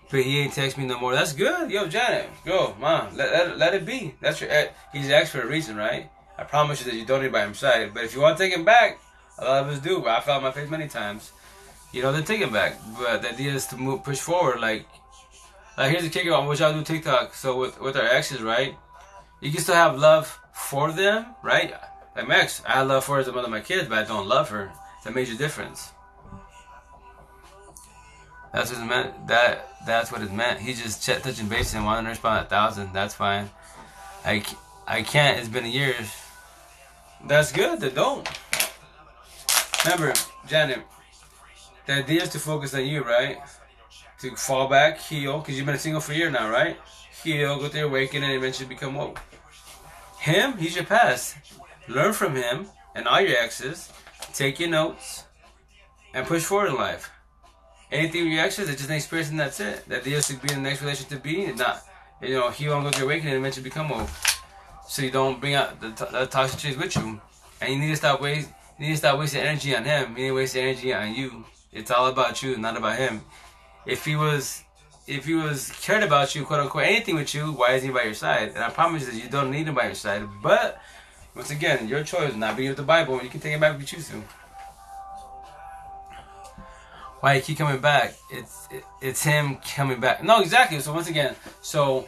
But 0.09 0.23
he 0.23 0.39
ain't 0.39 0.53
text 0.53 0.77
me 0.77 0.85
no 0.85 0.99
more. 0.99 1.13
That's 1.13 1.33
good. 1.33 1.69
Yo, 1.69 1.87
Janet, 1.87 2.29
go, 2.45 2.75
mom. 2.79 3.15
Let, 3.15 3.31
let, 3.31 3.57
let 3.57 3.73
it 3.75 3.85
be. 3.85 4.15
That's 4.21 4.41
your. 4.41 4.49
Eh, 4.49 4.69
he's 4.91 5.09
asked 5.09 5.31
for 5.31 5.41
a 5.41 5.47
reason, 5.47 5.75
right? 5.75 6.09
I 6.37 6.43
promise 6.43 6.83
you 6.83 6.91
that 6.91 6.97
you 6.97 7.05
don't 7.05 7.21
need 7.21 7.31
by 7.31 7.45
his 7.47 7.59
side. 7.59 7.93
But 7.93 8.05
if 8.05 8.15
you 8.15 8.21
want 8.21 8.37
to 8.37 8.43
take 8.43 8.53
him 8.53 8.65
back, 8.65 8.99
a 9.39 9.45
lot 9.45 9.63
of 9.63 9.69
us 9.69 9.79
do, 9.79 9.99
but 9.99 10.09
I 10.09 10.21
fell 10.21 10.37
on 10.37 10.43
my 10.43 10.51
face 10.51 10.69
many 10.69 10.87
times. 10.87 11.31
You 11.91 12.03
know, 12.03 12.11
then 12.11 12.23
take 12.23 12.41
it 12.41 12.51
back. 12.53 12.77
But 12.97 13.21
the 13.21 13.29
idea 13.29 13.53
is 13.53 13.65
to 13.67 13.77
move, 13.77 14.03
push 14.03 14.19
forward. 14.19 14.59
Like, 14.59 14.85
like 15.77 15.91
here's 15.91 16.03
the 16.03 16.09
kicker 16.09 16.33
on 16.33 16.47
which 16.47 16.61
I 16.61 16.71
do 16.71 16.83
TikTok. 16.83 17.33
So 17.33 17.57
with 17.57 17.79
with 17.79 17.95
our 17.95 18.07
exes, 18.07 18.41
right? 18.41 18.75
You 19.41 19.51
can 19.51 19.61
still 19.61 19.75
have 19.75 19.97
love 19.97 20.39
for 20.53 20.91
them, 20.91 21.25
right? 21.41 21.73
Like 22.15 22.27
Max, 22.27 22.61
I 22.65 22.73
have 22.73 22.87
love 22.87 23.05
for 23.05 23.15
her 23.15 23.21
as 23.21 23.27
a 23.27 23.31
mother 23.31 23.45
of 23.45 23.51
my 23.51 23.61
kids, 23.61 23.87
but 23.87 23.97
I 23.97 24.03
don't 24.03 24.27
love 24.27 24.49
her. 24.49 24.71
It's 24.97 25.05
a 25.05 25.11
major 25.11 25.35
difference. 25.35 25.91
That's 28.53 28.71
what 28.71 28.81
it 28.81 28.85
meant. 28.85 29.27
That 29.27 29.85
that's 29.85 30.11
what 30.11 30.21
it 30.21 30.33
meant. 30.33 30.59
He 30.59 30.73
just 30.73 31.01
ch- 31.03 31.21
touching 31.21 31.47
base 31.47 31.73
and 31.73 31.85
wanted 31.85 32.03
to 32.03 32.09
respond 32.09 32.45
a 32.45 32.49
thousand. 32.49 32.93
That's 32.93 33.13
fine. 33.13 33.49
I, 34.25 34.43
I 34.87 35.03
can't. 35.03 35.39
It's 35.39 35.47
been 35.47 35.65
years. 35.65 36.11
That's 37.25 37.51
good. 37.51 37.79
Then 37.79 37.93
don't. 37.93 38.27
Remember, 39.85 40.13
Janet, 40.47 40.83
the 41.85 41.93
idea 41.93 42.23
is 42.23 42.29
to 42.29 42.39
focus 42.39 42.73
on 42.73 42.85
you, 42.85 43.03
right? 43.03 43.37
To 44.19 44.35
fall 44.35 44.67
back, 44.67 44.99
heal, 44.99 45.39
because 45.39 45.57
you've 45.57 45.65
been 45.65 45.77
single 45.77 46.01
for 46.01 46.11
a 46.11 46.15
year 46.15 46.29
now, 46.29 46.49
right? 46.49 46.77
Heal, 47.23 47.57
go 47.57 47.69
through 47.69 47.85
awakening, 47.85 48.29
and 48.29 48.33
eventually 48.33 48.67
become 48.67 48.95
woke. 48.95 49.19
Him, 50.19 50.57
he's 50.57 50.75
your 50.75 50.85
past. 50.85 51.35
Learn 51.87 52.13
from 52.13 52.35
him 52.35 52.67
and 52.93 53.07
all 53.07 53.21
your 53.21 53.37
exes. 53.37 53.89
Take 54.33 54.59
your 54.59 54.69
notes 54.69 55.23
and 56.13 56.27
push 56.27 56.43
forward 56.43 56.69
in 56.69 56.75
life. 56.75 57.09
Anything 57.91 58.25
with 58.25 58.33
your 58.33 58.43
exes, 58.43 58.69
it's 58.69 58.77
just 58.77 58.89
an 58.89 58.97
experience 58.97 59.29
and 59.29 59.39
that's 59.39 59.59
it. 59.59 59.87
That 59.87 60.03
deals 60.03 60.27
to 60.27 60.35
be 60.35 60.51
in 60.53 60.61
the 60.61 60.69
next 60.69 60.81
relationship 60.81 61.17
to 61.17 61.23
be 61.23 61.45
and 61.45 61.57
not, 61.57 61.81
you 62.21 62.35
know, 62.35 62.49
heal 62.49 62.75
and 62.75 62.83
go 62.83 62.91
through 62.91 63.05
awakening 63.05 63.33
and 63.33 63.39
eventually 63.41 63.63
become 63.63 63.89
woke. 63.89 64.09
So 64.87 65.01
you 65.01 65.11
don't 65.11 65.39
bring 65.39 65.55
out 65.55 65.79
the, 65.79 65.89
the 66.11 66.25
toxic 66.25 66.59
traits 66.59 66.77
with 66.77 66.95
you. 66.97 67.21
And 67.61 67.73
you 67.73 67.79
need 67.79 67.89
to 67.89 67.95
stop 67.95 68.21
waste, 68.21 68.49
you 68.79 68.87
need 68.87 68.91
to 68.93 68.97
stop 68.97 69.19
wasting 69.19 69.41
energy 69.41 69.75
on 69.75 69.83
him. 69.83 70.11
You 70.11 70.23
need 70.23 70.29
to 70.29 70.35
waste 70.35 70.55
energy 70.55 70.93
on 70.93 71.13
you. 71.13 71.45
It's 71.73 71.91
all 71.91 72.07
about 72.07 72.41
you, 72.41 72.57
not 72.57 72.77
about 72.77 72.97
him. 72.97 73.21
If 73.85 74.05
he 74.05 74.15
was 74.15 74.63
if 75.05 75.25
he 75.25 75.33
was 75.33 75.71
cared 75.81 76.03
about 76.03 76.35
you, 76.35 76.45
quote 76.45 76.61
unquote, 76.61 76.83
anything 76.83 77.15
with 77.15 77.33
you, 77.33 77.51
why 77.51 77.73
is 77.73 77.83
he 77.83 77.89
by 77.89 78.03
your 78.03 78.13
side? 78.13 78.49
And 78.49 78.59
I 78.59 78.69
promise 78.69 79.05
you 79.05 79.11
that 79.11 79.23
you 79.23 79.29
don't 79.29 79.51
need 79.51 79.67
him 79.67 79.75
by 79.75 79.85
your 79.85 79.95
side. 79.95 80.23
But 80.41 80.79
once 81.35 81.49
again, 81.49 81.87
your 81.87 82.03
choice. 82.03 82.35
Not 82.35 82.55
being 82.55 82.69
with 82.69 82.77
the 82.77 82.83
Bible, 82.83 83.21
you 83.23 83.29
can 83.29 83.39
take 83.39 83.55
it 83.55 83.59
back 83.59 83.75
if 83.75 83.81
you 83.81 83.87
choose 83.87 84.07
to. 84.09 84.23
Why 87.19 87.35
he 87.35 87.41
keep 87.41 87.57
coming 87.57 87.81
back? 87.81 88.15
It's 88.31 88.67
it, 88.71 88.83
it's 89.01 89.23
him 89.23 89.57
coming 89.75 89.99
back. 89.99 90.23
No, 90.23 90.41
exactly. 90.41 90.79
So 90.79 90.93
once 90.93 91.09
again, 91.09 91.35
so 91.61 92.07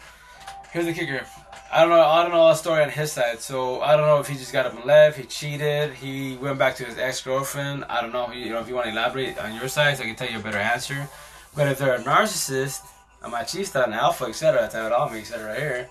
here's 0.72 0.86
the 0.86 0.94
kicker. 0.94 1.26
I 1.74 1.82
don't 1.82 1.90
know. 1.90 2.02
I 2.02 2.22
don't 2.24 2.32
know 2.34 2.50
the 2.50 2.56
story 2.56 2.84
on 2.84 2.90
his 2.90 3.14
side. 3.14 3.40
So 3.40 3.80
I 3.82 3.96
don't 3.96 4.06
know 4.06 4.20
if 4.20 4.28
he 4.28 4.36
just 4.36 4.52
got 4.52 4.66
up 4.66 4.76
and 4.76 4.84
left. 4.84 5.18
He 5.18 5.24
cheated. 5.24 5.94
He 5.94 6.36
went 6.36 6.60
back 6.60 6.76
to 6.76 6.84
his 6.84 6.98
ex 6.98 7.22
girlfriend. 7.22 7.86
I 7.86 8.02
don't 8.02 8.12
know. 8.12 8.30
You 8.32 8.50
know 8.50 8.60
if 8.60 8.68
you 8.68 8.76
want 8.76 8.88
to 8.88 8.92
elaborate 8.92 9.38
on 9.38 9.56
your 9.56 9.70
side, 9.70 9.96
so 9.96 10.04
I 10.04 10.08
can 10.08 10.16
tell 10.16 10.30
you 10.30 10.40
a 10.40 10.42
better 10.42 10.58
answer. 10.58 11.08
But 11.56 11.70
if 11.70 11.80
they're 11.80 11.96
a 11.96 12.04
narcissist, 12.04 12.82
a 13.22 13.30
machista, 13.30 13.88
an 13.88 13.94
alpha, 13.94 14.26
etc., 14.26 14.62
that's 14.62 14.76
how 14.76 14.92
all 14.94 15.10
makes 15.10 15.32
it 15.32 15.38
right 15.38 15.58
here. 15.58 15.90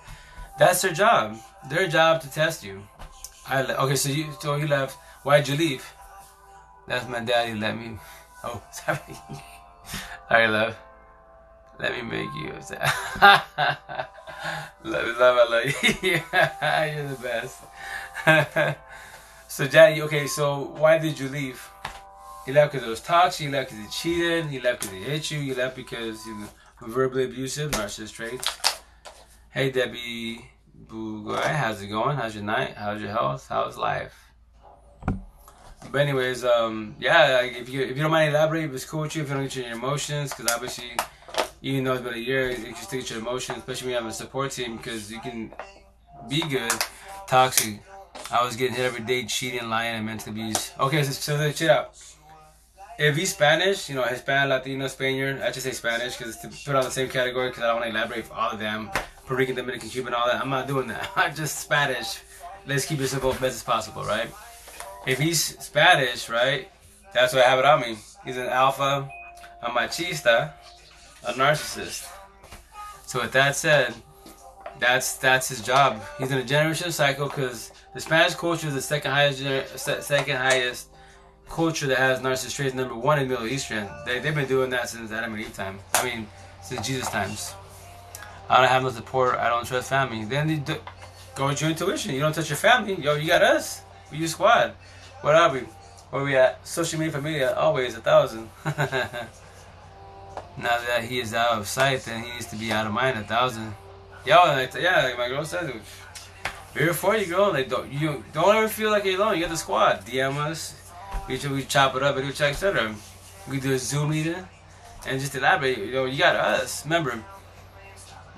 That's 0.58 0.82
their 0.82 0.92
job. 0.92 1.38
Their 1.70 1.88
job 1.88 2.20
to 2.22 2.30
test 2.30 2.62
you. 2.62 2.82
I 3.48 3.62
le- 3.62 3.74
okay. 3.74 3.96
So 3.96 4.10
you 4.10 4.26
so 4.38 4.56
he 4.56 4.66
left. 4.66 4.98
Why'd 5.22 5.48
you 5.48 5.56
leave? 5.56 5.84
That's 6.86 7.08
my 7.08 7.20
daddy. 7.20 7.54
Let 7.54 7.78
me. 7.78 7.98
Oh, 8.42 8.62
sorry. 8.72 8.98
Sorry, 10.30 10.48
love. 10.48 10.74
Let 11.78 11.92
me 11.92 12.00
make 12.00 12.32
you 12.40 12.52
upset. 12.56 12.80
love, 14.84 15.18
love, 15.18 15.50
love 15.50 15.64
you. 15.64 16.00
You're 16.02 17.08
the 17.08 17.18
best. 17.22 17.58
so, 19.48 19.66
Daddy, 19.66 20.02
okay, 20.02 20.26
so 20.26 20.74
why 20.76 20.98
did 20.98 21.18
you 21.18 21.28
leave? 21.28 21.68
You 22.46 22.54
left 22.54 22.72
because 22.72 22.86
it 22.86 22.90
was 22.90 23.00
toxic. 23.00 23.46
You 23.46 23.52
left 23.52 23.70
because 23.70 23.84
he 23.84 23.90
cheated. 23.90 24.50
You 24.50 24.60
left 24.60 24.80
because 24.80 24.96
he 24.96 25.02
hit 25.02 25.30
you. 25.30 25.38
You 25.38 25.54
left 25.54 25.76
because 25.76 26.24
he 26.24 26.32
was 26.32 26.48
verbally 26.82 27.24
abusive, 27.24 27.72
narcissist 27.72 28.12
traits. 28.12 28.58
Hey, 29.50 29.70
Debbie 29.70 30.50
Boo, 30.74 31.32
how's 31.34 31.82
it 31.82 31.88
going? 31.88 32.16
How's 32.16 32.34
your 32.34 32.44
night? 32.44 32.74
How's 32.76 33.00
your 33.00 33.10
health? 33.10 33.46
How's 33.48 33.76
life? 33.76 34.14
But 35.90 36.00
anyways, 36.00 36.44
um, 36.44 36.96
yeah, 36.98 37.40
like 37.40 37.56
if 37.56 37.68
you 37.68 37.82
if 37.82 37.96
you 37.96 38.02
don't 38.02 38.10
mind 38.10 38.30
elaborate, 38.30 38.72
it's 38.72 38.84
cool 38.84 39.02
with 39.02 39.16
you 39.16 39.22
if 39.22 39.28
you 39.28 39.34
don't 39.34 39.44
get 39.44 39.56
your 39.56 39.72
emotions, 39.72 40.30
because 40.30 40.52
obviously 40.52 40.92
even 41.62 41.84
though 41.84 41.94
it's 41.94 42.02
been 42.02 42.14
a 42.14 42.16
year, 42.16 42.50
you 42.50 42.72
can 42.72 42.74
get 42.90 43.10
your 43.10 43.18
emotion, 43.18 43.56
especially 43.56 43.86
when 43.86 43.96
you 43.96 44.02
have 44.02 44.10
a 44.10 44.14
support 44.14 44.52
team, 44.52 44.76
because 44.76 45.10
you 45.10 45.20
can 45.20 45.52
be 46.28 46.42
good, 46.48 46.72
toxic. 47.26 47.82
I 48.30 48.44
was 48.44 48.56
getting 48.56 48.76
hit 48.76 48.86
every 48.86 49.00
day, 49.00 49.24
cheating, 49.24 49.68
lying, 49.68 49.96
and 49.96 50.06
mental 50.06 50.30
abuse. 50.32 50.72
Okay, 50.78 51.02
so, 51.02 51.10
so 51.10 51.52
check 51.52 51.70
out. 51.70 51.98
If 52.98 53.16
he's 53.16 53.32
Spanish, 53.32 53.88
you 53.88 53.94
know, 53.94 54.02
Hispanic, 54.02 54.50
Latino, 54.50 54.86
Spaniard, 54.86 55.40
I 55.40 55.50
just 55.50 55.64
say 55.64 55.72
Spanish 55.72 56.16
because 56.16 56.34
it's 56.34 56.42
to 56.42 56.70
put 56.70 56.76
on 56.76 56.84
the 56.84 56.90
same 56.90 57.08
category 57.08 57.48
because 57.48 57.62
I 57.62 57.68
don't 57.68 57.76
want 57.76 57.86
to 57.86 57.90
elaborate 57.90 58.26
for 58.26 58.34
all 58.34 58.50
of 58.50 58.58
them. 58.58 58.90
Puerto 59.24 59.36
Rican, 59.36 59.56
Dominican, 59.56 59.88
Cuban, 59.88 60.12
all 60.12 60.26
that. 60.26 60.40
I'm 60.40 60.50
not 60.50 60.66
doing 60.66 60.88
that. 60.88 61.10
I'm 61.16 61.34
just 61.34 61.60
Spanish. 61.60 62.20
Let's 62.66 62.84
keep 62.84 63.00
it 63.00 63.08
simple 63.08 63.32
as 63.32 63.40
best 63.40 63.54
as 63.54 63.62
possible, 63.62 64.04
right? 64.04 64.28
If 65.06 65.18
he's 65.18 65.58
Spanish, 65.60 66.28
right, 66.28 66.68
that's 67.14 67.32
what 67.32 67.44
I 67.44 67.48
have 67.48 67.58
it 67.58 67.64
on 67.64 67.80
me. 67.80 67.96
He's 68.24 68.36
an 68.36 68.48
alpha, 68.48 69.10
a 69.62 69.70
machista, 69.70 70.52
a 71.24 71.32
narcissist. 71.32 72.08
So 73.06 73.20
with 73.20 73.32
that 73.32 73.56
said, 73.56 73.94
that's 74.78 75.16
that's 75.18 75.48
his 75.48 75.60
job. 75.60 76.00
He's 76.18 76.30
in 76.30 76.38
a 76.38 76.42
generational 76.42 76.92
cycle 76.92 77.26
because 77.26 77.72
the 77.94 78.00
Spanish 78.00 78.34
culture 78.34 78.68
is 78.68 78.74
the 78.74 78.80
second 78.82 79.10
highest 79.10 79.78
second 79.78 80.36
highest 80.36 80.88
culture 81.48 81.86
that 81.88 81.98
has 81.98 82.20
narcissist 82.20 82.54
traits. 82.54 82.74
Number 82.74 82.94
one 82.94 83.18
in 83.18 83.28
Middle 83.28 83.46
Eastern. 83.46 83.88
They 84.06 84.18
they've 84.20 84.34
been 84.34 84.48
doing 84.48 84.70
that 84.70 84.88
since 84.88 85.12
Adam 85.12 85.34
and 85.34 85.42
Eve 85.42 85.54
time. 85.54 85.78
I 85.94 86.04
mean, 86.04 86.26
since 86.62 86.86
Jesus 86.86 87.08
times. 87.08 87.54
I 88.48 88.56
don't 88.56 88.68
have 88.68 88.82
no 88.82 88.90
support. 88.90 89.38
I 89.38 89.48
don't 89.48 89.64
trust 89.64 89.90
family. 89.90 90.24
Then 90.24 90.48
you 90.48 90.56
do, 90.56 90.76
go 91.36 91.46
with 91.48 91.60
your 91.60 91.70
intuition. 91.70 92.14
You 92.14 92.20
don't 92.20 92.34
touch 92.34 92.48
your 92.50 92.56
family. 92.56 92.94
Yo, 92.94 93.14
you 93.14 93.28
got 93.28 93.42
us. 93.42 93.82
We 94.10 94.18
your 94.18 94.28
squad. 94.28 94.74
What 95.20 95.36
are 95.36 95.52
we? 95.52 95.60
Where 96.10 96.24
we 96.24 96.36
at? 96.36 96.66
Social 96.66 96.98
media 96.98 97.12
familia 97.12 97.54
always 97.54 97.94
a 97.96 98.00
thousand. 98.00 98.50
now 100.56 100.78
that 100.86 101.04
he 101.04 101.20
is 101.20 101.34
out 101.34 101.58
of 101.58 101.68
sight, 101.68 102.04
then 102.04 102.24
he 102.24 102.32
needs 102.32 102.46
to 102.46 102.56
be 102.56 102.72
out 102.72 102.86
of 102.86 102.92
mind. 102.92 103.18
A 103.18 103.22
thousand. 103.22 103.74
Yo, 104.26 104.36
like, 104.36 104.74
yeah, 104.74 105.02
like 105.04 105.18
my 105.18 105.28
girl 105.28 105.44
said, 105.44 105.72
we're 106.74 106.92
for 106.92 107.16
you, 107.16 107.26
girl. 107.26 107.52
Like, 107.52 107.68
don't 107.68 107.90
you 107.90 108.22
don't 108.32 108.54
ever 108.54 108.68
feel 108.68 108.90
like 108.90 109.04
you're 109.04 109.16
alone. 109.16 109.34
You 109.34 109.42
got 109.42 109.50
the 109.50 109.56
squad. 109.56 110.04
DM 110.04 110.36
us. 110.36 110.74
We 111.28 111.38
we 111.48 111.64
chop 111.64 111.94
it 111.96 112.02
up, 112.02 112.14
video 112.16 112.30
check, 112.30 112.52
etc. 112.52 112.94
We 113.48 113.60
do 113.60 113.72
a 113.72 113.78
Zoom 113.78 114.10
meeting, 114.10 114.46
and 115.06 115.20
just 115.20 115.34
elaborate. 115.34 115.78
You 115.78 115.92
know, 115.92 116.04
you 116.04 116.18
got 116.18 116.36
us. 116.36 116.84
Remember, 116.84 117.22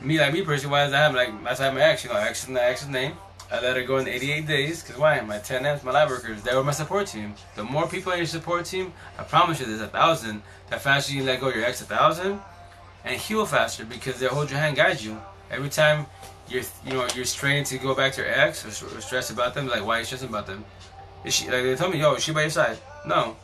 me 0.00 0.18
like 0.18 0.32
me 0.32 0.42
personally. 0.42 0.72
Why 0.72 0.82
does 0.84 0.92
that 0.92 0.98
happen? 0.98 1.16
Like 1.16 1.44
that's 1.44 1.60
why 1.60 1.70
my 1.70 1.80
ex. 1.80 2.04
You 2.04 2.10
know, 2.10 2.16
ex 2.16 2.42
is 2.42 2.48
the 2.48 2.62
ex's 2.62 2.88
name. 2.88 3.12
I 3.52 3.60
let 3.60 3.76
her 3.76 3.82
go 3.82 3.98
in 3.98 4.08
88 4.08 4.46
days 4.46 4.82
because 4.82 4.98
why? 4.98 5.20
My 5.20 5.38
10 5.38 5.66
M's, 5.66 5.84
my 5.84 5.90
lab 5.92 6.08
workers, 6.08 6.42
they 6.42 6.54
were 6.54 6.64
my 6.64 6.72
support 6.72 7.06
team. 7.06 7.34
The 7.54 7.62
more 7.62 7.86
people 7.86 8.10
in 8.12 8.18
your 8.18 8.26
support 8.26 8.64
team, 8.64 8.94
I 9.18 9.24
promise 9.24 9.60
you, 9.60 9.66
there's 9.66 9.82
a 9.82 9.88
thousand. 9.88 10.42
The 10.70 10.78
faster 10.78 11.12
you 11.12 11.22
let 11.22 11.38
go 11.38 11.50
your 11.50 11.66
ex, 11.66 11.82
a 11.82 11.84
thousand, 11.84 12.40
and 13.04 13.20
heal 13.20 13.44
faster 13.44 13.84
because 13.84 14.18
they 14.18 14.26
hold 14.26 14.48
your 14.48 14.58
hand, 14.58 14.76
guide 14.76 15.02
you. 15.02 15.20
Every 15.50 15.68
time 15.68 16.06
you're, 16.48 16.62
you 16.86 16.94
know, 16.94 17.06
you're 17.14 17.26
straining 17.26 17.64
to 17.64 17.76
go 17.76 17.94
back 17.94 18.14
to 18.14 18.22
your 18.22 18.30
ex 18.30 18.64
or, 18.64 18.96
or 18.96 19.00
stressed 19.02 19.30
about 19.30 19.52
them, 19.52 19.68
like 19.68 19.84
why 19.84 19.96
are 19.96 19.98
you 19.98 20.06
stressing 20.06 20.30
about 20.30 20.46
them? 20.46 20.64
Is 21.22 21.34
she 21.34 21.50
like 21.50 21.62
they 21.62 21.76
told 21.76 21.92
me, 21.92 22.00
yo, 22.00 22.14
is 22.14 22.24
she 22.24 22.32
by 22.32 22.42
your 22.42 22.50
side? 22.50 22.78
No, 23.06 23.36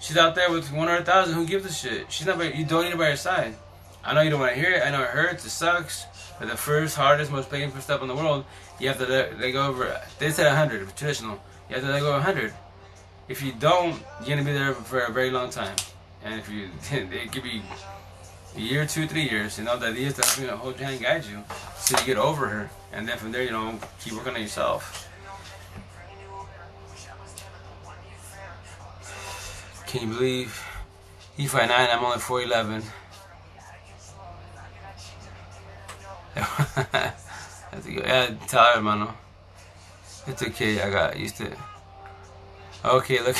she's 0.00 0.16
out 0.16 0.34
there 0.34 0.50
with 0.50 0.72
100,000. 0.72 1.34
Who 1.34 1.46
gives 1.46 1.66
a 1.66 1.72
shit? 1.72 2.10
She's 2.10 2.26
not. 2.26 2.38
By, 2.38 2.52
you 2.52 2.64
don't 2.64 2.84
need 2.84 2.92
her 2.92 2.96
by 2.96 3.08
your 3.08 3.16
side. 3.16 3.54
I 4.02 4.14
know 4.14 4.22
you 4.22 4.30
don't 4.30 4.40
want 4.40 4.54
to 4.54 4.58
hear 4.58 4.72
it. 4.72 4.82
I 4.82 4.90
know 4.90 5.02
it 5.02 5.10
hurts. 5.10 5.44
It 5.44 5.50
sucks. 5.50 6.06
But 6.38 6.48
the 6.48 6.56
first, 6.56 6.96
hardest, 6.96 7.30
most 7.30 7.50
painful 7.50 7.80
step 7.80 8.02
in 8.02 8.08
the 8.08 8.14
world, 8.14 8.44
you 8.78 8.88
have 8.88 8.98
to 8.98 9.06
let, 9.06 9.38
let 9.38 9.52
go 9.52 9.66
over. 9.66 10.00
They 10.18 10.30
said 10.30 10.46
100, 10.46 10.96
traditional. 10.96 11.40
You 11.68 11.76
have 11.76 11.84
to 11.84 11.90
let 11.90 12.00
go 12.00 12.12
100. 12.12 12.52
If 13.28 13.42
you 13.42 13.52
don't, 13.52 14.00
you're 14.20 14.36
gonna 14.36 14.44
be 14.44 14.52
there 14.52 14.74
for 14.74 15.00
a 15.00 15.12
very 15.12 15.30
long 15.30 15.50
time. 15.50 15.74
And 16.24 16.34
if 16.38 16.48
you, 16.48 16.68
it 16.92 17.32
could 17.32 17.42
be 17.42 17.62
a 18.56 18.60
year, 18.60 18.86
two, 18.86 19.06
three 19.06 19.28
years. 19.28 19.58
You 19.58 19.64
know 19.64 19.76
that 19.78 19.96
is 19.96 20.14
to 20.14 20.40
you 20.40 20.46
know, 20.46 20.56
hold 20.56 20.78
your 20.78 20.88
hand, 20.88 21.02
guide 21.02 21.24
you, 21.24 21.42
so 21.76 21.98
you 21.98 22.06
get 22.06 22.16
over 22.16 22.46
her, 22.48 22.70
and 22.92 23.08
then 23.08 23.18
from 23.18 23.32
there, 23.32 23.42
you 23.42 23.50
know, 23.50 23.78
keep 24.00 24.14
working 24.14 24.34
on 24.34 24.40
yourself. 24.40 25.08
Can 29.86 30.08
you 30.08 30.14
believe? 30.14 30.62
He 31.36 31.46
fight 31.46 31.68
nine. 31.68 31.88
I'm 31.90 32.04
only 32.04 32.18
4'11. 32.18 32.84
That's 37.76 37.86
good. 37.88 38.06
Yeah, 38.06 38.30
tell 38.48 38.64
her, 38.64 38.72
hermano. 38.76 39.12
It's 40.26 40.42
okay. 40.42 40.80
I 40.80 40.90
got 40.90 41.18
used 41.18 41.36
to 41.36 41.44
it. 41.44 41.58
Okay, 42.82 43.20
look. 43.20 43.36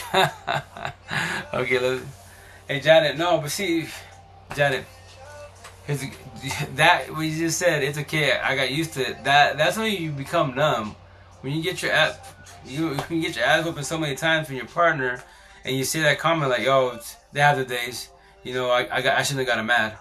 okay, 1.55 1.79
look. 1.79 2.03
Hey, 2.69 2.77
eh, 2.77 2.81
Janet. 2.81 3.17
No, 3.17 3.41
but 3.41 3.51
see, 3.51 3.87
Janet. 4.55 4.85
Here's 5.87 6.05
that 6.75 7.07
you 7.09 7.39
just 7.39 7.59
said. 7.59 7.83
It's 7.83 7.97
okay. 7.97 8.33
I 8.33 8.55
got 8.57 8.71
used 8.71 8.93
to 8.95 9.09
it. 9.09 9.25
That 9.25 9.57
that's 9.57 9.79
when 9.79 9.91
you 9.91 10.11
become 10.11 10.55
numb. 10.55 10.95
When 11.41 11.55
you 11.55 11.63
get 11.63 11.83
your 11.83 11.93
ass, 11.93 12.19
you, 12.67 12.91
you 13.09 13.23
get 13.23 13.37
your 13.37 13.45
ass 13.47 13.65
open 13.65 13.85
so 13.85 13.97
many 13.97 14.17
times 14.17 14.49
from 14.49 14.57
your 14.57 14.67
partner, 14.67 15.23
and 15.65 15.75
you 15.75 15.85
see 15.85 16.01
that 16.01 16.19
comment 16.19 16.51
like, 16.51 16.67
oh, 16.67 16.93
"Yo, 16.93 17.01
they 17.33 17.41
have 17.41 17.57
the 17.57 17.65
days." 17.65 18.11
You 18.45 18.53
know, 18.53 18.69
I 18.69 18.81
I, 18.97 19.01
got, 19.01 19.17
I 19.17 19.23
shouldn't 19.23 19.49
have 19.49 19.57
gotten 19.57 19.65
mad. 19.65 19.97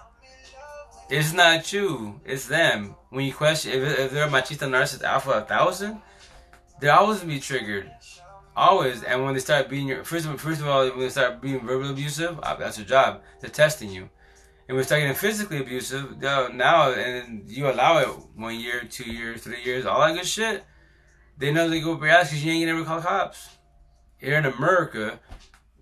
It's 1.08 1.32
not 1.32 1.72
you. 1.72 2.20
It's 2.24 2.46
them. 2.46 2.96
When 3.10 3.24
you 3.24 3.32
question 3.32 3.72
if, 3.72 3.98
if 3.98 4.10
they're 4.10 4.26
a 4.26 4.30
machista, 4.30 4.68
narcissist, 4.68 5.04
alpha, 5.04 5.30
a 5.30 5.40
thousand, 5.42 6.00
they're 6.80 6.92
always 6.92 7.20
gonna 7.20 7.32
be 7.32 7.40
triggered. 7.40 7.90
Always. 8.56 9.02
And 9.04 9.22
when 9.22 9.34
they 9.34 9.40
start 9.40 9.68
being 9.68 9.86
your 9.86 10.02
first 10.02 10.26
of 10.26 10.40
first 10.40 10.60
of 10.60 10.66
all, 10.66 10.88
when 10.88 11.00
they 11.00 11.08
start 11.08 11.40
being 11.40 11.64
verbally 11.64 11.90
abusive, 11.90 12.40
uh, 12.42 12.56
that's 12.56 12.78
your 12.78 12.86
job. 12.86 13.22
They're 13.40 13.50
testing 13.50 13.90
you. 13.90 14.08
And 14.68 14.74
when 14.74 14.78
they 14.78 14.82
start 14.82 15.02
getting 15.02 15.14
physically 15.14 15.60
abusive, 15.60 16.20
now 16.20 16.90
and 16.92 17.48
you 17.48 17.70
allow 17.70 17.98
it 17.98 18.08
one 18.34 18.58
year, 18.58 18.82
two 18.82 19.08
years, 19.08 19.42
three 19.42 19.62
years, 19.62 19.86
all 19.86 20.00
that 20.00 20.14
good 20.14 20.26
shit. 20.26 20.64
They 21.38 21.52
know 21.52 21.68
they 21.68 21.80
go 21.80 21.94
up 21.94 22.00
your 22.00 22.08
ass 22.08 22.30
because 22.30 22.44
you 22.44 22.50
ain't 22.50 22.66
gonna 22.66 22.80
ever 22.80 22.88
call 22.88 23.00
cops. 23.00 23.48
Here 24.18 24.38
in 24.38 24.46
America, 24.46 25.20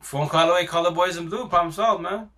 phone 0.02 0.28
call 0.28 0.50
away, 0.50 0.66
call 0.66 0.82
the 0.82 0.90
boys 0.90 1.16
in 1.16 1.28
blue, 1.30 1.48
problem 1.48 1.72
solved, 1.72 2.02
man. 2.02 2.28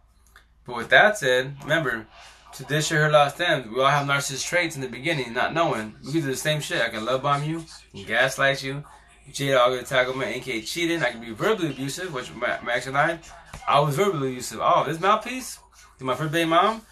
But 0.65 0.77
with 0.77 0.91
that 0.91 1.19
said, 1.19 1.57
remember, 1.63 2.07
to 2.55 2.65
this 2.65 2.91
year 2.91 3.03
her 3.03 3.11
last 3.11 3.37
stand, 3.37 3.71
we 3.71 3.81
all 3.81 3.89
have 3.89 4.07
narcissist 4.07 4.47
traits 4.47 4.77
in 4.77 4.83
the 4.83 4.89
beginning, 4.89 5.33
not 5.33 5.53
knowing. 5.53 5.95
We 6.05 6.13
can 6.13 6.21
do 6.23 6.27
the 6.29 6.37
same 6.37 6.61
shit. 6.61 6.81
I 6.81 6.89
can 6.89 7.05
love 7.05 7.23
bomb 7.23 7.45
you, 7.45 7.65
gaslight 8.07 8.63
you, 8.63 8.85
Jada 9.31 9.59
all 9.61 9.71
gonna 9.71 9.83
tackle 9.83 10.17
me, 10.17 10.39
NK 10.39 10.65
cheating. 10.65 11.03
I 11.03 11.11
can 11.11 11.21
be 11.21 11.33
verbally 11.33 11.71
abusive, 11.71 12.13
which 12.13 12.33
Max 12.35 12.87
and 12.87 12.97
I, 12.97 13.19
I 13.67 13.81
was 13.81 13.97
verbally 13.97 14.29
abusive. 14.31 14.61
Oh, 14.63 14.85
this 14.87 15.01
mouthpiece, 15.01 15.59
my 16.01 16.15
first 16.15 16.33
baby 16.33 16.49
mom. 16.49 16.83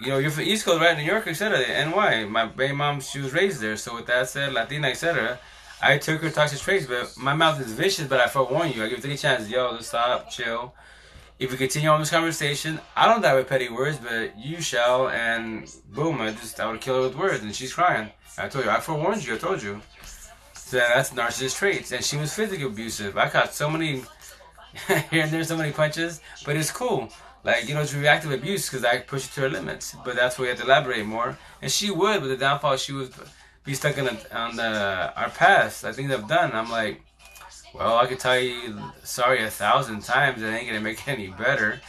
You 0.00 0.08
know, 0.08 0.18
you're 0.18 0.30
from 0.30 0.44
East 0.44 0.64
Coast, 0.64 0.80
right? 0.80 0.96
New 0.96 1.02
York, 1.02 1.26
etc. 1.26 1.58
NY. 1.58 2.24
My 2.26 2.46
baby 2.46 2.72
mom, 2.72 3.00
she 3.00 3.18
was 3.18 3.32
raised 3.32 3.60
there. 3.60 3.76
So 3.76 3.96
with 3.96 4.06
that 4.06 4.28
said, 4.28 4.52
Latina, 4.52 4.88
etc. 4.88 5.40
I 5.82 5.98
took 5.98 6.22
her 6.22 6.30
toxic 6.30 6.60
traits, 6.60 6.86
but 6.86 7.16
my 7.16 7.34
mouth 7.34 7.60
is 7.60 7.72
vicious. 7.72 8.06
But 8.06 8.20
I 8.20 8.28
forewarn 8.28 8.70
you. 8.70 8.84
I 8.84 8.88
give 8.88 9.00
three 9.00 9.16
chances. 9.16 9.50
Yo, 9.50 9.72
let's 9.72 9.88
stop, 9.88 10.30
chill. 10.30 10.72
If 11.38 11.52
we 11.52 11.56
continue 11.56 11.88
on 11.88 12.00
this 12.00 12.10
conversation, 12.10 12.80
I 12.96 13.06
don't 13.06 13.22
die 13.22 13.34
with 13.34 13.48
petty 13.48 13.68
words, 13.68 13.98
but 13.98 14.36
you 14.36 14.60
shall. 14.60 15.08
And 15.08 15.72
boom, 15.88 16.20
I 16.20 16.32
just 16.32 16.58
I 16.58 16.68
would 16.70 16.80
kill 16.80 16.96
her 16.96 17.02
with 17.02 17.16
words, 17.16 17.42
and 17.44 17.54
she's 17.54 17.72
crying. 17.72 18.10
I 18.36 18.48
told 18.48 18.64
you, 18.64 18.70
I 18.72 18.80
forewarned 18.80 19.24
you. 19.24 19.34
I 19.36 19.38
told 19.38 19.62
you. 19.62 19.80
So 20.52 20.78
that's 20.78 21.10
narcissist 21.10 21.56
traits, 21.56 21.92
and 21.92 22.04
she 22.04 22.16
was 22.16 22.34
physically 22.34 22.66
abusive. 22.66 23.16
I 23.16 23.28
caught 23.28 23.54
so 23.54 23.70
many 23.70 24.02
here 25.10 25.22
and 25.22 25.30
there, 25.30 25.44
so 25.44 25.56
many 25.56 25.70
punches, 25.70 26.20
but 26.44 26.56
it's 26.56 26.72
cool. 26.72 27.08
Like 27.44 27.68
you 27.68 27.74
know, 27.74 27.82
it's 27.82 27.94
reactive 27.94 28.32
abuse 28.32 28.68
because 28.68 28.84
I 28.84 28.98
pushed 28.98 29.30
it 29.30 29.34
to 29.34 29.42
her 29.42 29.48
limits. 29.48 29.94
But 30.04 30.16
that's 30.16 30.38
where 30.38 30.46
we 30.46 30.48
have 30.48 30.58
to 30.58 30.64
elaborate 30.64 31.06
more. 31.06 31.38
And 31.62 31.70
she 31.70 31.92
would, 31.92 32.20
but 32.20 32.26
the 32.26 32.36
downfall 32.36 32.76
she 32.78 32.92
would 32.92 33.14
be 33.64 33.74
stuck 33.74 33.96
in 33.96 34.06
the, 34.06 34.36
on 34.36 34.56
the 34.56 35.12
our 35.16 35.30
past. 35.30 35.84
I 35.84 35.92
think 35.92 36.08
they've 36.08 36.26
done. 36.26 36.50
I'm 36.52 36.68
like, 36.68 37.00
well, 37.74 37.98
I 37.98 38.06
could 38.06 38.18
tell 38.18 38.38
you 38.38 38.78
sorry 39.02 39.42
a 39.44 39.50
thousand 39.50 40.02
times. 40.02 40.42
It 40.42 40.46
ain't 40.46 40.66
gonna 40.66 40.80
make 40.80 41.06
any 41.08 41.28
better. 41.28 41.80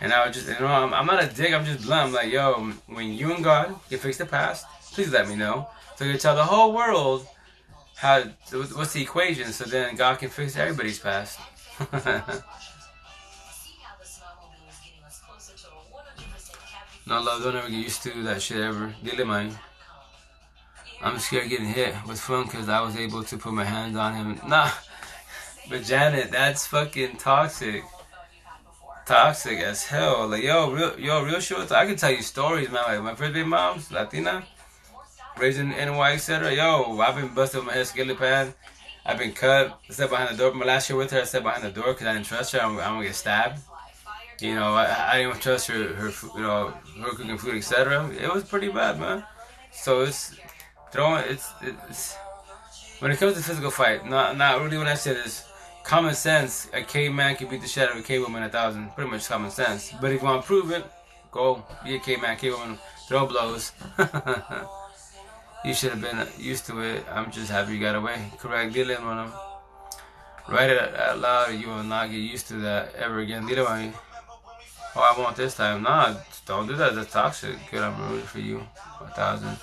And 0.00 0.12
I 0.12 0.24
would 0.24 0.34
just, 0.34 0.46
you 0.46 0.54
know, 0.60 0.66
I'm, 0.66 0.92
I'm 0.92 1.06
not 1.06 1.24
a 1.24 1.26
dick. 1.26 1.54
I'm 1.54 1.64
just 1.64 1.84
blunt. 1.84 2.08
I'm 2.08 2.12
like, 2.12 2.30
yo, 2.30 2.72
when 2.86 3.12
you 3.12 3.32
and 3.32 3.42
God 3.42 3.74
can 3.88 3.98
fix 3.98 4.18
the 4.18 4.26
past, 4.26 4.66
please 4.92 5.10
let 5.10 5.28
me 5.28 5.36
know. 5.36 5.68
So 5.96 6.04
you 6.04 6.18
tell 6.18 6.36
the 6.36 6.44
whole 6.44 6.74
world 6.74 7.26
how 7.96 8.24
what's 8.52 8.92
the 8.92 9.02
equation 9.02 9.52
so 9.52 9.64
then 9.64 9.96
God 9.96 10.18
can 10.18 10.28
fix 10.28 10.56
everybody's 10.56 10.98
past. 10.98 11.40
no 17.06 17.20
love, 17.22 17.42
don't 17.42 17.56
ever 17.56 17.68
get 17.68 17.78
used 17.78 18.02
to 18.02 18.22
that 18.24 18.42
shit 18.42 18.58
ever. 18.58 18.94
Dile 19.02 19.24
man. 19.24 19.58
I'm 21.02 21.18
scared 21.18 21.48
getting 21.48 21.66
hit 21.66 21.94
with 22.06 22.20
fun 22.20 22.44
because 22.44 22.68
I 22.68 22.80
was 22.80 22.96
able 22.96 23.22
to 23.22 23.38
put 23.38 23.52
my 23.52 23.64
hands 23.64 23.96
on 23.96 24.14
him. 24.14 24.40
Nah, 24.48 24.70
but 25.68 25.82
Janet, 25.84 26.30
that's 26.30 26.66
fucking 26.66 27.16
toxic. 27.16 27.84
Toxic 29.06 29.58
as 29.60 29.84
hell. 29.84 30.28
Like 30.28 30.42
yo, 30.42 30.70
real, 30.70 30.98
yo, 30.98 31.24
real 31.24 31.40
shit. 31.40 31.70
I 31.72 31.86
can 31.86 31.96
tell 31.96 32.10
you 32.10 32.22
stories, 32.22 32.70
man. 32.70 32.82
Like 32.86 33.02
my 33.02 33.14
first 33.14 33.32
baby 33.32 33.48
mom's 33.48 33.90
Latina 33.90 34.44
raising 35.38 35.68
NY, 35.70 36.12
etc. 36.14 36.54
Yo, 36.54 36.98
I've 36.98 37.14
been 37.14 37.34
busted 37.34 37.58
with 37.60 37.66
my 37.66 37.74
head 37.74 37.86
skillet 37.86 38.18
pad. 38.18 38.54
I've 39.04 39.18
been 39.18 39.32
cut. 39.32 39.78
I 39.88 39.92
stepped 39.92 40.10
behind 40.10 40.30
the 40.30 40.36
door. 40.36 40.52
My 40.52 40.64
last 40.64 40.90
year 40.90 40.98
with 40.98 41.10
her, 41.12 41.20
I 41.20 41.24
stepped 41.24 41.44
behind 41.44 41.62
the 41.62 41.70
door 41.70 41.92
because 41.92 42.06
I 42.06 42.14
didn't 42.14 42.26
trust 42.26 42.52
her. 42.52 42.60
I'm, 42.60 42.72
I'm, 42.78 42.94
gonna 42.94 43.04
get 43.04 43.14
stabbed. 43.14 43.60
You 44.40 44.56
know, 44.56 44.74
I, 44.74 45.12
I 45.12 45.22
didn't 45.22 45.40
trust 45.40 45.68
her, 45.68 45.94
her, 45.94 46.12
you 46.34 46.42
know, 46.42 46.74
her 47.00 47.10
cooking 47.10 47.38
food, 47.38 47.56
etc. 47.56 48.10
It 48.10 48.32
was 48.32 48.44
pretty 48.44 48.68
bad, 48.68 48.98
man. 48.98 49.24
So 49.70 50.02
it's 50.02 50.36
throwing. 50.90 51.24
It's 51.28 51.48
it's 51.62 52.16
when 52.98 53.12
it 53.12 53.18
comes 53.18 53.34
to 53.34 53.42
physical 53.42 53.70
fight, 53.70 54.06
not 54.08 54.36
not 54.36 54.60
really. 54.60 54.78
When 54.78 54.88
I 54.88 54.94
say 54.94 55.14
this, 55.14 55.45
common 55.86 56.14
sense. 56.14 56.68
A 56.72 56.82
caveman 56.82 57.36
can 57.36 57.48
beat 57.48 57.62
the 57.62 57.68
shit 57.68 57.88
out 57.88 57.96
of 57.96 58.04
a 58.04 58.06
cavewoman 58.06 58.44
a 58.44 58.48
thousand. 58.48 58.94
Pretty 58.94 59.10
much 59.10 59.28
common 59.28 59.50
sense. 59.50 59.92
But 60.00 60.12
if 60.12 60.20
you 60.20 60.26
want 60.26 60.42
to 60.42 60.46
prove 60.46 60.70
it, 60.72 60.84
go 61.30 61.64
be 61.84 61.96
a 61.96 61.98
caveman, 61.98 62.36
cavewoman, 62.36 62.78
throw 63.08 63.26
blows. 63.26 63.72
You 65.66 65.74
should 65.74 65.90
have 65.90 66.00
been 66.00 66.24
used 66.38 66.64
to 66.66 66.78
it. 66.80 67.04
I'm 67.10 67.28
just 67.32 67.50
happy 67.50 67.74
you 67.74 67.80
got 67.80 67.96
away. 67.96 68.30
Correct. 68.38 68.72
Dile, 68.72 69.00
mano. 69.00 69.32
Write 70.48 70.70
it 70.70 70.94
out 70.94 71.18
loud. 71.18 71.54
You 71.58 71.66
will 71.66 71.82
not 71.82 72.08
get 72.08 72.18
used 72.18 72.46
to 72.48 72.54
that 72.60 72.94
ever 72.94 73.18
again. 73.18 73.48
Dile, 73.48 73.66
mami. 73.66 73.92
Oh, 74.94 75.00
I 75.00 75.20
want 75.20 75.34
this 75.34 75.56
time. 75.56 75.82
Nah, 75.82 76.14
don't 76.46 76.68
do 76.68 76.76
that. 76.76 76.94
That's 76.94 77.10
toxic. 77.10 77.56
Good, 77.68 77.82
I'm 77.82 78.00
rooting 78.08 78.26
for 78.26 78.38
you. 78.38 78.64
A 79.00 79.08
thousand. 79.08 79.56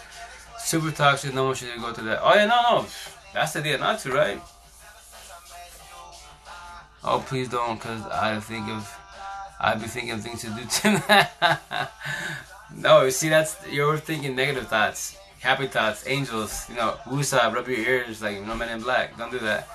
Super 0.59 0.91
toxic. 0.91 1.33
No 1.33 1.45
one 1.45 1.55
should 1.55 1.69
go 1.79 1.93
through 1.93 2.07
that. 2.07 2.19
Oh, 2.21 2.33
yeah, 2.33 2.47
no, 2.47 2.61
no. 2.61 2.85
That's 3.33 3.53
the 3.53 3.59
idea 3.59 3.77
not 3.77 3.99
to, 3.99 4.11
right? 4.11 4.41
Oh, 7.05 7.23
please 7.27 7.49
don't, 7.49 7.75
because 7.79 8.01
I 8.07 8.39
think 8.39 8.69
of. 8.69 8.99
I'd 9.59 9.81
be 9.81 9.87
thinking 9.87 10.11
of 10.11 10.21
things 10.21 10.41
to 10.41 10.49
do 10.49 10.65
tonight. 10.69 11.29
no, 12.75 13.03
you 13.03 13.11
see, 13.11 13.29
that's. 13.29 13.55
You're 13.69 13.97
thinking 13.97 14.35
negative 14.35 14.67
thoughts. 14.67 15.17
Happy 15.39 15.67
thoughts, 15.67 16.07
angels, 16.07 16.69
you 16.69 16.75
know, 16.75 16.95
woosah, 17.05 17.53
rub 17.53 17.67
your 17.67 17.77
ears 17.79 18.21
like 18.21 18.41
no 18.45 18.55
man 18.55 18.69
in 18.69 18.81
black. 18.81 19.17
Don't 19.17 19.29
do 19.29 19.39
that. 19.39 19.67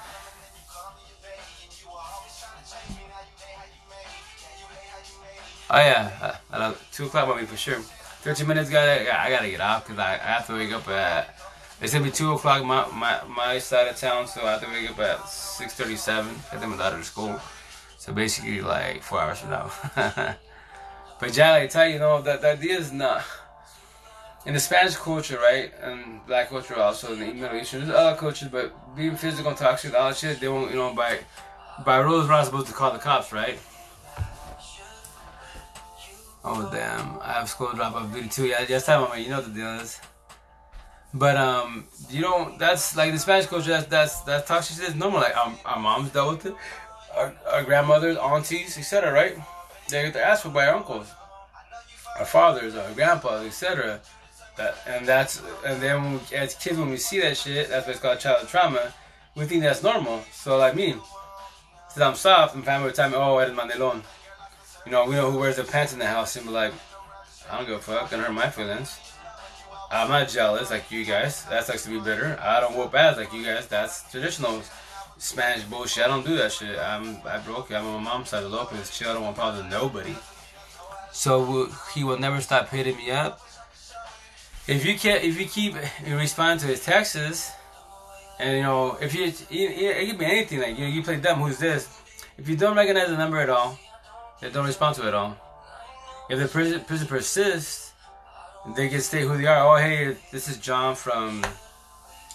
Oh 5.70 5.76
yeah, 5.76 6.36
uh, 6.50 6.72
two 6.92 7.04
o'clock 7.04 7.28
might 7.28 7.40
be 7.40 7.46
for 7.46 7.58
sure. 7.58 7.80
Thirteen 8.22 8.46
minutes, 8.46 8.70
guys. 8.70 9.06
I 9.06 9.28
gotta 9.28 9.50
get 9.50 9.60
off 9.60 9.86
because 9.86 9.98
I, 9.98 10.14
I 10.14 10.16
have 10.16 10.46
to 10.46 10.54
wake 10.54 10.72
up 10.72 10.88
at. 10.88 11.37
It's 11.80 11.92
gonna 11.92 12.04
be 12.04 12.10
two 12.10 12.32
o'clock 12.32 12.64
my, 12.64 12.86
my 12.88 13.20
my 13.28 13.58
side 13.58 13.86
of 13.86 13.96
town, 13.96 14.26
so 14.26 14.42
I 14.42 14.52
have 14.52 14.62
to 14.62 14.68
wake 14.68 14.90
up 14.90 14.98
at 14.98 15.28
six 15.28 15.74
thirty-seven. 15.74 16.30
I 16.52 16.56
think 16.56 16.72
my 16.72 16.76
daughter 16.76 16.98
to 16.98 17.04
school, 17.04 17.40
so 17.98 18.12
basically 18.12 18.60
like 18.60 19.02
four 19.02 19.20
hours 19.20 19.38
from 19.38 19.50
now. 19.50 19.70
but 21.20 21.36
yeah, 21.36 21.54
I 21.54 21.66
tell 21.68 21.86
you, 21.86 21.94
you 21.94 21.98
know 22.00 22.20
that 22.22 22.40
the 22.40 22.50
idea 22.50 22.78
is 22.78 22.90
not 22.92 23.22
in 24.44 24.54
the 24.54 24.60
Spanish 24.60 24.96
culture, 24.96 25.38
right, 25.38 25.72
and 25.82 26.24
black 26.26 26.48
culture 26.48 26.76
also 26.76 27.12
in 27.12 27.20
the 27.20 27.32
Middle 27.34 27.58
Eastern, 27.58 27.86
there's 27.86 27.94
other 27.94 28.16
cultures, 28.16 28.48
but 28.48 28.96
being 28.96 29.14
physical 29.14 29.50
and 29.50 29.58
toxic, 29.58 29.94
all 29.94 30.08
that 30.08 30.16
shit, 30.16 30.40
they 30.40 30.48
won't, 30.48 30.70
you 30.70 30.76
know, 30.76 30.94
by 30.94 31.18
by 31.84 31.98
rules, 31.98 32.24
we're 32.24 32.32
not 32.32 32.46
supposed 32.46 32.66
to 32.66 32.72
call 32.72 32.92
the 32.92 32.98
cops, 32.98 33.32
right? 33.32 33.58
Oh 36.44 36.68
damn, 36.72 37.18
I 37.20 37.34
have 37.34 37.48
school 37.48 37.72
drop 37.72 37.94
off 37.94 38.12
duty 38.12 38.28
too. 38.28 38.46
Yeah, 38.46 38.64
just 38.64 38.86
time, 38.86 39.08
man, 39.10 39.22
you 39.22 39.28
know 39.28 39.40
the 39.42 39.50
deal 39.50 39.80
is. 39.80 40.00
But 41.14 41.36
um, 41.36 41.86
you 42.10 42.20
don't. 42.20 42.58
That's 42.58 42.96
like 42.96 43.12
the 43.12 43.18
Spanish 43.18 43.46
culture. 43.46 43.70
That's 43.70 43.86
that's 43.86 44.20
that 44.22 44.46
toxic 44.46 44.76
shit 44.76 44.90
is 44.90 44.94
normal. 44.94 45.20
Like 45.20 45.36
our, 45.36 45.54
our 45.64 45.78
moms 45.80 46.10
dealt 46.10 46.36
with 46.36 46.46
it, 46.46 46.54
our, 47.16 47.34
our 47.50 47.62
grandmothers, 47.64 48.18
aunties, 48.18 48.76
etc. 48.76 49.12
Right? 49.12 49.36
They 49.88 50.02
get 50.02 50.12
their 50.12 50.24
ass 50.24 50.42
for 50.42 50.50
by 50.50 50.66
our 50.66 50.76
uncles, 50.76 51.10
our 52.18 52.26
fathers, 52.26 52.76
our 52.76 52.92
grandpas, 52.92 53.46
etc. 53.46 54.00
That 54.58 54.76
and 54.86 55.06
that's 55.06 55.40
and 55.64 55.80
then 55.80 56.12
we, 56.12 56.36
as 56.36 56.54
kids 56.54 56.76
when 56.76 56.90
we 56.90 56.98
see 56.98 57.20
that 57.20 57.38
shit, 57.38 57.70
that's 57.70 57.86
what's 57.86 58.00
called 58.00 58.18
childhood 58.18 58.48
trauma. 58.48 58.92
We 59.34 59.46
think 59.46 59.62
that's 59.62 59.82
normal. 59.82 60.22
So 60.30 60.58
like 60.58 60.76
me, 60.76 60.94
since 61.88 62.04
I'm 62.04 62.16
soft, 62.16 62.54
and 62.54 62.64
family 62.64 62.86
would 62.86 62.94
tell 62.94 63.08
me, 63.08 63.16
"Oh, 63.16 63.38
eres 63.38 63.56
mandelon." 63.56 64.02
You 64.84 64.92
know, 64.92 65.06
we 65.06 65.14
know 65.14 65.30
who 65.30 65.38
wears 65.38 65.56
the 65.56 65.64
pants 65.64 65.94
in 65.94 65.98
the 66.00 66.06
house, 66.06 66.36
and 66.36 66.44
be 66.44 66.52
like, 66.52 66.74
"I 67.50 67.56
don't 67.56 67.66
give 67.66 67.76
a 67.76 67.80
fuck," 67.80 68.12
and 68.12 68.20
hurt 68.20 68.32
my 68.32 68.50
feelings. 68.50 68.98
I'm 69.90 70.08
not 70.08 70.28
jealous 70.28 70.70
like 70.70 70.90
you 70.90 71.04
guys. 71.04 71.44
That 71.46 71.64
sucks 71.64 71.84
to 71.84 71.90
be 71.90 72.00
bitter. 72.00 72.38
I 72.42 72.60
don't 72.60 72.76
whoop 72.76 72.94
ass 72.94 73.16
like 73.16 73.32
you 73.32 73.44
guys. 73.44 73.66
That's 73.68 74.10
traditional 74.10 74.62
Spanish 75.16 75.64
bullshit. 75.64 76.04
I 76.04 76.08
don't 76.08 76.26
do 76.26 76.36
that 76.36 76.52
shit. 76.52 76.78
I'm 76.78 77.18
I 77.26 77.38
broke. 77.38 77.72
I'm 77.72 77.86
on 77.86 78.02
my 78.02 78.10
mom's 78.10 78.28
side 78.28 78.44
of 78.44 78.52
Lopez. 78.52 78.96
Chill. 78.96 79.10
I 79.10 79.14
don't 79.14 79.22
want 79.22 79.36
problems 79.36 79.64
with 79.64 79.72
nobody. 79.72 80.14
So 81.12 81.62
uh, 81.62 81.74
he 81.94 82.04
will 82.04 82.18
never 82.18 82.40
stop 82.40 82.68
hitting 82.68 82.96
me 82.96 83.10
up 83.10 83.40
if 84.68 84.84
you 84.84 84.98
can't, 84.98 85.24
if 85.24 85.40
you 85.40 85.46
keep 85.46 85.74
responding 86.06 86.58
to 86.58 86.66
his 86.66 86.84
texts, 86.84 87.50
and 88.38 88.58
you 88.58 88.62
know, 88.62 88.98
if 89.00 89.14
you, 89.14 89.24
it, 89.24 90.10
could 90.10 90.18
be 90.18 90.24
anything 90.26 90.60
like 90.60 90.78
you 90.78 90.84
know, 90.84 90.90
you 90.90 91.02
play 91.02 91.16
dumb. 91.16 91.40
Who's 91.40 91.58
this? 91.58 91.88
If 92.36 92.48
you 92.48 92.56
don't 92.56 92.76
recognize 92.76 93.08
the 93.08 93.16
number 93.16 93.38
at 93.38 93.48
all, 93.48 93.78
they 94.40 94.50
don't 94.50 94.66
respond 94.66 94.96
to 94.96 95.04
it 95.04 95.08
at 95.08 95.14
all. 95.14 95.36
If 96.28 96.38
the 96.38 96.46
person, 96.46 96.80
person 96.82 97.06
persists, 97.06 97.87
they 98.74 98.88
can 98.88 99.00
state 99.00 99.22
who 99.22 99.36
they 99.36 99.46
are. 99.46 99.66
Oh, 99.66 99.80
hey, 99.80 100.16
this 100.30 100.48
is 100.48 100.58
John 100.58 100.94
from 100.94 101.42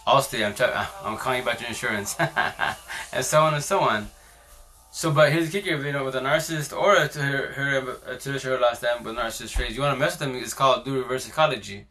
Allstate. 0.08 0.46
I'm, 0.46 0.54
ch- 0.54 0.62
I'm 1.04 1.18
calling 1.18 1.38
you 1.38 1.44
about 1.44 1.60
your 1.60 1.70
insurance, 1.70 2.16
and 3.14 3.26
so 3.26 3.44
on 3.44 3.54
and 3.54 3.64
so 3.64 3.80
on. 3.80 4.08
So, 4.92 5.12
but 5.12 5.32
here's 5.32 5.52
the 5.52 5.60
kicker: 5.60 5.76
if 5.76 5.86
you 5.86 5.92
know, 5.92 6.04
with 6.04 6.16
a 6.16 6.22
narcissist 6.22 6.78
or 6.78 6.96
a, 6.96 7.08
her, 7.08 7.48
her, 7.54 8.18
traditional 8.18 8.60
last 8.60 8.84
name 8.84 9.04
with 9.04 9.16
narcissist 9.16 9.54
traits, 9.54 9.76
you 9.76 9.82
want 9.82 9.96
to 9.96 10.00
mess 10.00 10.20
with 10.20 10.30
them. 10.30 10.36
It's 10.36 10.54
called 10.54 10.86
do 10.86 10.94
reverse 10.94 11.26
psychology. 11.26 11.86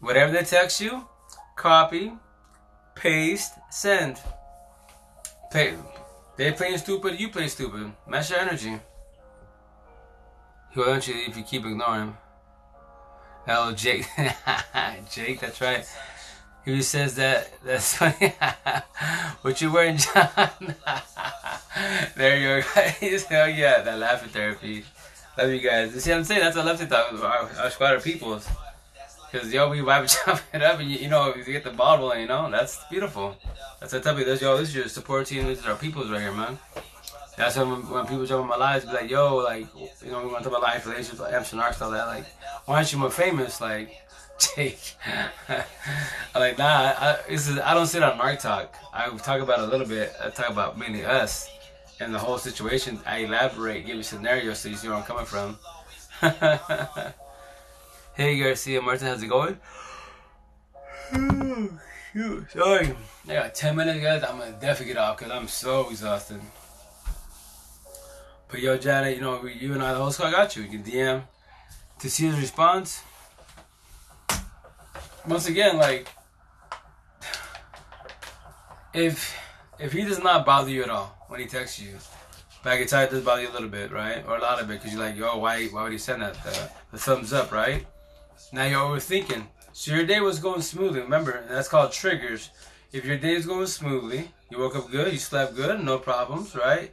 Whatever 0.00 0.32
they 0.32 0.42
text 0.42 0.80
you, 0.80 1.06
copy, 1.56 2.12
paste, 2.94 3.54
send. 3.70 4.20
Pay. 5.50 5.74
They 6.36 6.50
playing 6.52 6.78
stupid, 6.78 7.20
you 7.20 7.28
play 7.28 7.48
stupid. 7.48 7.92
Match 8.08 8.30
your 8.30 8.38
energy. 8.38 8.80
He'll 10.72 10.84
eventually 10.84 11.18
if 11.24 11.36
you 11.36 11.42
keep 11.42 11.66
ignoring 11.66 12.00
him. 12.02 12.16
Hello, 13.46 13.72
Jake. 13.72 14.06
Jake, 15.10 15.40
that's 15.40 15.60
right. 15.60 15.84
He 16.64 16.80
says 16.82 17.16
that. 17.16 17.52
That's 17.64 17.96
funny. 17.98 18.34
what 19.42 19.60
you 19.60 19.72
wearing, 19.72 19.96
John? 19.96 20.28
there 22.16 22.38
you 22.38 22.62
go, 22.62 22.68
guys. 22.74 23.24
Hell 23.24 23.48
yeah, 23.48 23.80
that 23.82 23.98
laughing 23.98 24.28
therapy. 24.28 24.84
Love 25.36 25.50
you 25.50 25.60
guys. 25.60 25.92
You 25.92 26.00
see 26.00 26.10
what 26.10 26.18
I'm 26.18 26.24
saying? 26.24 26.40
That's 26.40 26.56
what 26.56 26.66
I 26.66 26.68
love 26.68 26.78
to 26.78 26.86
talk 26.86 27.10
about 27.10 27.24
our, 27.24 27.64
our 27.64 27.70
squad 27.70 27.94
of 27.94 28.04
peoples. 28.04 28.48
Cause 29.32 29.50
yo, 29.52 29.70
we 29.70 29.80
chop 29.80 30.42
it 30.52 30.62
up, 30.62 30.78
and 30.78 30.90
you, 30.90 30.98
you 30.98 31.08
know, 31.08 31.34
you 31.34 31.42
get 31.42 31.64
the 31.64 31.70
bottle, 31.70 32.14
you 32.14 32.26
know, 32.26 32.50
that's 32.50 32.84
beautiful. 32.90 33.34
That's 33.80 33.94
what 33.94 34.06
I 34.06 34.12
tell 34.12 34.20
you. 34.20 34.26
Yo, 34.26 34.58
this 34.58 34.68
is 34.68 34.74
your 34.74 34.88
support 34.88 35.26
team. 35.26 35.46
This 35.46 35.60
is 35.60 35.66
our 35.66 35.74
peoples 35.74 36.10
right 36.10 36.20
here, 36.20 36.32
man. 36.32 36.58
That's 37.36 37.56
when 37.56 37.88
when 37.88 38.06
people 38.06 38.26
jump 38.26 38.42
in 38.42 38.48
my 38.48 38.56
lives, 38.56 38.84
be 38.84 38.92
like, 38.92 39.10
yo, 39.10 39.36
like, 39.36 39.66
you 40.04 40.10
know, 40.10 40.22
we 40.22 40.30
want 40.30 40.44
to 40.44 40.50
talk 40.50 40.58
about 40.58 40.62
life 40.62 40.86
relations, 40.86 41.18
like 41.18 41.32
Amsterdam, 41.32 41.64
Arc, 41.64 41.80
all 41.80 41.90
that. 41.90 42.06
Like, 42.06 42.26
why 42.66 42.76
aren't 42.76 42.92
you 42.92 42.98
more 42.98 43.10
famous? 43.10 43.60
Like, 43.60 43.96
Jake. 44.56 44.96
I'm 45.48 45.62
like, 46.34 46.58
nah, 46.58 46.94
I, 46.98 47.18
this 47.28 47.48
is, 47.48 47.58
I 47.58 47.74
don't 47.74 47.86
sit 47.86 48.02
on 48.02 48.18
narc 48.18 48.40
talk. 48.40 48.76
I 48.92 49.08
talk 49.16 49.40
about 49.40 49.60
a 49.60 49.66
little 49.66 49.86
bit. 49.86 50.12
I 50.22 50.28
talk 50.30 50.50
about 50.50 50.78
mainly 50.78 51.04
us 51.04 51.50
and 52.00 52.14
the 52.14 52.18
whole 52.18 52.38
situation. 52.38 53.00
I 53.06 53.18
elaborate, 53.18 53.86
give 53.86 53.96
you 53.96 54.02
scenarios 54.02 54.58
so 54.58 54.68
you 54.68 54.76
see 54.76 54.88
where 54.88 54.96
I'm 54.96 55.04
coming 55.04 55.24
from. 55.24 55.58
hey, 58.14 58.38
Garcia 58.38 58.82
Martin, 58.82 59.06
how's 59.06 59.22
it 59.22 59.28
going? 59.28 59.58
Sorry. 62.50 62.94
I 63.28 63.32
got 63.32 63.54
10 63.54 63.76
minutes, 63.76 64.00
guys. 64.02 64.22
I'm 64.22 64.38
gonna 64.38 64.52
definitely 64.52 64.86
get 64.86 64.96
off 64.98 65.18
because 65.18 65.32
I'm 65.32 65.48
so 65.48 65.88
exhausted. 65.90 66.40
But 68.52 68.60
yo, 68.60 68.76
Janet, 68.76 69.16
you 69.16 69.22
know, 69.22 69.42
you 69.46 69.72
and 69.72 69.82
I, 69.82 69.94
the 69.94 69.98
whole 69.98 70.10
squad 70.10 70.30
got 70.30 70.54
you. 70.56 70.62
You 70.64 70.68
can 70.68 70.82
DM 70.82 71.22
to 72.00 72.10
see 72.10 72.26
his 72.26 72.38
response. 72.38 73.02
Once 75.26 75.48
again, 75.48 75.78
like, 75.78 76.06
if 78.92 79.34
if 79.78 79.92
he 79.92 80.04
does 80.04 80.22
not 80.22 80.44
bother 80.44 80.68
you 80.68 80.82
at 80.82 80.90
all 80.90 81.16
when 81.28 81.40
he 81.40 81.46
texts 81.46 81.80
you, 81.80 81.96
back 82.62 82.78
in 82.78 82.86
time 82.86 83.08
does 83.08 83.24
bother 83.24 83.40
you 83.40 83.48
a 83.48 83.54
little 83.54 83.70
bit, 83.70 83.90
right? 83.90 84.22
Or 84.28 84.36
a 84.36 84.40
lot 84.42 84.60
of 84.60 84.70
it, 84.70 84.74
because 84.74 84.92
you're 84.92 85.00
like, 85.00 85.16
yo, 85.16 85.38
why 85.38 85.68
why 85.68 85.84
would 85.84 85.92
he 85.92 85.96
send 85.96 86.20
that? 86.20 86.34
The, 86.44 86.70
the 86.90 86.98
thumbs 86.98 87.32
up, 87.32 87.52
right? 87.52 87.86
Now 88.52 88.66
you're 88.66 88.80
overthinking. 88.80 89.46
So 89.72 89.94
your 89.94 90.04
day 90.04 90.20
was 90.20 90.38
going 90.38 90.60
smoothly. 90.60 91.00
Remember, 91.00 91.42
that's 91.48 91.68
called 91.68 91.92
triggers. 91.92 92.50
If 92.92 93.06
your 93.06 93.16
day 93.16 93.32
is 93.32 93.46
going 93.46 93.68
smoothly, 93.68 94.30
you 94.50 94.58
woke 94.58 94.76
up 94.76 94.90
good, 94.90 95.10
you 95.10 95.18
slept 95.18 95.56
good, 95.56 95.82
no 95.82 95.96
problems, 95.98 96.54
right? 96.54 96.92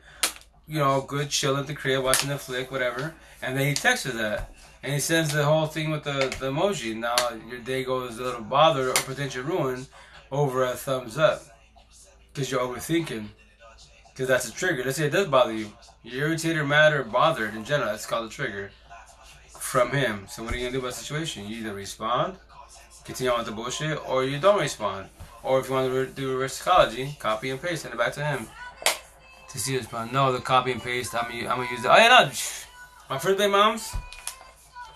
You 0.70 0.78
know, 0.78 1.02
good 1.02 1.30
chilling 1.30 1.62
at 1.62 1.68
the 1.68 1.74
crib, 1.74 2.04
watching 2.04 2.30
the 2.30 2.38
flick, 2.38 2.72
whatever. 2.72 3.16
And 3.42 3.58
then 3.58 3.68
he 3.68 3.74
texts 3.74 4.06
her 4.06 4.14
that. 4.14 4.54
And 4.84 4.94
he 4.94 5.00
sends 5.00 5.34
the 5.34 5.44
whole 5.44 5.66
thing 5.66 5.90
with 5.90 6.04
the, 6.04 6.34
the 6.40 6.52
emoji. 6.52 6.96
Now 6.96 7.16
your 7.50 7.60
day 7.60 7.84
goes 7.84 8.20
a 8.20 8.24
little 8.24 8.44
bothered 8.44 8.90
or 8.90 8.94
potential 8.94 9.44
ruin 9.44 9.88
over 10.32 10.64
a 10.64 10.74
thumbs 10.74 11.18
up. 11.18 11.42
Because 12.32 12.52
you're 12.52 12.62
overthinking. 12.62 13.26
Because 14.14 14.28
that's 14.28 14.48
a 14.48 14.54
trigger. 14.54 14.84
Let's 14.86 14.98
say 14.98 15.08
it 15.08 15.12
does 15.12 15.28
bother 15.28 15.54
you. 15.54 15.74
You're 16.04 16.28
irritated 16.28 16.66
mad 16.68 16.94
or 16.94 17.04
bothered 17.04 17.56
in 17.56 17.66
general. 17.66 17.90
That's 17.90 18.06
called 18.06 18.28
a 18.28 18.34
trigger 18.34 18.70
from 19.50 19.92
him. 19.92 20.28
So 20.30 20.44
what 20.44 20.54
are 20.54 20.58
you 20.58 20.64
going 20.64 20.74
to 20.74 20.80
do 20.80 20.86
about 20.86 20.96
the 20.96 21.04
situation? 21.04 21.48
You 21.48 21.58
either 21.58 21.74
respond, 21.74 22.38
continue 23.06 23.32
on 23.32 23.40
with 23.40 23.48
the 23.48 23.54
bullshit, 23.54 24.00
or 24.08 24.24
you 24.24 24.40
don't 24.40 24.60
respond. 24.60 25.10
Or 25.42 25.60
if 25.60 25.68
you 25.68 25.74
want 25.74 25.92
to 25.92 26.06
do 26.06 26.32
reverse 26.32 26.54
psychology, 26.54 27.16
copy 27.18 27.50
and 27.50 27.62
paste, 27.62 27.82
send 27.82 27.94
it 27.94 27.98
back 27.98 28.14
to 28.14 28.24
him 28.24 28.48
to 29.50 29.60
see 29.60 29.78
this, 29.78 29.88
but 29.88 30.12
no, 30.12 30.32
the 30.32 30.40
copy 30.40 30.72
and 30.72 30.82
paste. 30.82 31.16
I'm 31.16 31.32
I'm 31.32 31.58
gonna 31.58 31.72
use 31.72 31.84
it. 31.84 31.88
Oh 31.88 31.98
yeah, 31.98 32.08
no, 32.08 32.32
my 33.10 33.18
first 33.18 33.38
day 33.38 33.48
moms, 33.48 33.94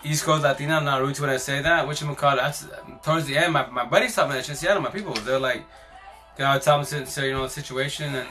East 0.04 0.24
Coast 0.24 0.42
Latina. 0.42 0.76
I'm 0.76 0.84
not 0.84 1.00
rude 1.02 1.14
to 1.16 1.22
when 1.22 1.30
I 1.30 1.36
say 1.36 1.60
that. 1.62 1.86
Which 1.86 2.02
I'm 2.02 2.14
call 2.14 2.36
that's 2.36 2.66
towards 3.02 3.26
the 3.26 3.36
end. 3.36 3.52
My 3.52 3.66
my 3.66 3.84
buddies 3.84 4.14
taught 4.14 4.28
me 4.28 4.36
that 4.36 4.44
shit. 4.44 4.56
Seattle, 4.56 4.82
my 4.82 4.90
people, 4.90 5.12
they're 5.14 5.38
like, 5.38 5.64
you 6.38 6.44
know, 6.44 6.50
I 6.50 6.54
would 6.54 6.62
tell 6.62 6.82
them, 6.82 7.06
say, 7.06 7.26
you 7.26 7.32
know, 7.32 7.42
the 7.42 7.48
situation, 7.48 8.14
and 8.14 8.28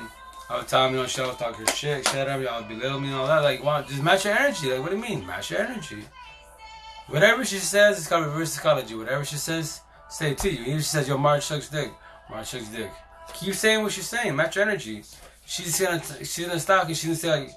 I 0.50 0.58
would 0.58 0.68
tell 0.68 0.90
you 0.90 0.96
know, 0.96 1.06
shut 1.06 1.30
up, 1.30 1.38
talk 1.38 1.58
your 1.58 1.68
shit, 1.68 2.08
shut 2.08 2.28
up, 2.28 2.42
y'all 2.42 2.64
belittle 2.64 3.00
me 3.00 3.08
and 3.08 3.16
all 3.16 3.28
that. 3.28 3.44
Like, 3.44 3.64
wow, 3.64 3.82
just 3.82 4.02
match 4.02 4.26
your 4.26 4.38
energy. 4.38 4.72
Like, 4.72 4.82
what 4.82 4.92
do 4.92 4.98
you 4.98 5.02
mean, 5.02 5.26
match 5.26 5.52
your 5.52 5.62
energy? 5.62 6.04
Whatever 7.08 7.44
she 7.44 7.58
says, 7.58 7.98
it's 7.98 8.08
called 8.08 8.26
reverse 8.26 8.54
psychology. 8.54 8.96
Whatever 8.96 9.26
she 9.26 9.36
says, 9.36 9.82
say 10.10 10.32
it 10.32 10.38
to 10.40 10.50
you. 10.50 10.62
Even 10.62 10.74
if 10.76 10.80
she 10.80 10.90
says, 10.90 11.08
yo, 11.08 11.18
March 11.18 11.44
sucks 11.44 11.70
dick, 11.70 11.92
March 12.30 12.48
sucks 12.48 12.70
dick. 12.70 12.90
Keep 13.34 13.56
saying 13.56 13.84
what 13.84 13.92
she's 13.92 14.08
saying. 14.08 14.36
Match 14.36 14.56
your 14.56 14.64
energy 14.64 15.04
she's 15.46 15.80
gonna 15.80 16.02
she's 16.24 16.46
gonna 16.46 16.60
stop 16.60 16.88
and 16.88 16.98
she's 16.98 17.06
gonna 17.06 17.16
say 17.16 17.30
like, 17.30 17.52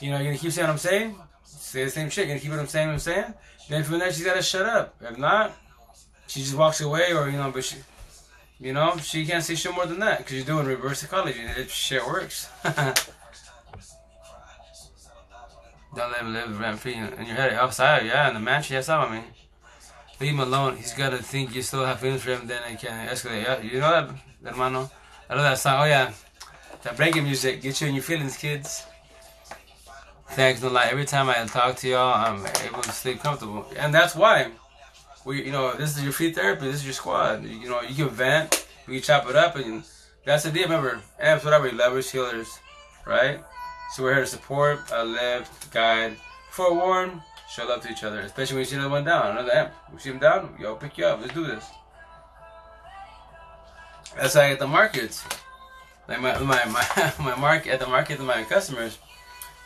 you 0.00 0.10
know, 0.10 0.16
you're 0.16 0.26
gonna 0.26 0.38
keep 0.38 0.52
saying 0.52 0.66
what 0.66 0.72
I'm 0.72 0.78
saying, 0.78 1.16
say 1.44 1.84
the 1.84 1.90
same 1.90 2.10
shit, 2.10 2.26
you're 2.26 2.36
gonna 2.36 2.40
keep 2.40 2.50
what 2.50 2.60
I'm 2.60 2.66
saying, 2.66 2.88
what 2.88 2.94
I'm 2.94 2.98
saying. 2.98 3.34
Then 3.68 3.84
from 3.84 3.98
there 3.98 4.12
she's 4.12 4.24
gotta 4.24 4.42
shut 4.42 4.66
up. 4.66 4.96
If 5.00 5.18
not, 5.18 5.52
she 6.26 6.40
just 6.40 6.54
walks 6.54 6.80
away, 6.80 7.12
or 7.12 7.28
you 7.28 7.36
know, 7.36 7.50
but 7.50 7.64
she, 7.64 7.76
you 8.58 8.72
know, 8.72 8.96
she 8.98 9.24
can't 9.26 9.42
say 9.44 9.54
shit 9.54 9.74
more 9.74 9.86
than 9.86 10.00
that 10.00 10.18
because 10.18 10.34
you're 10.34 10.44
doing 10.44 10.66
reverse 10.66 11.00
psychology. 11.00 11.40
And 11.40 11.56
it 11.56 11.70
shit 11.70 12.04
works. 12.06 12.48
Don't 15.92 16.12
let 16.12 16.20
him 16.20 16.32
live 16.32 16.60
rent 16.60 16.78
free 16.78 16.94
in 16.94 17.26
your 17.26 17.34
head. 17.34 17.52
Outside, 17.54 18.06
yeah, 18.06 18.28
in 18.28 18.34
the 18.34 18.40
mansion, 18.40 18.74
yes, 18.74 18.88
I 18.88 19.10
mean. 19.10 19.24
Leave 20.20 20.34
him 20.34 20.40
alone. 20.40 20.76
He's 20.76 20.92
gotta 20.92 21.18
think 21.18 21.54
you 21.54 21.62
still 21.62 21.84
have 21.84 21.98
feelings 21.98 22.22
for 22.22 22.32
him, 22.32 22.46
then 22.46 22.62
it 22.70 22.78
can 22.78 23.08
escalate. 23.08 23.42
Yeah, 23.42 23.60
you 23.60 23.80
know 23.80 23.90
that, 23.90 24.10
hermano? 24.52 24.90
I 25.28 25.34
know 25.34 25.42
that 25.42 25.58
song. 25.58 25.80
Oh, 25.80 25.84
yeah. 25.84 26.12
That 26.82 26.96
breaking 26.96 27.24
music 27.24 27.60
gets 27.60 27.82
you 27.82 27.88
in 27.88 27.94
your 27.94 28.02
feelings, 28.02 28.38
kids. 28.38 28.86
Thanks, 30.30 30.62
no 30.62 30.68
lie. 30.68 30.86
Every 30.86 31.04
time 31.04 31.28
I 31.28 31.34
talk 31.44 31.76
to 31.76 31.88
y'all, 31.88 32.14
I'm 32.14 32.46
able 32.64 32.80
to 32.82 32.90
sleep 32.90 33.20
comfortable, 33.20 33.66
and 33.76 33.92
that's 33.92 34.14
why 34.14 34.50
we, 35.26 35.44
you 35.44 35.52
know, 35.52 35.74
this 35.74 35.96
is 35.96 36.02
your 36.02 36.12
free 36.12 36.32
therapy. 36.32 36.66
This 36.66 36.76
is 36.76 36.84
your 36.84 36.94
squad. 36.94 37.44
You 37.44 37.68
know, 37.68 37.82
you 37.82 38.06
can 38.06 38.14
vent, 38.14 38.66
we 38.86 38.94
can 38.94 39.02
chop 39.02 39.28
it 39.28 39.36
up, 39.36 39.56
and 39.56 39.82
that's 40.24 40.44
the 40.44 40.50
deal. 40.50 40.62
Remember, 40.62 41.00
amps, 41.18 41.44
whatever, 41.44 41.70
leverage 41.70 42.10
healers, 42.10 42.48
right? 43.06 43.40
So 43.92 44.02
we're 44.02 44.14
here 44.14 44.24
to 44.24 44.30
support, 44.30 44.90
uplift, 44.90 45.72
guide, 45.72 46.16
forewarn, 46.50 47.20
show 47.50 47.66
love 47.66 47.82
to 47.82 47.90
each 47.90 48.04
other, 48.04 48.20
especially 48.20 48.54
when 48.54 48.60
you 48.60 48.66
see 48.66 48.76
another 48.76 48.90
one 48.90 49.04
down, 49.04 49.32
another 49.32 49.52
emp. 49.52 49.72
We 49.92 49.98
see 49.98 50.10
them 50.10 50.20
down, 50.20 50.54
yo, 50.58 50.76
pick 50.76 50.96
you 50.96 51.04
up. 51.04 51.20
Let's 51.20 51.34
do 51.34 51.44
this. 51.44 51.66
That's 54.16 54.34
how 54.34 54.40
I 54.40 54.50
get 54.50 54.60
the 54.60 54.66
markets 54.66 55.24
like 56.10 56.20
my 56.20 56.38
my 56.40 56.64
my, 56.66 57.12
my 57.20 57.34
market 57.36 57.70
at 57.70 57.78
the 57.78 57.86
market 57.86 58.16
to 58.16 58.24
my 58.24 58.42
customers, 58.42 58.98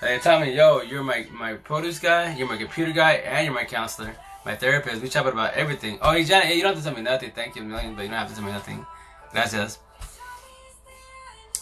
they 0.01 0.19
tell 0.19 0.39
me, 0.39 0.55
"Yo, 0.55 0.83
you're 0.83 1.03
my 1.03 1.27
my 1.33 1.55
produce 1.55 1.99
guy, 1.99 2.37
you're 2.37 2.47
my 2.47 2.59
computer 2.59 2.93
guy, 2.93 3.15
and 3.15 3.47
you're 3.47 3.55
my 3.55 3.65
counselor, 3.65 4.15
my 4.45 4.55
therapist. 4.55 5.01
We 5.01 5.09
chat 5.09 5.27
about 5.27 5.55
everything." 5.55 5.99
Oh, 6.03 6.13
hey, 6.13 6.23
Janet, 6.23 6.55
you 6.55 6.63
don't 6.63 6.75
have 6.75 6.85
to 6.85 6.85
tell 6.85 6.95
me 6.95 7.03
nothing. 7.03 7.31
Thank 7.31 7.57
you 7.57 7.63
a 7.63 7.65
million, 7.65 7.95
but 7.95 8.03
you 8.03 8.09
don't 8.09 8.19
have 8.19 8.29
to 8.29 8.35
tell 8.35 8.45
me 8.45 8.53
nothing. 8.53 8.85
Gracias. 9.33 9.79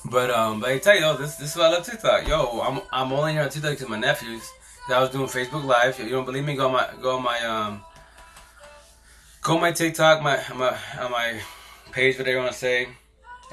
But 0.05 0.31
um, 0.31 0.59
but 0.59 0.71
I 0.71 0.79
tell 0.79 0.97
you, 0.97 1.01
though, 1.03 1.17
this 1.17 1.37
this 1.37 1.53
is 1.53 1.57
why 1.57 1.67
I 1.67 1.71
love 1.71 1.87
TikTok. 1.87 2.27
Yo, 2.27 2.61
I'm 2.61 2.83
I'm 2.93 3.13
only 3.13 3.33
here 3.33 3.43
on 3.43 3.51
TikTok 3.51 3.71
because 3.71 3.89
my 3.89 3.99
nephews. 3.99 4.43
I 4.89 5.01
was 5.01 5.11
doing 5.11 5.29
Facebook 5.29 5.65
Live. 5.65 6.01
You 6.01 6.09
don't 6.09 6.25
believe 6.25 6.45
me? 6.45 6.57
Go 6.57 6.67
on 6.67 6.73
my 6.73 6.89
go 7.01 7.17
on 7.17 7.23
my 7.23 7.39
um. 7.45 7.83
Go 9.43 9.55
on 9.55 9.61
my 9.61 9.71
TikTok, 9.71 10.23
my 10.25 10.43
my 10.57 10.77
on 11.01 11.13
my 11.13 11.41
page, 11.93 12.19
whatever 12.19 12.37
you 12.37 12.43
want 12.43 12.53
to 12.53 12.59
say 12.59 12.89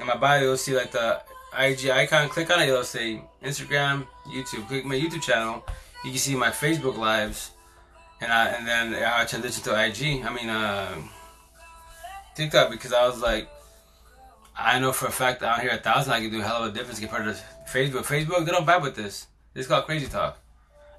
in 0.00 0.06
my 0.06 0.16
bio, 0.16 0.42
you'll 0.42 0.56
see 0.56 0.74
like 0.74 0.90
the 0.90 1.20
IG 1.58 1.90
icon. 1.90 2.28
Click 2.28 2.50
on 2.50 2.60
it, 2.60 2.68
it'll 2.68 2.84
say 2.84 3.22
Instagram, 3.42 4.06
YouTube. 4.26 4.66
Click 4.68 4.84
my 4.84 4.94
YouTube 4.94 5.22
channel. 5.22 5.64
You 6.04 6.10
can 6.10 6.18
see 6.18 6.34
my 6.34 6.50
Facebook 6.50 6.96
lives, 6.96 7.50
and 8.20 8.32
I 8.32 8.46
and 8.48 8.66
then 8.66 8.94
I 8.94 9.24
transitioned 9.24 9.64
to 9.64 9.84
IG. 9.86 10.24
I 10.24 10.32
mean, 10.32 10.48
uh, 10.48 10.94
TikTok 12.34 12.70
because 12.70 12.92
I 12.92 13.06
was 13.06 13.20
like, 13.20 13.48
I 14.56 14.78
know 14.78 14.92
for 14.92 15.06
a 15.06 15.12
fact 15.12 15.42
out 15.42 15.60
here 15.60 15.70
a 15.70 15.78
thousand 15.78 16.12
I 16.12 16.20
can 16.20 16.30
do 16.30 16.40
a 16.40 16.44
hell 16.44 16.64
of 16.64 16.72
a 16.72 16.76
difference 16.76 17.00
compared 17.00 17.24
to 17.24 17.42
Facebook. 17.70 18.04
Facebook, 18.04 18.44
they 18.44 18.52
don't 18.52 18.66
vibe 18.66 18.82
with 18.82 18.96
this. 18.96 19.26
It's 19.54 19.66
called 19.66 19.84
crazy 19.84 20.06
talk. 20.06 20.38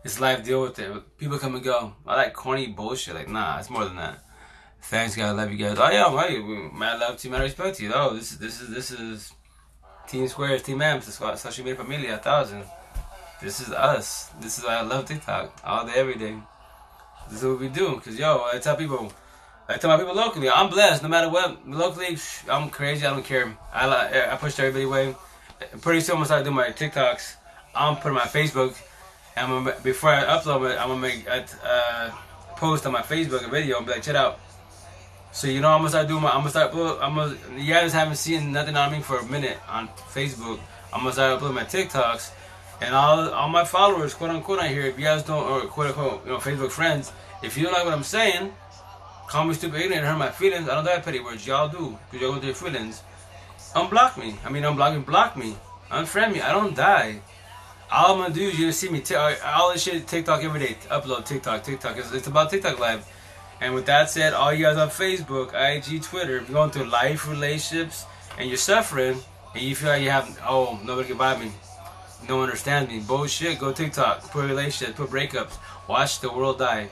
It's 0.03 0.19
life. 0.19 0.43
deal 0.43 0.61
with 0.63 0.79
it. 0.79 1.17
People 1.17 1.37
come 1.37 1.55
and 1.55 1.63
go. 1.63 1.93
I 2.07 2.15
like 2.15 2.33
corny 2.33 2.67
bullshit. 2.67 3.15
Like, 3.15 3.29
nah, 3.29 3.59
it's 3.59 3.69
more 3.69 3.85
than 3.85 3.95
that. 3.97 4.23
Thanks, 4.81 5.15
guys. 5.15 5.35
Love 5.35 5.51
you 5.51 5.57
guys. 5.57 5.77
Oh 5.79 5.89
yeah, 5.89 6.27
hey, 6.27 6.39
mad 6.73 6.99
love 6.99 7.17
to 7.17 7.29
you, 7.29 7.37
respect 7.37 7.77
to 7.77 7.83
you. 7.83 7.91
Oh, 7.93 8.13
this 8.13 8.31
is 8.31 8.37
this 8.39 8.61
is 8.61 8.69
this 8.69 8.91
is 8.91 9.31
Team 10.07 10.27
Squares, 10.27 10.63
Team 10.63 10.79
Emps, 10.79 11.37
social 11.37 11.63
media 11.63 11.81
familia, 11.81 12.15
a 12.15 12.17
thousand. 12.17 12.63
This 13.41 13.61
is 13.61 13.71
us. 13.71 14.31
This 14.41 14.59
is 14.59 14.65
why 14.65 14.75
I 14.75 14.81
love 14.81 15.05
TikTok 15.05 15.61
all 15.63 15.85
day, 15.85 15.93
every 15.95 16.15
day. 16.15 16.35
This 17.29 17.41
is 17.41 17.47
what 17.47 17.59
we 17.59 17.69
do. 17.69 17.99
Cause 18.03 18.17
yo, 18.17 18.43
I 18.51 18.59
tell 18.59 18.75
people, 18.75 19.13
I 19.69 19.77
tell 19.77 19.89
my 19.89 19.97
people 19.97 20.15
locally, 20.15 20.49
I'm 20.49 20.69
blessed. 20.69 21.03
No 21.03 21.09
matter 21.09 21.29
what, 21.29 21.67
locally, 21.67 22.17
I'm 22.49 22.69
crazy. 22.69 23.05
I 23.05 23.11
don't 23.11 23.23
care. 23.23 23.55
I 23.73 24.31
I 24.31 24.35
push 24.35 24.59
everybody 24.59 24.83
away. 24.83 25.15
Pretty 25.79 26.01
soon 26.01 26.23
start 26.25 26.43
doing 26.43 26.55
my 26.55 26.69
TikToks. 26.69 27.35
I'm 27.73 27.95
putting 27.97 28.15
my 28.15 28.25
Facebook. 28.25 28.75
And 29.37 29.71
before 29.83 30.09
I 30.09 30.23
upload 30.23 30.71
it, 30.71 30.77
I'm 30.77 30.89
gonna 30.89 30.99
make 30.99 31.25
a 31.27 31.45
uh, 31.63 32.11
post 32.57 32.85
on 32.85 32.91
my 32.91 33.01
Facebook 33.01 33.45
a 33.45 33.49
video 33.49 33.77
and 33.77 33.85
be 33.85 33.93
like, 33.93 34.03
check 34.03 34.15
out 34.15 34.39
so 35.31 35.47
you 35.47 35.61
know, 35.61 35.69
I'm 35.69 35.79
gonna 35.79 35.89
start 35.89 36.07
doing 36.07 36.21
my. 36.21 36.29
I'm 36.29 36.39
gonna 36.39 36.49
start. 36.49 36.73
I'm 36.73 37.15
gonna. 37.15 37.37
You 37.57 37.73
guys 37.73 37.93
haven't 37.93 38.17
seen 38.17 38.51
nothing 38.51 38.75
on 38.75 38.91
me 38.91 38.99
for 38.99 39.17
a 39.19 39.25
minute 39.25 39.57
on 39.69 39.87
Facebook. 40.13 40.59
I'm 40.93 40.99
gonna 41.01 41.13
start 41.13 41.33
uploading 41.35 41.55
my 41.55 41.63
TikToks, 41.63 42.31
and 42.81 42.93
all 42.93 43.29
all 43.29 43.47
my 43.47 43.63
followers, 43.63 44.13
quote 44.13 44.29
unquote, 44.29 44.59
on 44.59 44.67
here. 44.67 44.81
If 44.81 44.99
you 44.99 45.05
guys 45.05 45.23
don't, 45.23 45.43
or 45.43 45.61
quote 45.61 45.87
unquote, 45.87 46.25
you 46.25 46.31
know, 46.31 46.37
Facebook 46.37 46.71
friends, 46.71 47.13
if 47.41 47.57
you 47.57 47.63
don't 47.63 47.73
like 47.73 47.85
what 47.85 47.93
I'm 47.93 48.03
saying, 48.03 48.51
call 49.27 49.45
me 49.45 49.53
stupid, 49.53 49.81
ignorant, 49.81 50.05
hurt 50.05 50.17
my 50.17 50.29
feelings. 50.29 50.67
I 50.67 50.75
don't 50.75 50.85
have 50.85 51.03
petty 51.03 51.21
words. 51.21 51.47
Y'all 51.47 51.69
do, 51.69 51.97
cause 52.11 52.19
y'all 52.19 52.33
go 52.33 52.39
through 52.39 52.47
your 52.47 52.55
feelings. 52.55 53.01
Unblock 53.73 54.17
me. 54.17 54.35
I 54.43 54.49
mean, 54.49 54.63
unblock 54.63 54.95
me, 54.95 55.01
block 55.01 55.37
me, 55.37 55.55
unfriend 55.89 56.33
me. 56.33 56.41
I 56.41 56.51
don't 56.51 56.75
die. 56.75 57.21
all 57.89 58.15
I'm 58.15 58.21
gonna 58.21 58.33
do 58.33 58.41
is 58.41 58.59
you're 58.59 58.63
gonna 58.67 58.73
see 58.73 58.89
me 58.89 58.99
t- 58.99 59.15
all 59.15 59.71
this 59.71 59.83
shit 59.83 60.07
TikTok 60.07 60.43
every 60.43 60.59
day. 60.59 60.77
Upload 60.89 61.23
TikTok, 61.25 61.63
TikTok. 61.63 61.95
It's, 61.97 62.11
it's 62.11 62.27
about 62.27 62.49
TikTok 62.49 62.79
live. 62.79 63.07
And 63.61 63.75
with 63.75 63.85
that 63.85 64.09
said, 64.09 64.33
all 64.33 64.51
you 64.51 64.65
guys 64.65 64.77
on 64.77 64.89
Facebook, 64.89 65.53
IG, 65.53 66.01
Twitter, 66.01 66.37
if 66.37 66.49
you're 66.49 66.55
going 66.55 66.71
through 66.71 66.89
life 66.89 67.29
relationships 67.29 68.05
and 68.39 68.49
you're 68.49 68.57
suffering 68.57 69.19
and 69.53 69.63
you 69.63 69.75
feel 69.75 69.89
like 69.89 70.01
you 70.01 70.09
have 70.09 70.39
oh 70.47 70.79
nobody 70.83 71.09
can 71.09 71.17
buy 71.17 71.37
me, 71.37 71.51
no 72.27 72.37
one 72.37 72.45
understands 72.45 72.91
me, 72.91 72.99
bullshit. 72.99 73.59
Go 73.59 73.71
TikTok, 73.71 74.31
put 74.31 74.45
relationships, 74.45 74.97
put 74.97 75.11
breakups, 75.11 75.57
watch 75.87 76.19
the 76.21 76.31
world 76.31 76.57
die, 76.57 76.89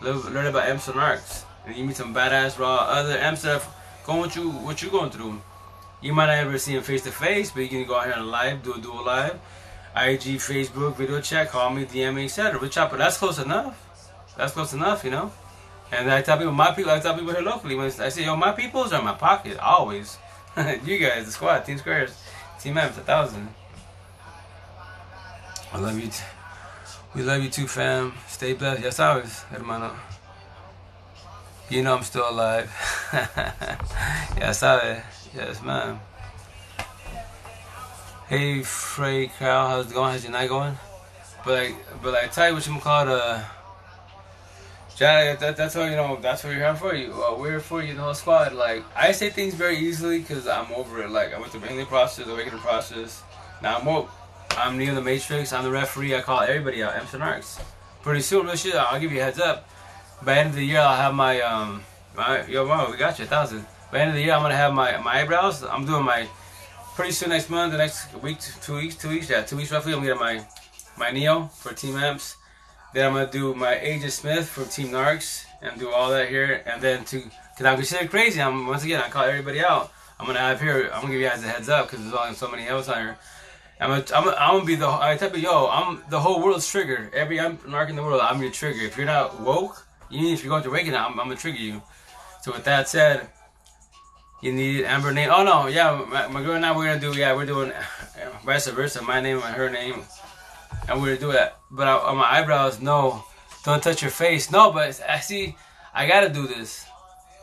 learn 0.00 0.46
about 0.46 0.68
M's 0.70 0.88
and 0.88 0.98
arcs, 0.98 1.44
and 1.66 1.76
you 1.76 1.84
meet 1.84 1.96
some 1.96 2.14
badass 2.14 2.58
raw 2.58 2.76
other 2.76 3.18
M's 3.18 3.42
that 3.42 3.62
going 4.04 4.20
what 4.20 4.34
you 4.34 4.50
what 4.50 4.82
you 4.82 4.90
going 4.90 5.10
through. 5.10 5.40
You 6.00 6.14
might 6.14 6.26
not 6.26 6.38
ever 6.38 6.58
see 6.58 6.74
him 6.74 6.82
face 6.82 7.02
to 7.02 7.10
face, 7.10 7.50
but 7.50 7.60
you 7.60 7.68
can 7.68 7.84
go 7.86 7.96
out 7.96 8.06
here 8.06 8.22
live, 8.22 8.62
do 8.62 8.72
a 8.72 8.78
dual 8.78 9.04
live, 9.04 9.34
IG, 9.94 10.40
Facebook, 10.40 10.96
video 10.96 11.20
chat, 11.20 11.50
call 11.50 11.70
me, 11.70 11.84
DM 11.84 12.14
me, 12.14 12.24
etc. 12.24 12.58
We 12.58 12.70
chop 12.70 12.94
it. 12.94 12.98
That's 12.98 13.18
close 13.18 13.38
enough. 13.38 13.76
That's 14.36 14.52
close 14.52 14.72
enough, 14.72 15.04
you 15.04 15.10
know. 15.10 15.30
And 15.92 16.10
I 16.10 16.22
tell 16.22 16.36
people, 16.36 16.52
my 16.52 16.72
people, 16.72 16.90
I 16.90 16.98
tell 16.98 17.14
people 17.14 17.32
here 17.32 17.42
locally, 17.42 17.74
when 17.74 17.86
I 17.86 18.08
say, 18.08 18.24
yo, 18.24 18.36
my 18.36 18.52
peoples 18.52 18.92
are 18.92 18.98
in 18.98 19.04
my 19.04 19.14
pocket, 19.14 19.58
always. 19.58 20.18
you 20.84 20.98
guys, 20.98 21.26
the 21.26 21.32
squad, 21.32 21.60
Team 21.60 21.78
Squares, 21.78 22.16
Team 22.58 22.76
M's, 22.78 22.96
a 22.98 23.02
thousand. 23.02 23.48
I 25.72 25.78
love 25.78 25.98
you. 25.98 26.10
We 27.14 27.22
love 27.22 27.42
you 27.42 27.50
too, 27.50 27.66
fam. 27.66 28.14
Stay 28.26 28.54
blessed. 28.54 28.82
Yes, 28.82 29.00
always, 29.00 29.42
hermano. 29.44 29.94
You 31.68 31.82
know 31.82 31.96
I'm 31.96 32.02
still 32.02 32.28
alive. 32.28 32.70
yes, 34.38 34.62
I. 34.62 35.02
Yes, 35.34 35.62
man. 35.62 36.00
Hey, 38.28 38.62
Frey 38.62 39.28
Crowd, 39.28 39.68
how's 39.68 39.90
it 39.90 39.94
going? 39.94 40.12
How's 40.12 40.24
your 40.24 40.32
night 40.32 40.48
going? 40.48 40.76
But 41.44 41.52
like, 41.52 42.02
but 42.02 42.12
like, 42.12 42.32
tell 42.32 42.48
you 42.48 42.54
what 42.54 42.66
you 42.66 42.78
call 42.80 43.08
it. 43.08 43.08
uh, 43.08 43.42
That, 44.98 45.56
that's 45.56 45.74
what 45.74 45.90
you 45.90 45.96
know. 45.96 46.18
That's 46.20 46.42
what 46.42 46.50
you're 46.50 46.60
here 46.60 46.74
for. 46.74 46.94
You, 46.94 47.12
uh, 47.12 47.36
we're 47.38 47.50
here 47.50 47.60
for 47.60 47.82
you, 47.82 47.94
the 47.94 48.00
whole 48.00 48.14
squad. 48.14 48.54
Like, 48.54 48.84
I 48.96 49.12
say 49.12 49.28
things 49.28 49.54
very 49.54 49.76
easily 49.76 50.20
because 50.20 50.46
I'm 50.46 50.72
over 50.72 51.02
it. 51.02 51.10
Like, 51.10 51.34
I 51.34 51.38
went 51.38 51.52
through 51.52 51.60
the 51.60 51.68
healing 51.68 51.86
process, 51.86 52.24
the 52.24 52.32
awakening 52.32 52.60
process. 52.60 53.22
Now 53.62 53.78
I'm 53.78 53.84
woke. 53.84 54.10
I'm 54.56 54.78
Neo 54.78 54.94
the 54.94 55.02
Matrix. 55.02 55.52
I'm 55.52 55.64
the 55.64 55.70
referee. 55.70 56.14
I 56.14 56.22
call 56.22 56.40
everybody 56.40 56.82
out. 56.82 56.96
Emerson 56.96 57.20
Arcs. 57.20 57.60
Pretty 58.02 58.22
soon, 58.22 58.46
real 58.46 58.56
shit. 58.56 58.74
I'll 58.74 58.98
give 58.98 59.12
you 59.12 59.20
a 59.20 59.24
heads 59.24 59.38
up. 59.38 59.68
By 60.24 60.34
the 60.34 60.40
end 60.40 60.50
of 60.50 60.56
the 60.56 60.64
year, 60.64 60.80
I'll 60.80 60.96
have 60.96 61.14
my 61.14 61.40
um, 61.42 61.82
my 62.16 62.46
yo, 62.46 62.66
mom, 62.66 62.90
we 62.90 62.96
got 62.96 63.18
you 63.18 63.26
a 63.26 63.28
thousand. 63.28 63.66
By 63.90 63.98
the 63.98 64.00
end 64.00 64.10
of 64.10 64.16
the 64.16 64.22
year, 64.22 64.32
I'm 64.32 64.40
gonna 64.40 64.56
have 64.56 64.72
my 64.72 64.96
my 64.98 65.20
eyebrows. 65.20 65.62
I'm 65.62 65.84
doing 65.84 66.04
my 66.04 66.26
pretty 66.94 67.12
soon 67.12 67.28
next 67.28 67.50
month, 67.50 67.72
the 67.72 67.78
next 67.78 68.14
week, 68.22 68.38
two 68.62 68.76
weeks, 68.76 68.96
two 68.96 69.10
weeks, 69.10 69.28
yeah, 69.28 69.42
two 69.42 69.56
weeks 69.56 69.72
roughly. 69.72 69.92
I'm 69.92 69.98
gonna 69.98 70.12
get 70.12 70.18
my 70.18 70.46
my 70.96 71.10
Neo 71.10 71.46
for 71.48 71.74
Team 71.74 71.96
Emps. 71.96 72.36
Then 72.94 73.06
I'm 73.06 73.12
gonna 73.12 73.30
do 73.30 73.54
my 73.54 73.78
Agent 73.78 74.12
Smith 74.12 74.48
from 74.48 74.66
Team 74.66 74.88
Narcs 74.88 75.44
and 75.60 75.78
do 75.78 75.90
all 75.90 76.10
that 76.10 76.28
here. 76.28 76.62
And 76.66 76.80
then 76.80 77.04
to, 77.06 77.20
cause 77.20 77.66
I'm 77.66 77.76
considered 77.76 78.10
crazy. 78.10 78.40
I'm 78.40 78.66
once 78.66 78.84
again 78.84 79.02
I 79.02 79.08
call 79.08 79.24
everybody 79.24 79.60
out. 79.60 79.92
I'm 80.18 80.26
gonna 80.26 80.38
have 80.38 80.60
here. 80.60 80.90
I'm 80.92 81.02
gonna 81.02 81.12
give 81.12 81.20
you 81.20 81.28
guys 81.28 81.44
a 81.44 81.48
heads 81.48 81.68
up 81.68 81.88
because 81.88 82.02
there's 82.02 82.14
only 82.14 82.34
so 82.34 82.48
many 82.48 82.66
else 82.66 82.88
on 82.88 82.96
here. 82.96 83.18
I'm 83.78 83.90
gonna, 83.90 84.04
I'm, 84.14 84.28
I'm 84.28 84.54
gonna 84.56 84.64
be 84.64 84.76
the 84.76 84.88
I 84.88 85.16
type 85.16 85.34
of 85.34 85.40
yo. 85.40 85.68
I'm 85.68 86.02
the 86.08 86.20
whole 86.20 86.42
world's 86.42 86.68
trigger. 86.68 87.10
Every 87.12 87.38
I'm 87.38 87.58
narc 87.58 87.90
in 87.90 87.96
the 87.96 88.02
world. 88.02 88.20
I'm 88.22 88.40
your 88.40 88.50
trigger. 88.50 88.80
If 88.80 88.96
you're 88.96 89.06
not 89.06 89.40
woke, 89.40 89.86
even 90.10 90.26
if 90.32 90.42
you're 90.42 90.50
going 90.50 90.62
to 90.62 90.70
awakening, 90.70 90.98
I'm, 90.98 91.20
I'm 91.20 91.26
gonna 91.26 91.36
trigger 91.36 91.58
you. 91.58 91.82
So 92.40 92.52
with 92.52 92.64
that 92.64 92.88
said, 92.88 93.28
you 94.40 94.52
need 94.52 94.84
Amber 94.84 95.12
name. 95.12 95.30
Oh 95.30 95.44
no, 95.44 95.66
yeah, 95.66 96.04
my, 96.08 96.28
my 96.28 96.42
girl 96.42 96.54
and 96.54 96.64
I 96.64 96.74
we're 96.74 96.86
gonna 96.86 97.00
do. 97.00 97.18
Yeah, 97.18 97.34
we're 97.34 97.46
doing 97.46 97.72
uh, 97.72 97.82
vice 98.44 98.66
versa. 98.68 99.02
My 99.02 99.20
name 99.20 99.42
and 99.42 99.54
her 99.54 99.68
name 99.68 100.04
and 100.88 101.02
we 101.02 101.10
are 101.10 101.16
do 101.16 101.32
that. 101.32 101.58
But 101.70 101.88
I, 101.88 101.94
on 101.96 102.16
my 102.16 102.24
eyebrows, 102.24 102.80
no, 102.80 103.24
don't 103.64 103.82
touch 103.82 104.02
your 104.02 104.10
face. 104.10 104.50
No, 104.50 104.72
but 104.72 105.00
I 105.08 105.20
see, 105.20 105.56
I 105.94 106.06
gotta 106.06 106.28
do 106.28 106.46
this. 106.46 106.86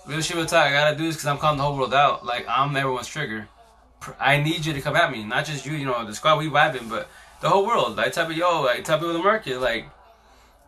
Real 0.07 0.21
shit 0.21 0.37
will 0.37 0.45
talk. 0.45 0.67
I 0.67 0.71
gotta 0.71 0.97
do 0.97 1.05
this 1.05 1.15
because 1.15 1.27
I'm 1.27 1.37
calling 1.37 1.57
the 1.57 1.63
whole 1.63 1.77
world 1.77 1.93
out. 1.93 2.25
Like 2.25 2.45
I'm 2.47 2.75
everyone's 2.75 3.07
trigger. 3.07 3.47
I 4.19 4.41
need 4.41 4.65
you 4.65 4.73
to 4.73 4.81
come 4.81 4.95
at 4.95 5.11
me, 5.11 5.23
not 5.23 5.45
just 5.45 5.65
you. 5.65 5.73
You 5.73 5.85
know, 5.85 6.05
the 6.05 6.13
squad 6.13 6.37
we 6.37 6.49
vibing, 6.49 6.89
but 6.89 7.09
the 7.41 7.49
whole 7.49 7.65
world. 7.65 7.95
Like 7.97 8.13
type 8.13 8.29
of 8.29 8.37
yo, 8.37 8.61
like 8.61 8.83
type 8.83 9.01
of 9.01 9.13
the 9.13 9.19
market, 9.19 9.59
like. 9.59 9.85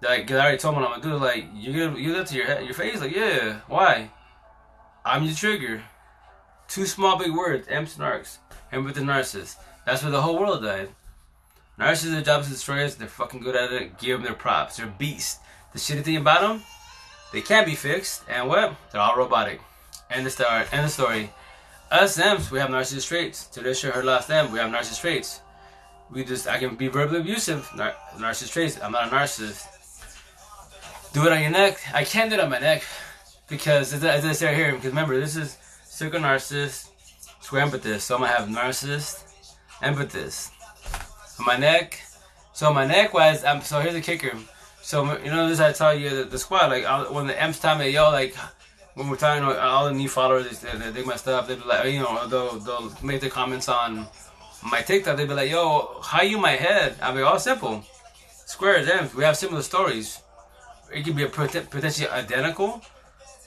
Like, 0.01 0.27
cause 0.27 0.35
I 0.35 0.41
already 0.41 0.57
told 0.57 0.75
what 0.75 0.83
I'm 0.83 0.99
gonna 0.99 1.17
do. 1.17 1.23
Like, 1.23 1.45
you 1.55 1.71
gonna 1.71 1.97
you 1.97 2.13
that 2.13 2.27
to 2.27 2.35
your 2.35 2.45
head, 2.45 2.65
your 2.65 2.73
face. 2.73 2.99
Like, 2.99 3.15
yeah, 3.15 3.61
why? 3.67 4.11
I'm 5.05 5.23
your 5.23 5.33
trigger. 5.33 5.83
Two 6.67 6.85
small 6.85 7.17
big 7.17 7.31
words. 7.31 7.67
M 7.69 7.85
snarks. 7.85 8.37
And 8.71 8.83
with 8.83 8.95
the 8.95 9.01
narcissist. 9.01 9.55
That's 9.85 10.03
where 10.03 10.11
the 10.11 10.21
whole 10.21 10.37
world 10.37 10.63
died. 10.63 10.89
Narcissists, 11.79 12.17
are 12.17 12.21
job 12.21 12.41
is 12.41 12.63
to. 12.63 12.95
They're 12.95 13.07
fucking 13.07 13.41
good 13.41 13.55
at 13.55 13.73
it. 13.73 13.99
Give 13.99 14.17
them 14.17 14.25
their 14.25 14.33
props. 14.33 14.77
They're 14.77 14.87
beasts. 14.87 15.39
The 15.73 15.79
shitty 15.79 16.03
thing 16.03 16.15
about 16.17 16.41
them, 16.41 16.63
they 17.33 17.41
can't 17.41 17.65
be 17.65 17.75
fixed. 17.75 18.23
And 18.29 18.47
what? 18.47 18.75
They're 18.91 19.01
all 19.01 19.17
robotic. 19.17 19.59
End 20.09 20.25
the 20.25 20.29
story. 20.29 20.63
End 20.71 20.85
the 20.85 20.89
story. 20.89 21.31
Us 21.91 22.17
M's, 22.17 22.49
we 22.49 22.59
have 22.59 22.69
narcissist 22.69 23.07
traits. 23.07 23.49
Tradition, 23.53 23.91
her 23.91 24.03
last 24.03 24.29
M, 24.29 24.51
we 24.53 24.59
have 24.59 24.71
narcissist 24.71 25.01
traits. 25.01 25.41
We 26.09 26.23
just, 26.23 26.47
I 26.47 26.59
can 26.59 26.75
be 26.75 26.87
verbally 26.87 27.19
abusive. 27.19 27.69
Nar- 27.75 27.95
narcissist 28.15 28.53
traits. 28.53 28.79
I'm 28.81 28.93
not 28.93 29.11
a 29.11 29.15
narcissist. 29.15 29.67
Do 31.13 31.25
it 31.25 31.33
on 31.33 31.41
your 31.41 31.51
neck. 31.51 31.77
I 31.93 32.05
can't 32.05 32.29
do 32.29 32.35
it 32.37 32.39
on 32.41 32.49
my 32.49 32.59
neck 32.59 32.83
because, 33.49 33.93
as 33.93 34.03
I 34.03 34.31
say 34.31 34.47
right 34.47 34.55
here, 34.55 34.71
because 34.71 34.87
remember, 34.87 35.19
this 35.19 35.35
is 35.35 35.57
circle 35.83 36.21
narcissist, 36.21 36.89
square 37.41 37.65
empathist. 37.65 38.01
So 38.01 38.15
I'm 38.15 38.21
gonna 38.21 38.33
have 38.33 38.47
narcissist, 38.47 39.23
empathist 39.81 40.51
my 41.39 41.57
neck. 41.57 42.01
So 42.53 42.73
my 42.73 42.85
neck 42.85 43.13
was 43.13 43.43
um. 43.43 43.61
So 43.61 43.79
here's 43.79 43.93
the 43.93 44.01
kicker. 44.01 44.31
So 44.81 45.17
you 45.19 45.31
know 45.31 45.49
this 45.49 45.59
I 45.59 45.71
tell 45.71 45.97
you 45.97 46.09
the, 46.11 46.23
the 46.25 46.37
squad 46.37 46.67
like 46.67 46.85
when 47.11 47.25
the 47.27 47.41
M's 47.41 47.59
time 47.59 47.81
yo 47.81 48.11
like 48.11 48.35
when 48.93 49.09
we're 49.09 49.17
talking 49.17 49.43
about 49.43 49.57
all 49.57 49.85
the 49.85 49.93
new 49.93 50.07
followers 50.07 50.59
they, 50.59 50.77
they 50.77 50.91
dig 50.91 51.07
my 51.07 51.15
stuff 51.15 51.47
they 51.47 51.55
be 51.55 51.63
like 51.63 51.91
you 51.91 51.99
know 51.99 52.27
they'll 52.27 52.59
they'll 52.59 52.91
make 53.01 53.19
their 53.19 53.31
comments 53.31 53.67
on 53.67 54.05
my 54.69 54.81
TikTok 54.81 55.17
they 55.17 55.25
be 55.25 55.33
like 55.33 55.49
yo 55.49 55.99
how 56.03 56.21
you 56.21 56.37
my 56.37 56.51
head 56.51 56.95
I 57.01 57.11
be 57.13 57.21
all 57.21 57.39
simple 57.39 57.83
squares 58.29 58.87
M's 58.87 59.15
we 59.15 59.23
have 59.23 59.35
similar 59.35 59.63
stories 59.63 60.21
it 60.93 61.03
could 61.03 61.15
be 61.15 61.23
a 61.23 61.29
potentially 61.29 62.07
identical 62.09 62.83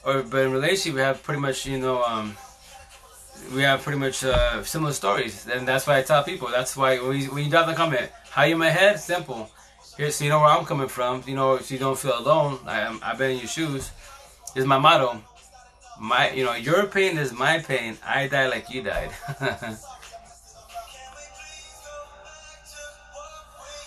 or 0.05 0.23
but 0.23 0.41
in 0.45 0.51
relationship 0.51 0.95
we 0.95 0.99
have 1.01 1.23
pretty 1.23 1.39
much 1.39 1.65
you 1.65 1.79
know 1.79 2.03
um 2.03 2.35
we 3.53 3.61
have 3.63 3.81
pretty 3.81 3.99
much 3.99 4.23
uh, 4.23 4.63
similar 4.63 4.93
stories, 4.93 5.47
and 5.47 5.67
that's 5.67 5.87
why 5.87 5.97
I 5.97 6.03
tell 6.03 6.23
people. 6.23 6.49
That's 6.49 6.75
why 6.77 6.97
when 6.97 7.19
you, 7.19 7.37
you 7.37 7.49
drop 7.49 7.67
the 7.67 7.73
comment, 7.73 8.09
"How 8.29 8.43
you 8.43 8.53
in 8.53 8.59
my 8.59 8.69
head?" 8.69 8.99
Simple. 8.99 9.49
Here, 9.97 10.11
so 10.11 10.23
you 10.23 10.29
know 10.29 10.39
where 10.39 10.49
I'm 10.49 10.65
coming 10.65 10.87
from. 10.87 11.23
You 11.25 11.35
know, 11.35 11.57
so 11.59 11.73
you 11.73 11.79
don't 11.79 11.97
feel 11.97 12.17
alone. 12.17 12.59
I, 12.65 12.97
I've 13.03 13.17
been 13.17 13.31
in 13.31 13.37
your 13.39 13.47
shoes. 13.47 13.91
Is 14.55 14.65
my 14.65 14.79
motto. 14.79 15.21
My, 15.99 16.31
you 16.31 16.45
know, 16.45 16.53
your 16.55 16.85
pain 16.87 17.17
is 17.17 17.33
my 17.33 17.59
pain. 17.59 17.97
I 18.05 18.27
die 18.27 18.47
like 18.47 18.69
you 18.69 18.81
died. 18.81 19.11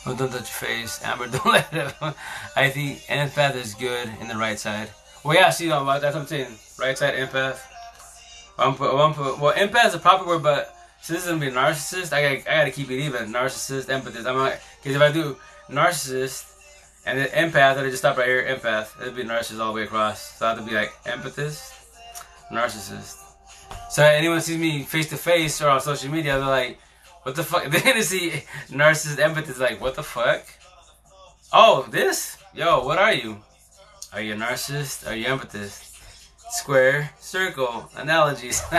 oh, 0.06 0.14
don't 0.14 0.30
touch 0.30 0.32
your 0.32 0.44
face, 0.44 1.00
Amber. 1.02 1.26
Don't 1.32 1.46
let 1.46 1.72
it. 1.72 1.94
I 2.54 2.68
think 2.68 2.98
empath 3.08 3.56
is 3.56 3.74
good 3.74 4.10
in 4.20 4.28
the 4.28 4.36
right 4.36 4.58
side. 4.58 4.90
Well, 5.24 5.34
yeah, 5.34 5.50
see, 5.50 5.68
that's 5.68 5.84
what 5.86 6.04
I'm 6.04 6.26
saying. 6.26 6.58
Right 6.78 6.98
side 6.98 7.14
empath. 7.14 7.58
One 8.56 8.72
one 8.74 9.40
well, 9.40 9.54
empath 9.54 9.86
is 9.86 9.94
a 9.94 9.98
proper 9.98 10.26
word, 10.26 10.42
but 10.42 10.74
since 11.00 11.18
this 11.18 11.24
is 11.24 11.30
gonna 11.30 11.40
be 11.40 11.50
narcissist, 11.50 12.12
I 12.12 12.22
gotta, 12.22 12.52
I 12.52 12.58
gotta 12.58 12.70
keep 12.70 12.90
it 12.90 13.00
even. 13.00 13.32
Narcissist, 13.32 13.86
empathist. 13.86 14.26
I'm 14.26 14.36
like, 14.36 14.60
because 14.82 14.96
if 14.96 15.02
I 15.02 15.10
do 15.10 15.36
narcissist 15.68 16.48
and 17.06 17.18
then 17.18 17.28
empath, 17.28 17.78
I 17.78 17.82
just 17.84 17.98
stop 17.98 18.16
right 18.16 18.26
here. 18.28 18.44
Empath, 18.44 19.00
it'd 19.00 19.16
be 19.16 19.24
narcissist 19.24 19.60
all 19.60 19.72
the 19.72 19.76
way 19.76 19.82
across. 19.84 20.38
So 20.38 20.46
I 20.46 20.50
have 20.50 20.58
to 20.58 20.64
be 20.64 20.74
like 20.74 20.92
empathist, 21.04 21.72
narcissist. 22.52 23.18
So 23.90 24.04
anyone 24.04 24.40
sees 24.40 24.58
me 24.58 24.84
face 24.84 25.08
to 25.08 25.16
face 25.16 25.60
or 25.60 25.70
on 25.70 25.80
social 25.80 26.10
media, 26.10 26.38
they're 26.38 26.46
like, 26.46 26.78
"What 27.22 27.34
the 27.34 27.42
fuck?" 27.42 27.64
They're 27.70 27.80
gonna 27.80 28.02
see 28.02 28.44
narcissist, 28.68 29.16
empathist, 29.16 29.58
like, 29.58 29.80
"What 29.80 29.96
the 29.96 30.02
fuck?" 30.02 30.44
Oh, 31.52 31.86
this? 31.90 32.38
Yo, 32.54 32.84
what 32.84 32.98
are 32.98 33.12
you? 33.12 33.38
Are 34.12 34.20
you 34.20 34.34
a 34.34 34.36
narcissist? 34.36 35.10
Are 35.10 35.16
you 35.16 35.26
empathist? 35.26 35.91
Square, 36.52 37.10
circle, 37.18 37.90
analogies. 37.96 38.62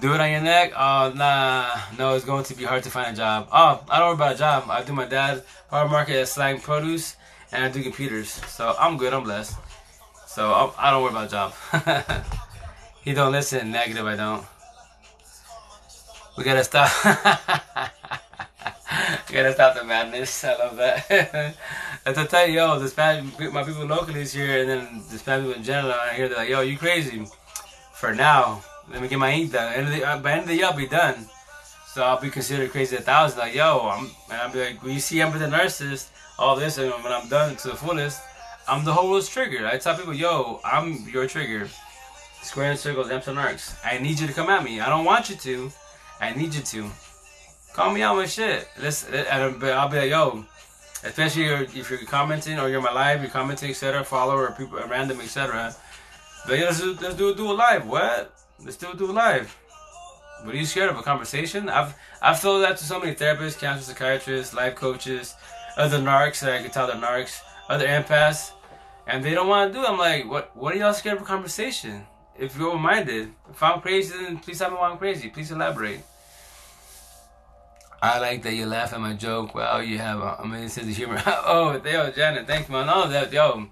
do 0.00 0.14
it 0.14 0.20
on 0.20 0.30
your 0.30 0.40
neck? 0.40 0.72
Oh, 0.76 1.12
nah. 1.14 1.78
No, 1.98 2.14
it's 2.14 2.24
going 2.24 2.44
to 2.44 2.54
be 2.54 2.62
hard 2.64 2.84
to 2.84 2.90
find 2.90 3.12
a 3.12 3.16
job. 3.16 3.48
Oh, 3.52 3.84
I 3.90 3.98
don't 3.98 4.08
worry 4.08 4.14
about 4.14 4.36
a 4.36 4.38
job. 4.38 4.70
I 4.70 4.82
do 4.82 4.92
my 4.92 5.06
dad 5.06 5.42
hard 5.68 5.90
market 5.90 6.14
at 6.16 6.28
Slang 6.28 6.60
Produce, 6.60 7.16
and 7.52 7.64
I 7.64 7.68
do 7.68 7.82
computers. 7.82 8.30
So 8.30 8.76
I'm 8.78 8.96
good. 8.96 9.12
I'm 9.12 9.24
blessed. 9.24 9.56
So 10.28 10.54
I'm, 10.54 10.70
I 10.78 10.90
do 10.90 10.94
not 10.94 11.02
worry 11.02 11.10
about 11.10 11.26
a 11.26 11.30
job. 11.30 11.52
he 13.02 13.12
don't 13.12 13.32
listen. 13.32 13.72
Negative, 13.72 14.06
I 14.06 14.14
don't. 14.16 14.44
We 16.38 16.44
gotta 16.44 16.64
stop. 16.64 16.90
we 19.28 19.34
gotta 19.34 19.52
stop 19.54 19.74
the 19.74 19.82
madness. 19.84 20.44
I 20.44 20.56
love 20.56 20.76
that. 20.76 21.56
I 22.06 22.24
tell 22.24 22.46
you, 22.46 22.54
yo, 22.54 22.86
Spanish, 22.86 23.36
my 23.52 23.64
people 23.64 23.84
locally 23.84 24.20
is 24.20 24.32
here, 24.32 24.60
and 24.60 24.70
then 24.70 25.02
this 25.10 25.22
people 25.22 25.52
in 25.52 25.64
general 25.64 25.92
are 25.92 26.10
here. 26.10 26.28
They're 26.28 26.38
like, 26.38 26.48
yo, 26.48 26.60
you 26.60 26.78
crazy? 26.78 27.26
For 27.94 28.14
now, 28.14 28.62
let 28.92 29.02
me 29.02 29.08
get 29.08 29.18
my 29.18 29.32
ink 29.32 29.50
done. 29.50 29.72
End 29.72 29.88
of 29.88 29.92
the, 29.92 30.04
uh, 30.04 30.18
by 30.18 30.32
end 30.32 30.42
of 30.42 30.48
the 30.48 30.54
year, 30.54 30.66
I'll 30.66 30.76
be 30.76 30.86
done. 30.86 31.26
So 31.88 32.04
I'll 32.04 32.20
be 32.20 32.30
considered 32.30 32.70
crazy 32.70 32.94
a 32.94 33.00
thousand. 33.00 33.40
Like, 33.40 33.54
yo, 33.56 33.88
I'm, 33.88 34.10
and 34.30 34.40
I'll 34.40 34.52
be 34.52 34.60
like, 34.60 34.82
when 34.84 34.92
you 34.92 35.00
see 35.00 35.20
Emperor 35.20 35.40
the 35.40 35.46
Narcissist, 35.46 36.10
all 36.38 36.54
this, 36.54 36.78
and 36.78 36.92
when 37.02 37.12
I'm 37.12 37.28
done 37.28 37.56
to 37.56 37.68
the 37.68 37.74
fullest, 37.74 38.20
I'm 38.68 38.84
the 38.84 38.92
whole 38.92 39.10
world's 39.10 39.28
trigger. 39.28 39.66
I 39.66 39.76
tell 39.78 39.96
people, 39.96 40.14
yo, 40.14 40.60
I'm 40.64 41.08
your 41.08 41.26
trigger. 41.26 41.68
Square 42.42 42.70
and 42.70 42.78
circles, 42.78 43.10
Emperor 43.10 43.34
Narcs. 43.34 43.74
I 43.84 43.98
need 43.98 44.20
you 44.20 44.28
to 44.28 44.32
come 44.32 44.48
at 44.48 44.62
me. 44.62 44.78
I 44.78 44.88
don't 44.88 45.04
want 45.04 45.28
you 45.28 45.34
to. 45.36 45.72
I 46.20 46.32
need 46.34 46.54
you 46.54 46.62
to. 46.62 46.88
Call 47.72 47.92
me 47.92 48.02
out 48.02 48.16
with 48.16 48.30
shit. 48.30 48.68
Let's, 48.80 49.04
and 49.08 49.26
I'll 49.26 49.88
be 49.88 49.96
like, 49.96 50.10
yo, 50.10 50.44
especially 51.04 51.44
if 51.44 51.90
you're 51.90 52.04
commenting 52.04 52.58
or 52.58 52.68
you're 52.68 52.80
my 52.80 52.92
live, 52.92 53.22
you're 53.22 53.30
commenting, 53.30 53.70
etc., 53.70 54.04
follower, 54.04 54.54
people, 54.56 54.78
random, 54.88 55.20
etc. 55.20 55.74
But 56.46 56.58
yeah, 56.58 56.66
let's 56.66 56.80
do, 56.80 56.96
let's 57.00 57.14
do, 57.16 57.50
a 57.50 57.52
live. 57.52 57.86
What? 57.86 58.32
Let's 58.64 58.76
do 58.76 58.88
a 58.88 59.04
live. 59.06 59.56
What 60.42 60.54
are 60.54 60.58
you 60.58 60.66
scared 60.66 60.90
of? 60.90 60.96
A 60.98 61.02
conversation? 61.02 61.68
I've 61.68 61.94
I've 62.22 62.40
told 62.40 62.62
that 62.62 62.76
to 62.78 62.84
so 62.84 63.00
many 63.00 63.14
therapists, 63.14 63.58
counselors, 63.58 63.86
psychiatrists, 63.86 64.54
life 64.54 64.74
coaches, 64.74 65.34
other 65.76 65.98
narcs 65.98 66.40
that 66.40 66.52
I 66.52 66.62
can 66.62 66.70
tell 66.70 66.86
they're 66.86 66.96
narcs, 66.96 67.40
other 67.68 67.86
empaths, 67.86 68.52
and 69.06 69.24
they 69.24 69.34
don't 69.34 69.48
want 69.48 69.72
to 69.72 69.78
do 69.78 69.84
it. 69.84 69.88
I'm 69.88 69.98
like, 69.98 70.28
what? 70.30 70.56
What 70.56 70.74
are 70.74 70.78
y'all 70.78 70.94
scared 70.94 71.16
of 71.16 71.22
a 71.22 71.26
conversation? 71.26 72.06
If 72.38 72.56
you're 72.56 72.68
open-minded, 72.68 73.32
if 73.50 73.62
I'm 73.62 73.80
crazy, 73.80 74.14
then 74.16 74.38
please 74.38 74.58
tell 74.58 74.70
me 74.70 74.76
why 74.76 74.90
I'm 74.90 74.98
crazy. 74.98 75.30
Please 75.30 75.50
elaborate. 75.50 76.00
I 78.06 78.18
like 78.20 78.42
that 78.42 78.54
you 78.54 78.66
laugh 78.66 78.92
at 78.92 79.00
my 79.00 79.14
joke. 79.14 79.54
Well, 79.54 79.82
you 79.82 79.98
have 79.98 80.20
a 80.20 80.36
amazing 80.42 80.68
sense 80.68 80.88
of 80.88 80.96
humor. 80.96 81.22
oh, 81.26 81.80
yo, 81.84 82.10
Janet, 82.10 82.46
thanks, 82.46 82.68
man. 82.68 82.86
Oh, 82.88 83.08
that, 83.08 83.32
yo, 83.32 83.68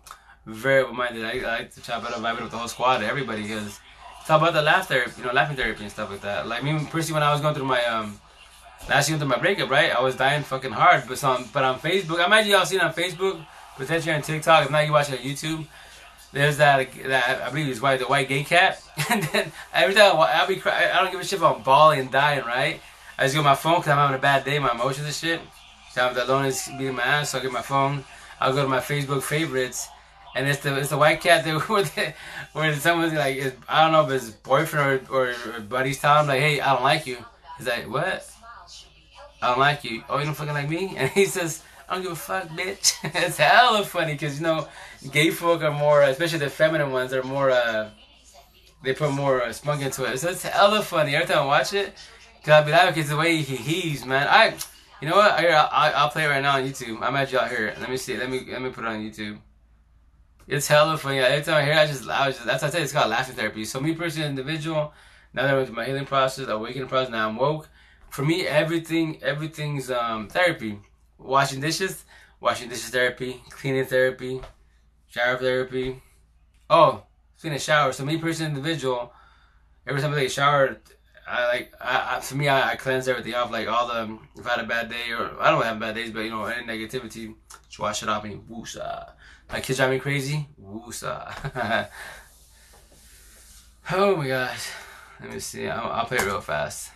very 0.47 0.82
open-minded. 0.82 1.24
I, 1.24 1.39
I 1.39 1.59
like 1.59 1.74
to 1.74 1.80
chop 1.80 2.05
it 2.05 2.11
up, 2.11 2.20
vibe 2.20 2.39
it 2.39 2.43
with 2.43 2.51
the 2.51 2.59
whole 2.59 2.68
squad, 2.68 3.03
everybody, 3.03 3.43
because 3.43 3.78
talk 4.26 4.41
about 4.41 4.55
the 4.55 4.62
laugh 4.62 4.89
therapy, 4.89 5.12
you 5.18 5.26
know, 5.26 5.32
laughing 5.32 5.57
therapy 5.57 5.82
and 5.82 5.93
stuff 5.93 6.11
like 6.11 6.22
that. 6.22 6.47
Like 6.49 6.64
me 6.64 6.72
personally, 6.91 7.14
when 7.14 7.22
I 7.22 7.32
was 7.32 7.41
going 7.41 7.55
through 7.55 7.66
my 7.66 7.85
um, 7.85 8.18
last 8.89 9.09
year 9.09 9.18
through 9.18 9.28
my 9.28 9.39
breakup, 9.39 9.70
right, 9.70 9.95
I 9.95 10.01
was 10.01 10.16
dying 10.16 10.43
fucking 10.43 10.72
hard. 10.72 11.05
But 11.07 11.18
some, 11.18 11.49
but 11.53 11.62
on 11.64 11.78
Facebook, 11.78 12.18
I 12.20 12.26
imagine 12.26 12.51
y'all 12.51 12.66
seen 12.66 12.80
on 12.80 12.93
Facebook, 12.93 13.45
potentially 13.76 14.14
on 14.14 14.22
TikTok. 14.22 14.64
If 14.64 14.70
not, 14.70 14.87
you 14.87 14.93
watch 14.93 15.11
it 15.11 15.20
on 15.20 15.24
YouTube. 15.24 15.66
There's 16.32 16.57
that, 16.57 16.89
that 17.05 17.43
I 17.43 17.51
believe 17.51 17.68
it's 17.68 17.80
white, 17.80 18.01
the 18.01 18.07
white 18.07 18.28
gay 18.28 18.43
cat. 18.43 18.82
and 19.11 19.22
then 19.22 19.53
every 19.72 19.95
time 19.95 20.16
I, 20.16 20.32
I'll 20.32 20.49
be, 20.49 20.57
crying, 20.57 20.91
I 20.91 21.01
don't 21.01 21.12
give 21.12 21.20
a 21.20 21.24
shit 21.24 21.39
about 21.39 21.59
I'm 21.59 21.62
bawling 21.62 22.01
and 22.01 22.11
dying, 22.11 22.45
right? 22.45 22.80
I 23.18 23.24
just 23.24 23.34
get 23.34 23.44
my 23.44 23.54
phone 23.54 23.76
because 23.76 23.90
I'm 23.90 23.98
having 23.98 24.16
a 24.16 24.20
bad 24.20 24.44
day, 24.44 24.58
my 24.58 24.72
emotions 24.72 25.06
and 25.06 25.14
shit. 25.14 25.40
So 25.92 26.06
I'm 26.06 26.16
alone 26.16 26.46
is 26.46 26.68
beating 26.76 26.96
my 26.96 27.02
ass, 27.02 27.30
so 27.30 27.38
I 27.38 27.42
get 27.42 27.52
my 27.52 27.62
phone. 27.62 28.04
I'll 28.40 28.52
go 28.52 28.62
to 28.62 28.68
my 28.68 28.80
Facebook 28.80 29.22
favorites, 29.22 29.86
and 30.34 30.48
it's 30.48 30.60
the 30.60 30.76
it's 30.76 30.90
the 30.90 30.98
white 30.98 31.20
cat 31.20 31.44
that 31.44 31.68
where, 31.68 31.82
the, 31.84 32.14
where 32.52 32.74
someone's 32.74 33.12
like 33.12 33.56
I 33.68 33.84
don't 33.84 33.92
know 33.92 34.04
if 34.04 34.10
his 34.10 34.30
boyfriend 34.30 35.08
or, 35.08 35.28
or, 35.28 35.34
or 35.54 35.60
buddies 35.60 36.00
tell 36.00 36.20
him 36.20 36.26
like, 36.26 36.40
hey, 36.40 36.60
I 36.60 36.74
don't 36.74 36.82
like 36.82 37.06
you. 37.06 37.18
He's 37.58 37.68
like, 37.68 37.88
what? 37.88 38.28
I 39.40 39.48
don't 39.48 39.58
like 39.58 39.84
you. 39.84 40.02
Oh, 40.08 40.18
you 40.18 40.24
don't 40.24 40.34
fucking 40.34 40.54
like 40.54 40.68
me? 40.68 40.94
And 40.96 41.10
he 41.10 41.26
says, 41.26 41.62
I 41.88 41.94
don't 41.94 42.02
give 42.02 42.12
a 42.12 42.16
fuck, 42.16 42.48
bitch. 42.48 42.94
it's 43.04 43.36
hella 43.36 43.84
funny 43.84 44.14
because 44.14 44.38
you 44.40 44.46
know, 44.46 44.66
gay 45.12 45.30
folk 45.30 45.62
are 45.62 45.70
more, 45.70 46.02
especially 46.02 46.38
the 46.38 46.50
feminine 46.50 46.90
ones, 46.90 47.12
are 47.12 47.22
more. 47.22 47.50
uh 47.50 47.90
They 48.82 48.94
put 48.94 49.12
more 49.12 49.42
uh, 49.42 49.52
spunk 49.52 49.82
into 49.82 50.04
it, 50.04 50.18
so 50.18 50.30
it's 50.30 50.42
hella 50.42 50.82
funny. 50.82 51.14
Every 51.14 51.28
time 51.28 51.44
I 51.44 51.46
watch 51.46 51.72
it, 51.72 51.94
cause 52.45 52.66
I'll 52.68 52.92
be 52.92 53.01
it's 53.01 53.09
the 53.09 53.16
way 53.16 53.36
he 53.38 53.57
heaves, 53.57 54.05
man. 54.05 54.26
I, 54.28 54.55
you 55.01 55.09
know 55.09 55.16
what? 55.16 55.32
I, 55.32 55.47
I 55.49 55.90
I'll 55.90 56.11
play 56.11 56.24
it 56.24 56.28
right 56.28 56.42
now 56.42 56.57
on 56.57 56.64
YouTube. 56.64 57.03
I'm 57.03 57.16
at 57.16 57.32
y'all 57.32 57.49
here. 57.49 57.74
Let 57.80 57.90
me 57.90 57.97
see. 57.97 58.16
Let 58.16 58.30
me 58.30 58.47
let 58.51 58.61
me 58.61 58.70
put 58.70 58.84
it 58.84 58.88
on 58.88 59.01
YouTube. 59.01 59.38
It's 60.47 60.68
hella 60.68 60.99
funny. 60.99 61.20
Every 61.20 61.42
time 61.42 61.55
I 61.55 61.64
hear, 61.64 61.72
it, 61.72 61.78
I 61.78 61.86
just, 61.86 62.09
I 62.09 62.26
was 62.26 62.36
just, 62.36 62.47
that's 62.47 62.62
what 62.62 62.68
I 62.68 62.76
say. 62.76 62.82
it's 62.82 62.92
called 62.92 63.11
laughing 63.11 63.34
therapy. 63.34 63.64
So 63.64 63.80
me 63.80 63.95
personally, 63.95 64.28
individual, 64.28 64.92
now 65.32 65.47
that 65.47 65.68
I 65.68 65.70
my 65.70 65.86
healing 65.86 66.05
process, 66.05 66.47
awakening 66.49 66.88
process, 66.88 67.11
now 67.11 67.28
I'm 67.28 67.36
woke. 67.36 67.68
For 68.11 68.24
me, 68.24 68.47
everything, 68.47 69.22
everything's 69.22 69.90
um 69.90 70.28
therapy. 70.28 70.78
Washing 71.18 71.61
dishes, 71.61 72.05
washing 72.40 72.68
dishes 72.68 72.90
therapy, 72.90 73.42
cleaning 73.49 73.86
therapy, 73.86 74.42
shower 75.09 75.38
therapy. 75.38 76.03
Oh, 76.68 77.05
cleaning 77.40 77.57
a 77.57 77.61
shower. 77.61 77.92
So 77.92 78.05
me 78.05 78.18
personally, 78.18 78.51
individual, 78.51 79.12
every 79.86 80.03
time 80.03 80.12
I 80.12 80.16
take 80.16 80.28
a 80.28 80.30
shower, 80.30 80.76
I 81.26 81.46
like, 81.46 81.74
I, 81.80 82.16
I 82.16 82.20
for 82.20 82.36
me, 82.36 82.48
I, 82.48 82.72
I, 82.72 82.76
cleanse 82.76 83.08
everything 83.08 83.34
off. 83.34 83.50
Like 83.50 83.66
all 83.66 83.88
the, 83.88 84.18
if 84.36 84.46
I 84.46 84.50
had 84.50 84.64
a 84.64 84.68
bad 84.68 84.90
day, 84.90 85.10
or 85.12 85.30
I 85.40 85.50
don't 85.50 85.64
have 85.64 85.80
bad 85.80 85.94
days, 85.94 86.10
but 86.10 86.20
you 86.20 86.30
know, 86.30 86.44
any 86.44 86.66
negativity, 86.66 87.34
just 87.66 87.78
wash 87.78 88.02
it 88.02 88.08
off 88.08 88.24
and 88.24 88.46
whoosah. 88.48 89.12
My 89.50 89.60
kids 89.60 89.78
drive 89.78 89.90
me 89.90 89.98
crazy. 89.98 90.48
Woosa. 90.60 91.32
oh 93.92 94.16
my 94.16 94.28
gosh. 94.28 94.68
Let 95.20 95.30
me 95.32 95.38
see. 95.38 95.68
I'll, 95.68 95.92
I'll, 95.92 96.06
play 96.06 96.18
it 96.18 96.24
real 96.24 96.40
fast. 96.40 96.90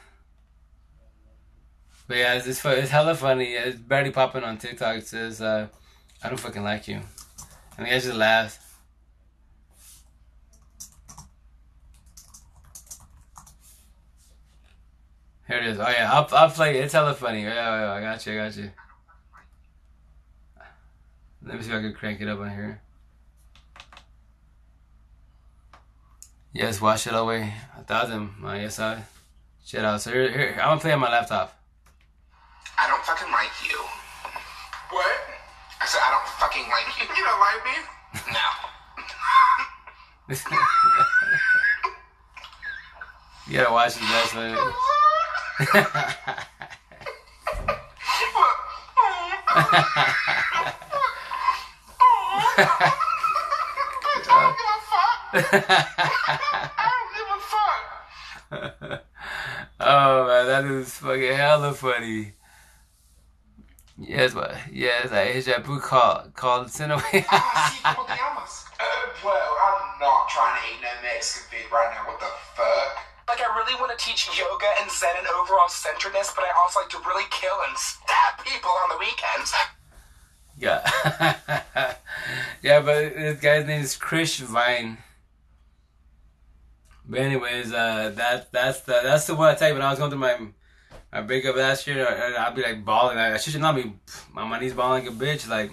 But 2.07 2.17
yeah, 2.17 2.35
it's, 2.35 2.47
it's, 2.47 2.65
it's 2.65 2.91
hella 2.91 3.15
funny. 3.15 3.53
It's 3.53 3.79
barely 3.79 4.11
popping 4.11 4.45
on 4.45 4.59
TikTok. 4.59 4.97
It 4.97 5.07
says, 5.07 5.41
uh, 5.41 5.69
I 6.23 6.29
don't 6.29 6.39
fucking 6.41 6.65
like 6.65 6.89
you. 6.89 7.01
And 7.77 7.87
the 7.87 7.91
guy 7.91 7.99
just 7.99 8.15
laughs. 8.15 8.59
Here 15.49 15.59
it 15.59 15.67
is. 15.67 15.79
Oh 15.79 15.89
yeah, 15.89 16.13
I'll, 16.13 16.29
I'll 16.33 16.51
play 16.51 16.77
it. 16.77 16.85
It's 16.85 16.93
hella 16.93 17.15
funny. 17.15 17.43
Yeah, 17.43 17.55
yeah, 17.55 17.81
yeah, 17.81 17.93
I 17.93 18.03
got 18.03 18.27
you, 18.27 18.35
I 18.35 18.37
got 18.37 18.55
you. 18.57 18.71
Let 21.43 21.57
me 21.57 21.63
see 21.63 21.71
if 21.71 21.77
I 21.77 21.81
can 21.81 21.95
crank 21.95 22.21
it 22.21 22.29
up 22.29 22.41
on 22.41 22.51
here. 22.51 22.83
Yes, 26.53 26.83
wash 26.83 27.07
it 27.07 27.15
away. 27.15 27.55
A 27.79 27.83
thousand. 27.83 28.35
My 28.39 28.61
yes, 28.61 28.79
I. 28.79 29.03
Shit 29.65 29.83
out. 29.85 30.03
So 30.03 30.13
here, 30.13 30.31
here, 30.31 30.59
I'm 30.61 30.69
gonna 30.69 30.81
play 30.81 30.93
on 30.93 31.01
my 31.01 31.11
laptop. 31.11 31.59
I 32.79 32.87
don't 32.87 33.03
fucking 33.03 33.33
like 33.33 33.51
you. 33.67 33.79
What? 34.91 35.17
I 35.81 35.87
said 35.87 36.03
I 36.05 36.11
don't 36.11 36.29
fucking 36.37 36.69
like 36.69 36.99
you. 37.01 37.07
You 37.17 37.25
don't 37.25 37.41
like 37.41 37.65
me? 37.65 37.73
No. 38.33 38.39
you 43.49 43.57
gotta 43.59 43.73
watch 43.73 43.95
this 43.95 44.35
next 44.35 44.61
oh 45.59 45.67
man, 60.29 60.47
that 60.47 60.65
is 60.65 60.95
fucking 60.95 61.33
hella 61.35 61.73
funny. 61.73 62.35
Yes, 63.99 64.35
but 64.35 64.55
yes, 64.73 65.11
I 65.11 65.25
hit 65.25 65.47
that 65.47 65.65
boot 65.65 65.83
call 65.83 66.29
called 66.37 66.71
send 66.71 66.93
away. 66.93 67.03
Uh, 67.31 67.95
well, 69.25 69.57
I'm 69.67 69.99
not 69.99 70.29
trying 70.29 70.63
to 70.63 70.69
eat 70.69 70.81
no 70.83 70.89
Mexican 71.03 71.59
food 71.63 71.73
right 71.73 71.91
now. 71.93 72.07
What 72.07 72.21
the 72.21 72.27
fuck? 72.55 73.08
Like, 73.29 73.41
I 73.41 73.55
really 73.57 73.75
want 73.79 73.97
to 73.97 74.05
teach 74.05 74.27
yoga 74.39 74.67
and 74.81 74.91
Zen 74.91 75.15
and 75.19 75.27
overall 75.29 75.69
centeredness, 75.69 76.33
but 76.35 76.45
I 76.45 76.49
also 76.61 76.81
like 76.81 76.89
to 76.91 76.99
really 77.07 77.29
kill 77.31 77.55
and 77.69 77.77
stab 77.77 78.45
people 78.45 78.71
on 78.71 78.89
the 78.89 78.99
weekends. 78.99 79.53
Yeah. 80.59 80.83
yeah, 82.63 82.81
but 82.81 83.15
this 83.15 83.41
guy's 83.41 83.67
name 83.67 83.83
is 83.83 83.97
Chris 83.97 84.39
Vine. 84.39 84.99
But 87.09 87.21
anyways, 87.21 87.73
uh, 87.73 88.13
that 88.17 88.53
that's 88.53 88.81
the 88.81 89.01
that's 89.03 89.27
the 89.27 89.35
one 89.35 89.49
I 89.49 89.55
tell 89.55 89.69
you 89.69 89.75
when 89.75 89.83
I 89.83 89.91
was 89.91 89.99
going 89.99 90.11
through 90.11 90.21
my 90.21 90.39
my 91.11 91.23
breakup 91.23 91.57
last 91.57 91.87
year. 91.87 92.07
And 92.07 92.37
I'd 92.37 92.55
be 92.55 92.63
like 92.63 92.85
bawling. 92.85 93.17
I, 93.17 93.37
should 93.39 93.61
not 93.61 93.77
be 93.77 93.95
my 94.33 94.59
knees 94.59 94.75
bawling 94.75 95.07
like 95.07 95.13
a 95.13 95.17
bitch. 95.17 95.49
Like 95.49 95.71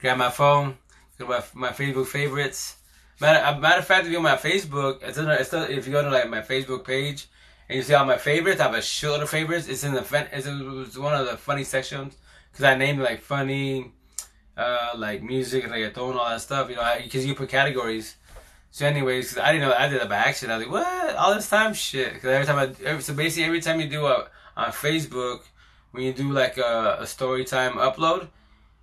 grab 0.00 0.18
my 0.18 0.30
phone, 0.30 0.76
go 1.18 1.26
to 1.26 1.30
my 1.30 1.68
my 1.68 1.72
Facebook 1.72 2.06
favorites. 2.06 2.76
Matter, 3.20 3.60
matter 3.60 3.78
of 3.78 3.86
fact, 3.86 4.06
if 4.06 4.12
you 4.12 4.12
go 4.12 4.18
on 4.18 4.24
my 4.24 4.36
Facebook, 4.36 5.02
it's, 5.02 5.18
in, 5.18 5.28
it's 5.28 5.48
still, 5.48 5.62
if 5.62 5.86
you 5.86 5.92
go 5.92 6.02
to 6.02 6.10
like 6.10 6.28
my 6.28 6.40
Facebook 6.40 6.84
page 6.84 7.28
and 7.68 7.76
you 7.76 7.82
see 7.82 7.94
all 7.94 8.04
my 8.04 8.16
favorites, 8.16 8.60
I 8.60 8.64
have 8.64 8.74
a 8.74 8.78
shitload 8.78 9.22
of 9.22 9.30
favorites. 9.30 9.68
It's 9.68 9.84
in 9.84 9.94
the 9.94 10.28
it's, 10.32 10.98
one 10.98 11.14
of 11.14 11.26
the 11.26 11.36
funny 11.36 11.64
sections 11.64 12.16
because 12.50 12.64
I 12.64 12.74
named 12.74 13.00
like 13.00 13.20
funny 13.20 13.92
uh, 14.56 14.92
like 14.96 15.22
music, 15.22 15.64
reggaeton, 15.64 16.16
all 16.16 16.28
that 16.28 16.40
stuff, 16.40 16.68
you 16.68 16.76
know, 16.76 16.98
because 17.02 17.24
you 17.24 17.34
put 17.34 17.48
categories. 17.48 18.16
So, 18.70 18.86
anyways, 18.86 19.36
I 19.36 19.52
didn't 19.52 19.68
know 19.68 19.74
I 19.74 19.88
did 19.88 20.00
that 20.00 20.08
by 20.08 20.16
accident. 20.16 20.52
I 20.52 20.56
was 20.56 20.66
like, 20.66 20.72
what? 20.72 21.16
All 21.16 21.34
this 21.34 21.48
time? 21.48 21.74
Shit. 21.74 22.14
Because 22.14 22.30
every 22.30 22.46
time 22.46 22.58
I, 22.58 22.86
every, 22.86 23.02
so 23.02 23.14
basically, 23.14 23.44
every 23.44 23.60
time 23.60 23.80
you 23.80 23.88
do 23.88 24.06
a, 24.06 24.28
on 24.56 24.70
Facebook, 24.72 25.42
when 25.90 26.04
you 26.04 26.12
do 26.12 26.32
like 26.32 26.56
a, 26.58 26.98
a 27.00 27.06
story 27.06 27.44
time 27.44 27.74
upload, 27.74 28.28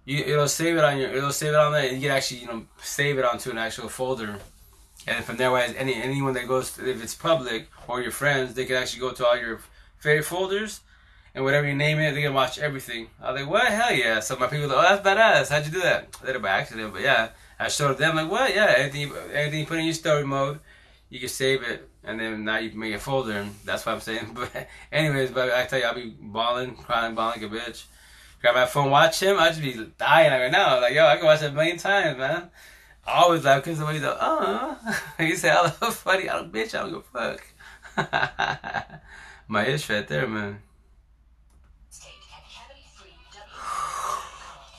you, 0.09 0.23
it'll 0.25 0.47
save 0.47 0.75
it 0.77 0.83
on 0.83 0.97
your, 0.97 1.09
it'll 1.11 1.31
save 1.31 1.53
it 1.53 1.55
on 1.65 1.71
there, 1.71 1.87
and 1.87 1.95
you 1.97 2.07
can 2.07 2.17
actually, 2.17 2.41
you 2.41 2.47
know, 2.47 2.65
save 2.81 3.17
it 3.19 3.25
onto 3.25 3.51
an 3.51 3.57
actual 3.57 3.89
folder. 3.89 4.37
And 5.07 5.23
from 5.23 5.37
there, 5.37 5.55
any 5.55 5.93
anyone 5.95 6.33
that 6.33 6.47
goes, 6.47 6.77
if 6.79 7.03
it's 7.03 7.15
public 7.15 7.69
or 7.87 8.01
your 8.01 8.11
friends, 8.11 8.53
they 8.53 8.65
can 8.65 8.75
actually 8.75 9.01
go 9.01 9.11
to 9.11 9.25
all 9.25 9.37
your 9.37 9.59
favorite 9.99 10.25
folders 10.25 10.81
and 11.33 11.43
whatever 11.43 11.67
you 11.67 11.75
name 11.75 11.99
it, 11.99 12.13
they 12.13 12.21
can 12.21 12.33
watch 12.33 12.57
everything. 12.57 13.07
I 13.21 13.31
was 13.31 13.41
like, 13.41 13.49
what? 13.49 13.67
Hell 13.67 13.93
yeah. 13.93 14.19
So 14.19 14.35
my 14.35 14.47
people 14.47 14.67
like, 14.67 14.77
oh, 14.77 14.81
that's 14.81 15.07
badass. 15.07 15.49
How'd 15.49 15.65
you 15.65 15.71
do 15.71 15.81
that? 15.81 16.17
I 16.21 16.25
did 16.25 16.35
it 16.35 16.41
by 16.41 16.49
accident, 16.49 16.93
but 16.93 17.01
yeah. 17.01 17.29
I 17.59 17.67
showed 17.67 17.97
them, 17.97 18.15
like, 18.15 18.31
what? 18.31 18.53
Yeah, 18.55 18.73
anything, 18.77 19.11
anything 19.33 19.59
you 19.59 19.65
put 19.65 19.79
in 19.79 19.85
your 19.85 19.93
story 19.93 20.25
mode, 20.25 20.59
you 21.09 21.19
can 21.19 21.29
save 21.29 21.63
it. 21.63 21.87
and 22.03 22.19
then 22.19 22.45
now 22.45 22.57
you 22.57 22.69
can 22.69 22.79
make 22.79 22.95
a 22.95 22.99
folder. 22.99 23.33
And 23.33 23.53
that's 23.65 23.85
what 23.85 23.93
I'm 23.93 24.01
saying. 24.01 24.31
But 24.33 24.67
anyways, 24.91 25.31
but 25.31 25.51
I 25.51 25.65
tell 25.65 25.79
you, 25.79 25.85
I'll 25.85 25.95
be 25.95 26.15
balling, 26.19 26.75
crying, 26.75 27.15
balling 27.15 27.41
like 27.41 27.51
a 27.51 27.55
bitch. 27.55 27.83
Grab 28.41 28.55
my 28.55 28.65
phone, 28.65 28.89
watch 28.89 29.21
him. 29.21 29.37
I'd 29.37 29.49
just 29.49 29.61
be 29.61 29.73
dying 29.97 30.31
right 30.31 30.51
now. 30.51 30.79
Like 30.79 30.93
yo, 30.93 31.05
I 31.05 31.17
can 31.17 31.25
watch 31.25 31.41
it 31.41 31.51
a 31.51 31.53
million 31.53 31.77
times, 31.77 32.17
man. 32.17 32.49
I 33.05 33.21
always 33.23 33.43
laugh 33.43 33.63
because 33.63 33.79
the 33.79 33.85
way 33.85 33.93
he's 33.93 34.03
like, 34.03 34.17
uh, 34.19 34.75
he 35.17 35.35
said, 35.35 35.55
I 35.55 35.61
love 35.63 35.95
funny. 35.95 36.29
I 36.29 36.37
don't 36.37 36.51
bitch. 36.53 36.75
I 36.75 36.81
don't 36.81 36.89
give 36.91 37.03
a 37.13 37.37
fuck. 37.97 39.01
my 39.47 39.65
ish 39.65 39.89
right 39.89 40.07
there, 40.07 40.27
man. 40.27 40.61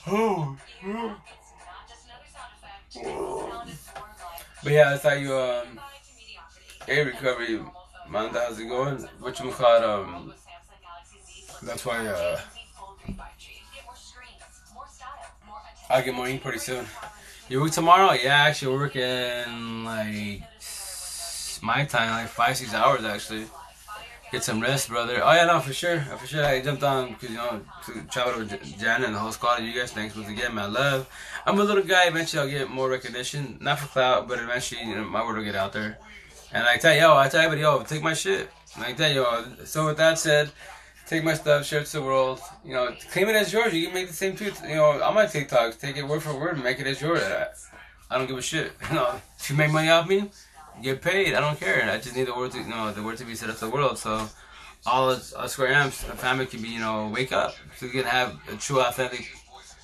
Oh. 0.07 0.57
But 4.63 4.73
yeah, 4.73 4.91
that's 4.91 5.03
how 5.03 5.13
you 5.13 5.35
um 5.35 5.79
a 6.87 7.03
recovery, 7.03 7.59
man. 8.09 8.29
How's 8.31 8.59
it 8.59 8.67
going? 8.67 8.97
What 9.19 9.39
you 9.39 9.49
call 9.49 9.77
it? 9.77 9.83
Um, 9.83 10.33
that's 11.63 11.83
why 11.85 12.05
uh, 12.05 12.39
I'll 15.91 16.03
get 16.03 16.15
more 16.15 16.27
ink 16.27 16.41
pretty 16.41 16.59
soon. 16.59 16.85
You 17.49 17.61
work 17.61 17.71
tomorrow? 17.71 18.13
Yeah, 18.13 18.35
actually, 18.47 18.73
we're 18.73 18.79
working 18.79 19.83
like 19.83 20.41
my 21.61 21.85
time, 21.85 22.11
like 22.11 22.29
five 22.29 22.57
six 22.57 22.73
hours 22.73 23.03
actually. 23.03 23.45
Get 24.31 24.45
some 24.45 24.61
rest, 24.61 24.87
brother. 24.87 25.19
Oh 25.21 25.33
yeah, 25.33 25.45
no, 25.45 25.59
for 25.59 25.73
sure, 25.73 25.97
uh, 25.97 26.15
for 26.15 26.25
sure. 26.25 26.45
I 26.45 26.61
jumped 26.61 26.83
on 26.83 27.09
because 27.09 27.29
you 27.29 27.35
know 27.35 27.59
to 27.85 27.91
travel 28.09 28.39
with 28.39 28.79
Jan 28.79 29.03
and 29.03 29.13
the 29.13 29.19
whole 29.19 29.33
squad 29.33 29.61
you 29.61 29.73
guys. 29.77 29.91
Thanks 29.91 30.15
once 30.15 30.29
again, 30.29 30.55
my 30.55 30.65
love. 30.65 31.09
I'm 31.45 31.59
a 31.59 31.63
little 31.63 31.83
guy. 31.83 32.07
Eventually, 32.07 32.41
I'll 32.41 32.49
get 32.49 32.69
more 32.69 32.89
recognition, 32.89 33.57
not 33.59 33.79
for 33.79 33.87
clout, 33.87 34.29
but 34.29 34.39
eventually, 34.39 34.83
you 34.85 34.95
know, 34.95 35.03
my 35.03 35.25
word 35.25 35.35
will 35.35 35.43
get 35.43 35.55
out 35.55 35.73
there. 35.73 35.97
And 36.53 36.63
I 36.63 36.77
tell 36.77 36.95
yo, 36.95 37.17
I 37.17 37.27
tell 37.27 37.41
everybody, 37.41 37.61
yo, 37.61 37.83
take 37.83 38.01
my 38.01 38.13
shit. 38.13 38.49
And 38.75 38.83
Like 38.83 38.95
that, 38.97 39.13
yo. 39.13 39.43
So 39.65 39.87
with 39.87 39.97
that 39.97 40.17
said, 40.17 40.51
take 41.11 41.25
my 41.25 41.33
stuff, 41.33 41.65
share 41.65 41.81
it 41.81 41.87
to 41.87 41.97
the 41.99 42.03
world. 42.03 42.39
You 42.63 42.73
know, 42.73 42.95
claim 43.11 43.27
it 43.27 43.35
as 43.35 43.51
yours. 43.51 43.73
You 43.73 43.85
can 43.87 43.93
make 43.93 44.07
the 44.07 44.13
same 44.13 44.33
tweet. 44.37 44.55
You 44.63 44.75
know, 44.75 45.03
I'm 45.03 45.17
on 45.17 45.27
TikTok. 45.27 45.77
Take 45.77 45.97
it 45.97 46.07
word 46.07 46.23
for 46.23 46.33
word 46.39 46.55
and 46.55 46.63
make 46.63 46.79
it 46.79 46.87
as 46.87 47.01
yours. 47.01 47.21
I 48.09 48.17
don't 48.17 48.27
give 48.27 48.37
a 48.37 48.41
shit. 48.41 48.71
You 48.89 48.95
know, 48.95 49.21
if 49.37 49.49
you 49.49 49.55
make 49.57 49.71
money 49.71 49.89
off 49.89 50.07
me, 50.07 50.31
get 50.81 51.01
paid. 51.01 51.33
I 51.33 51.41
don't 51.41 51.59
care. 51.59 51.83
I 51.91 51.97
just 51.97 52.15
need 52.15 52.27
the 52.27 52.33
word 52.33 52.51
to 52.51 52.59
you 52.59 52.69
know 52.73 52.93
the 52.93 53.03
word 53.03 53.17
to 53.17 53.25
be 53.25 53.35
said 53.35 53.49
to 53.49 53.59
the 53.65 53.69
world. 53.69 53.97
So 53.97 54.29
all 54.85 55.09
us 55.09 55.33
square 55.47 55.73
emps, 55.73 55.97
a 56.09 56.15
family 56.15 56.45
can 56.45 56.61
be 56.61 56.69
you 56.69 56.79
know 56.79 57.11
wake 57.13 57.33
up 57.33 57.55
so 57.77 57.85
you 57.87 57.91
can 57.91 58.05
have 58.05 58.29
a 58.51 58.55
true 58.55 58.79
authentic 58.81 59.25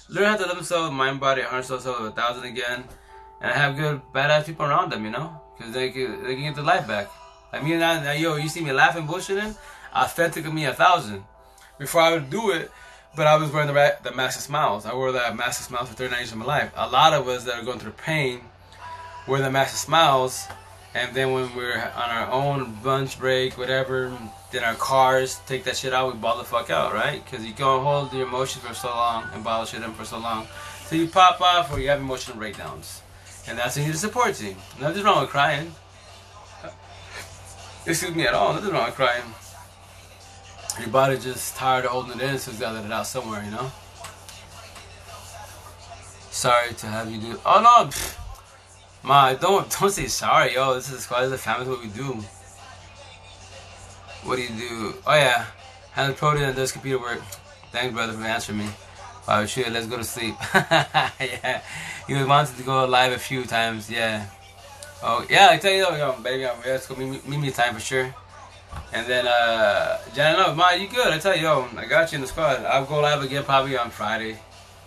learn 0.09 0.27
how 0.31 0.37
to 0.37 0.45
live 0.47 0.55
themselves, 0.55 0.91
mind, 0.93 1.19
body, 1.19 1.41
heart, 1.41 1.65
soul, 1.65 1.79
soul, 1.79 2.05
a 2.05 2.11
thousand 2.11 2.45
again, 2.45 2.85
and 3.41 3.51
have 3.51 3.75
good 3.75 4.01
badass 4.15 4.45
people 4.45 4.65
around 4.65 4.91
them. 4.93 5.03
You 5.03 5.11
know, 5.11 5.41
because 5.57 5.73
they 5.73 5.89
can 5.89 6.23
they 6.23 6.35
can 6.35 6.43
get 6.47 6.55
their 6.55 6.63
life 6.63 6.87
back. 6.87 7.07
Like 7.51 7.63
me 7.63 7.73
and 7.73 7.83
I, 7.83 8.13
yo, 8.13 8.35
you 8.35 8.49
see 8.49 8.61
me 8.61 8.71
laughing, 8.71 9.07
bullshitting, 9.07 9.55
authentic 10.03 10.45
of 10.45 10.53
me 10.53 10.65
a 10.65 10.73
thousand. 10.73 11.23
Before 11.77 12.01
I 12.01 12.13
would 12.13 12.29
do 12.29 12.51
it, 12.51 12.71
but 13.15 13.27
I 13.27 13.35
was 13.35 13.51
wearing 13.51 13.67
the 13.67 13.97
the 14.03 14.15
mask 14.15 14.39
of 14.39 14.43
smiles. 14.43 14.85
I 14.85 14.93
wore 14.93 15.11
that 15.11 15.35
massive 15.35 15.65
smiles 15.65 15.89
for 15.89 15.95
39 15.95 16.19
years 16.19 16.31
of 16.31 16.37
my 16.37 16.45
life. 16.45 16.71
A 16.75 16.89
lot 16.89 17.13
of 17.13 17.27
us 17.27 17.43
that 17.43 17.55
are 17.55 17.63
going 17.63 17.79
through 17.79 17.91
pain 17.91 18.41
wear 19.27 19.41
the 19.41 19.51
massive 19.51 19.79
smiles 19.79 20.47
and 20.97 21.15
then 21.15 21.31
when 21.31 21.55
we're 21.55 21.77
on 21.77 22.09
our 22.09 22.31
own 22.31 22.75
lunch 22.83 23.19
break, 23.19 23.55
whatever, 23.55 24.17
then 24.51 24.63
our 24.63 24.73
cars 24.73 25.39
take 25.45 25.63
that 25.65 25.77
shit 25.77 25.93
out, 25.93 26.11
we 26.11 26.19
ball 26.19 26.39
the 26.39 26.43
fuck 26.43 26.71
out, 26.71 26.91
right? 26.91 27.23
Because 27.23 27.45
you 27.45 27.53
can't 27.53 27.83
hold 27.83 28.11
your 28.13 28.27
emotions 28.27 28.63
for 28.63 28.73
so 28.73 28.87
long 28.87 29.25
and 29.31 29.43
bottle 29.43 29.67
shit 29.67 29.83
in 29.83 29.93
for 29.93 30.05
so 30.05 30.17
long. 30.17 30.47
So 30.85 30.95
you 30.95 31.05
pop 31.05 31.39
off 31.39 31.71
or 31.71 31.79
you 31.79 31.89
have 31.89 31.99
emotional 31.99 32.37
breakdowns. 32.37 33.03
And 33.47 33.59
that's 33.59 33.75
when 33.75 33.85
you 33.85 33.91
need 33.91 33.95
a 33.95 33.99
support 33.99 34.33
team. 34.33 34.55
Nothing's 34.79 35.03
wrong 35.05 35.21
with 35.21 35.29
crying. 35.29 35.71
Excuse 37.85 38.15
me 38.15 38.25
at 38.25 38.33
all, 38.33 38.53
nothing 38.53 38.71
wrong 38.71 38.87
with 38.87 38.95
crying. 38.95 39.23
Your 40.79 40.89
body 40.89 41.17
just 41.17 41.55
tired 41.55 41.85
of 41.85 41.91
holding 41.91 42.19
it 42.19 42.23
in, 42.23 42.37
so 42.37 42.51
it's 42.51 42.59
gotta 42.59 42.75
let 42.75 42.85
it 42.85 42.91
out 42.91 43.07
somewhere, 43.07 43.43
you 43.43 43.51
know? 43.51 43.71
Sorry 46.29 46.73
to 46.73 46.87
have 46.87 47.11
you 47.11 47.19
do. 47.19 47.39
Oh 47.45 47.61
no! 47.61 47.89
Pfft. 47.89 48.17
Don't 49.07 49.69
don't 49.79 49.89
say 49.89 50.07
sorry, 50.07 50.53
yo. 50.53 50.75
This 50.75 50.91
is 50.91 51.07
this 51.07 51.31
is 51.31 51.41
family, 51.41 51.67
what 51.67 51.81
we 51.81 51.87
do. 51.87 52.19
What 54.23 54.35
do 54.35 54.41
you 54.41 54.49
do? 54.49 54.95
Oh 55.05 55.15
yeah, 55.15 55.45
handle 55.93 56.15
protein 56.15 56.43
and 56.43 56.55
does 56.55 56.71
computer 56.71 56.99
work. 56.99 57.21
Thanks, 57.71 57.93
brother, 57.93 58.13
for 58.13 58.23
answering 58.23 58.59
me. 58.59 58.69
Wow, 59.27 59.45
sure, 59.45 59.69
let's 59.69 59.87
go 59.87 59.97
to 59.97 60.03
sleep. 60.03 60.35
yeah, 60.53 61.61
he 62.07 62.13
wanted 62.23 62.55
to 62.57 62.63
go 62.63 62.85
live 62.85 63.13
a 63.13 63.17
few 63.17 63.43
times. 63.45 63.89
Yeah. 63.89 64.25
Oh 65.01 65.25
yeah, 65.29 65.49
I 65.51 65.57
tell 65.57 65.71
you, 65.71 65.83
yo, 65.97 66.19
baby, 66.21 66.43
yo, 66.43 66.53
let's 66.65 66.87
go 66.87 66.95
meet, 66.95 67.27
meet 67.27 67.39
me 67.39 67.51
time 67.51 67.73
for 67.73 67.79
sure. 67.79 68.13
And 68.93 69.05
then, 69.07 69.27
uh, 69.27 69.99
Janet, 70.13 70.39
no, 70.39 70.55
Ma, 70.55 70.71
you 70.71 70.87
good? 70.87 71.07
I 71.07 71.19
tell 71.19 71.35
you, 71.35 71.43
yo, 71.43 71.67
I 71.77 71.85
got 71.85 72.11
you 72.11 72.17
in 72.17 72.21
the 72.21 72.27
squad. 72.27 72.63
I'll 72.65 72.85
go 72.85 72.99
live 72.99 73.21
again 73.23 73.43
probably 73.43 73.77
on 73.77 73.89
Friday. 73.89 74.39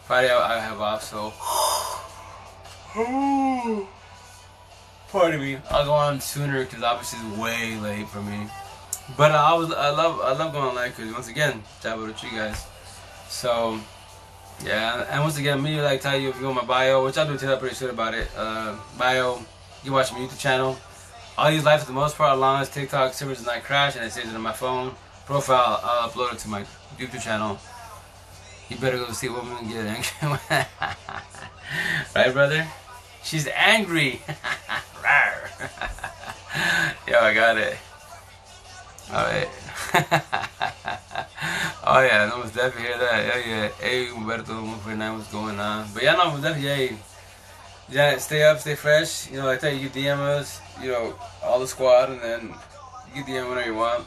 Friday 0.07 0.33
I 0.33 0.59
have 0.59 0.81
off, 0.81 1.03
so. 1.05 1.33
Pardon 5.13 5.41
me. 5.41 5.59
I'll 5.71 5.85
go 5.85 5.93
on 5.93 6.21
sooner 6.21 6.65
because 6.65 6.83
obviously 6.83 7.19
it's 7.29 7.39
way 7.39 7.77
late 7.77 8.09
for 8.09 8.23
me. 8.23 8.47
But 9.17 9.33
I 9.33 9.55
was 9.55 9.73
I 9.73 9.91
love 9.91 10.21
I 10.21 10.33
love 10.33 10.53
going 10.53 10.75
live 10.75 10.97
because 10.97 11.13
once 11.13 11.29
again, 11.29 11.63
job 11.83 12.01
with 12.01 12.23
you 12.23 12.31
guys. 12.31 12.65
So 13.29 13.81
yeah, 14.65 15.07
and 15.11 15.23
once 15.23 15.39
again, 15.39 15.63
me 15.63 15.81
like 15.81 16.01
tell 16.01 16.19
you 16.19 16.29
if 16.29 16.37
you 16.37 16.43
go 16.43 16.55
my 16.55 16.65
bio, 16.65 17.05
which 17.05 17.19
I'll 17.19 17.27
do 17.27 17.37
tell 17.39 17.55
you 17.55 17.59
pretty 17.59 17.75
soon 17.75 17.91
about 17.91 18.15
it. 18.15 18.29
Uh, 18.37 18.77
bio, 18.99 19.41
you 19.85 19.93
watch 19.93 20.13
my 20.13 20.19
YouTube 20.19 20.39
channel. 20.39 20.79
All 21.41 21.51
these 21.51 21.65
lives 21.65 21.85
for 21.85 21.87
the 21.87 21.95
most 21.95 22.19
part, 22.19 22.35
as 22.35 22.39
long 22.39 22.61
as 22.61 22.69
TikTok 22.69 23.15
servers 23.15 23.39
does 23.39 23.47
not 23.47 23.63
crash 23.63 23.97
and 23.97 24.05
it 24.05 24.13
saves 24.13 24.29
it 24.29 24.35
on 24.35 24.43
my 24.43 24.53
phone 24.53 24.93
profile, 25.25 25.81
I'll 25.83 26.11
upload 26.11 26.35
it 26.35 26.39
to 26.41 26.51
my 26.51 26.67
YouTube 26.99 27.23
channel. 27.23 27.59
You 28.69 28.77
better 28.77 28.99
go 28.99 29.11
see 29.13 29.31
woman 29.31 29.67
get 29.67 29.87
angry. 29.87 30.39
right, 32.15 32.33
brother? 32.35 32.69
She's 33.25 33.49
angry. 33.55 34.21
Yo, 37.09 37.19
I 37.19 37.33
got 37.33 37.57
it. 37.57 37.79
Alright. 39.09 39.49
oh 41.85 42.03
yeah, 42.03 42.29
no 42.31 42.43
was 42.43 42.53
definitely 42.53 42.83
hear 42.83 42.99
that. 42.99 43.25
Yeah, 43.27 43.39
yeah. 43.47 43.69
Hey, 43.81 44.09
Humberto, 44.09 44.49
149, 44.49 45.15
what's 45.17 45.33
going 45.33 45.59
on? 45.59 45.89
But 45.95 46.03
yeah, 46.03 46.17
no, 46.17 46.33
definitely, 46.33 46.69
hey. 46.69 46.97
Yeah, 47.91 48.19
stay 48.19 48.43
up, 48.43 48.61
stay 48.61 48.75
fresh. 48.75 49.31
You 49.31 49.39
know, 49.39 49.47
like 49.47 49.61
that, 49.61 49.75
you 49.75 49.89
DM 49.89 50.19
us, 50.19 50.61
you 50.83 50.91
know, 50.91 51.15
all 51.43 51.61
the 51.61 51.67
squad, 51.67 52.11
and 52.11 52.21
then 52.21 52.55
you 53.15 53.25
can 53.25 53.35
DM 53.35 53.49
whenever 53.49 53.67
you 53.67 53.75
want. 53.75 54.05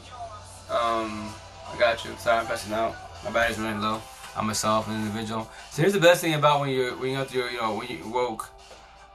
Um, 0.70 1.32
I 1.72 1.76
got 1.78 2.04
you. 2.04 2.12
Sorry, 2.18 2.38
I'm 2.38 2.46
passing 2.46 2.72
out. 2.72 2.94
My 3.24 3.30
battery's 3.30 3.58
running 3.58 3.80
low. 3.80 4.00
I'm 4.36 4.46
myself, 4.46 4.88
an 4.88 4.94
individual. 4.94 5.48
So 5.70 5.82
here's 5.82 5.92
the 5.92 6.00
best 6.00 6.20
thing 6.20 6.34
about 6.34 6.60
when 6.60 6.70
you're 6.70 6.96
when 6.96 7.10
you're, 7.10 7.50
you 7.50 7.58
know, 7.58 7.76
when 7.76 7.88
you 7.88 8.08
woke. 8.08 8.50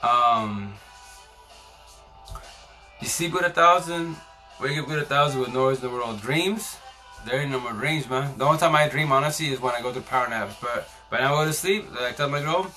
Um, 0.02 0.74
you 3.02 3.08
sleep 3.08 3.34
with 3.34 3.44
a 3.44 3.50
thousand, 3.50 4.16
wake 4.62 4.78
up 4.78 4.88
with 4.88 5.00
a 5.00 5.06
thousand 5.06 5.42
with 5.42 5.54
noise 5.54 5.78
in 5.78 5.90
the 5.90 5.90
world. 5.90 6.22
Dreams, 6.22 6.78
there 7.26 7.40
ain't 7.42 7.52
no 7.52 7.60
more 7.60 7.74
dreams, 7.74 8.10
man. 8.10 8.38
The 8.38 8.46
only 8.46 8.60
time 8.60 8.76
I 8.76 8.88
dream, 8.88 9.12
honestly, 9.12 9.48
is 9.48 9.60
when 9.60 9.76
I 9.76 9.82
go 9.82 9.92
through 9.92 10.04
power 10.04 10.30
naps. 10.30 10.56
But 10.62 10.88
when 11.10 11.22
I 11.22 11.30
go 11.30 11.46
to 11.46 11.54
sleep, 11.54 11.90
like 11.92 12.02
I 12.02 12.12
tell 12.12 12.30
my 12.30 12.42
girl, 12.42 12.72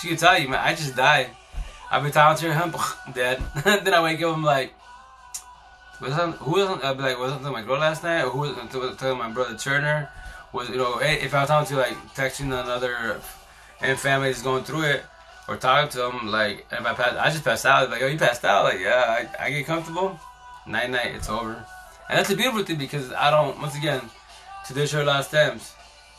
she 0.00 0.08
can 0.08 0.16
tell 0.16 0.38
you, 0.38 0.48
man, 0.48 0.60
I 0.60 0.74
just 0.74 0.94
died. 0.94 1.30
I've 1.90 2.02
been 2.02 2.12
talking 2.12 2.40
to 2.42 2.52
her, 2.52 2.62
I'm 3.06 3.12
dead. 3.12 3.42
then 3.64 3.94
I 3.94 4.02
wake 4.02 4.22
up, 4.22 4.36
I'm 4.36 4.44
like, 4.44 4.74
was 6.00 6.14
that, 6.14 6.34
who 6.34 6.52
was 6.52 6.84
I'd 6.84 6.96
be 6.96 7.02
like, 7.02 7.18
was 7.18 7.32
I 7.32 7.50
my 7.50 7.62
girl 7.62 7.78
last 7.78 8.04
night? 8.04 8.22
Or 8.22 8.30
who 8.30 8.40
was 8.40 8.96
telling 8.96 9.18
my 9.18 9.30
brother 9.30 9.56
Turner? 9.56 10.10
Was, 10.52 10.68
you 10.68 10.76
know, 10.76 10.98
if 11.00 11.34
I 11.34 11.40
was 11.40 11.48
talking 11.48 11.74
to, 11.74 11.80
like, 11.80 11.96
texting 12.14 12.46
another 12.46 13.20
and 13.80 13.98
family 13.98 14.30
is 14.30 14.42
going 14.42 14.64
through 14.64 14.82
it, 14.82 15.02
or 15.48 15.56
talking 15.56 15.90
to 15.90 15.98
them, 15.98 16.30
like, 16.30 16.66
if 16.70 16.84
I 16.84 16.94
pass, 16.94 17.16
I 17.16 17.30
just 17.30 17.44
passed 17.44 17.66
out. 17.66 17.90
Like, 17.90 18.02
oh, 18.02 18.06
you 18.06 18.18
passed 18.18 18.44
out? 18.44 18.64
Like, 18.64 18.80
yeah, 18.80 19.26
I, 19.40 19.46
I 19.46 19.50
get 19.50 19.66
comfortable. 19.66 20.20
Night 20.66 20.90
night, 20.90 21.14
it's 21.14 21.28
over. 21.28 21.64
And 22.08 22.18
that's 22.18 22.30
a 22.30 22.36
beautiful 22.36 22.64
thing 22.64 22.76
because 22.76 23.12
I 23.12 23.30
don't, 23.30 23.58
once 23.60 23.76
again, 23.76 24.00
to 24.66 24.74
this 24.74 24.90
traditional 24.90 25.06
last 25.06 25.28
stems, 25.28 25.72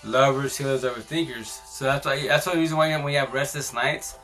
lovers, 0.04 0.58
healers, 0.58 0.84
overthinkers. 0.84 1.46
So 1.68 1.86
that's 1.86 2.06
why, 2.06 2.28
that's 2.28 2.46
the 2.46 2.54
reason 2.54 2.78
why 2.78 2.96
when 3.02 3.14
you 3.14 3.20
have 3.20 3.32
restless 3.32 3.72
nights 3.74 4.16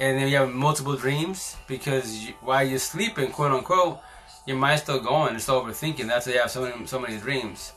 and 0.00 0.18
then 0.18 0.28
you 0.28 0.36
have 0.36 0.50
multiple 0.50 0.96
dreams 0.96 1.56
because 1.66 2.26
you, 2.26 2.34
while 2.40 2.64
you're 2.64 2.78
sleeping, 2.78 3.30
quote 3.30 3.52
unquote, 3.52 3.98
your 4.46 4.56
mind's 4.56 4.82
still 4.82 5.00
going, 5.00 5.34
it's 5.34 5.44
still 5.44 5.62
overthinking. 5.62 6.06
That's 6.06 6.26
why 6.26 6.34
you 6.34 6.40
have 6.40 6.50
so 6.50 6.62
many, 6.62 6.86
so 6.86 6.98
many 6.98 7.18
dreams 7.18 7.72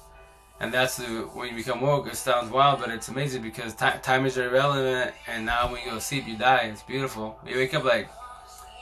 and 0.62 0.72
that's 0.72 0.98
the, 0.98 1.06
when 1.34 1.50
you 1.50 1.56
become 1.56 1.82
woke. 1.82 2.08
It 2.08 2.16
sounds 2.16 2.52
wild, 2.52 2.82
but 2.82 2.92
it's 2.92 3.08
amazing 3.08 3.42
because 3.42 3.74
time, 3.74 4.00
time 4.02 4.28
is 4.28 4.38
irrelevant. 4.38 5.12
And 5.28 5.44
now 5.44 5.72
when 5.72 5.82
you 5.82 5.90
go 5.90 5.96
to 5.96 6.02
sleep, 6.02 6.28
you 6.28 6.38
die. 6.38 6.70
It's 6.72 6.84
beautiful. 6.84 7.40
You 7.48 7.56
wake 7.56 7.74
up 7.74 7.84
like, 7.84 8.08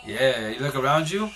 yeah. 0.06 0.50
You 0.50 0.60
look 0.60 0.76
around 0.76 1.10
you, 1.10 1.30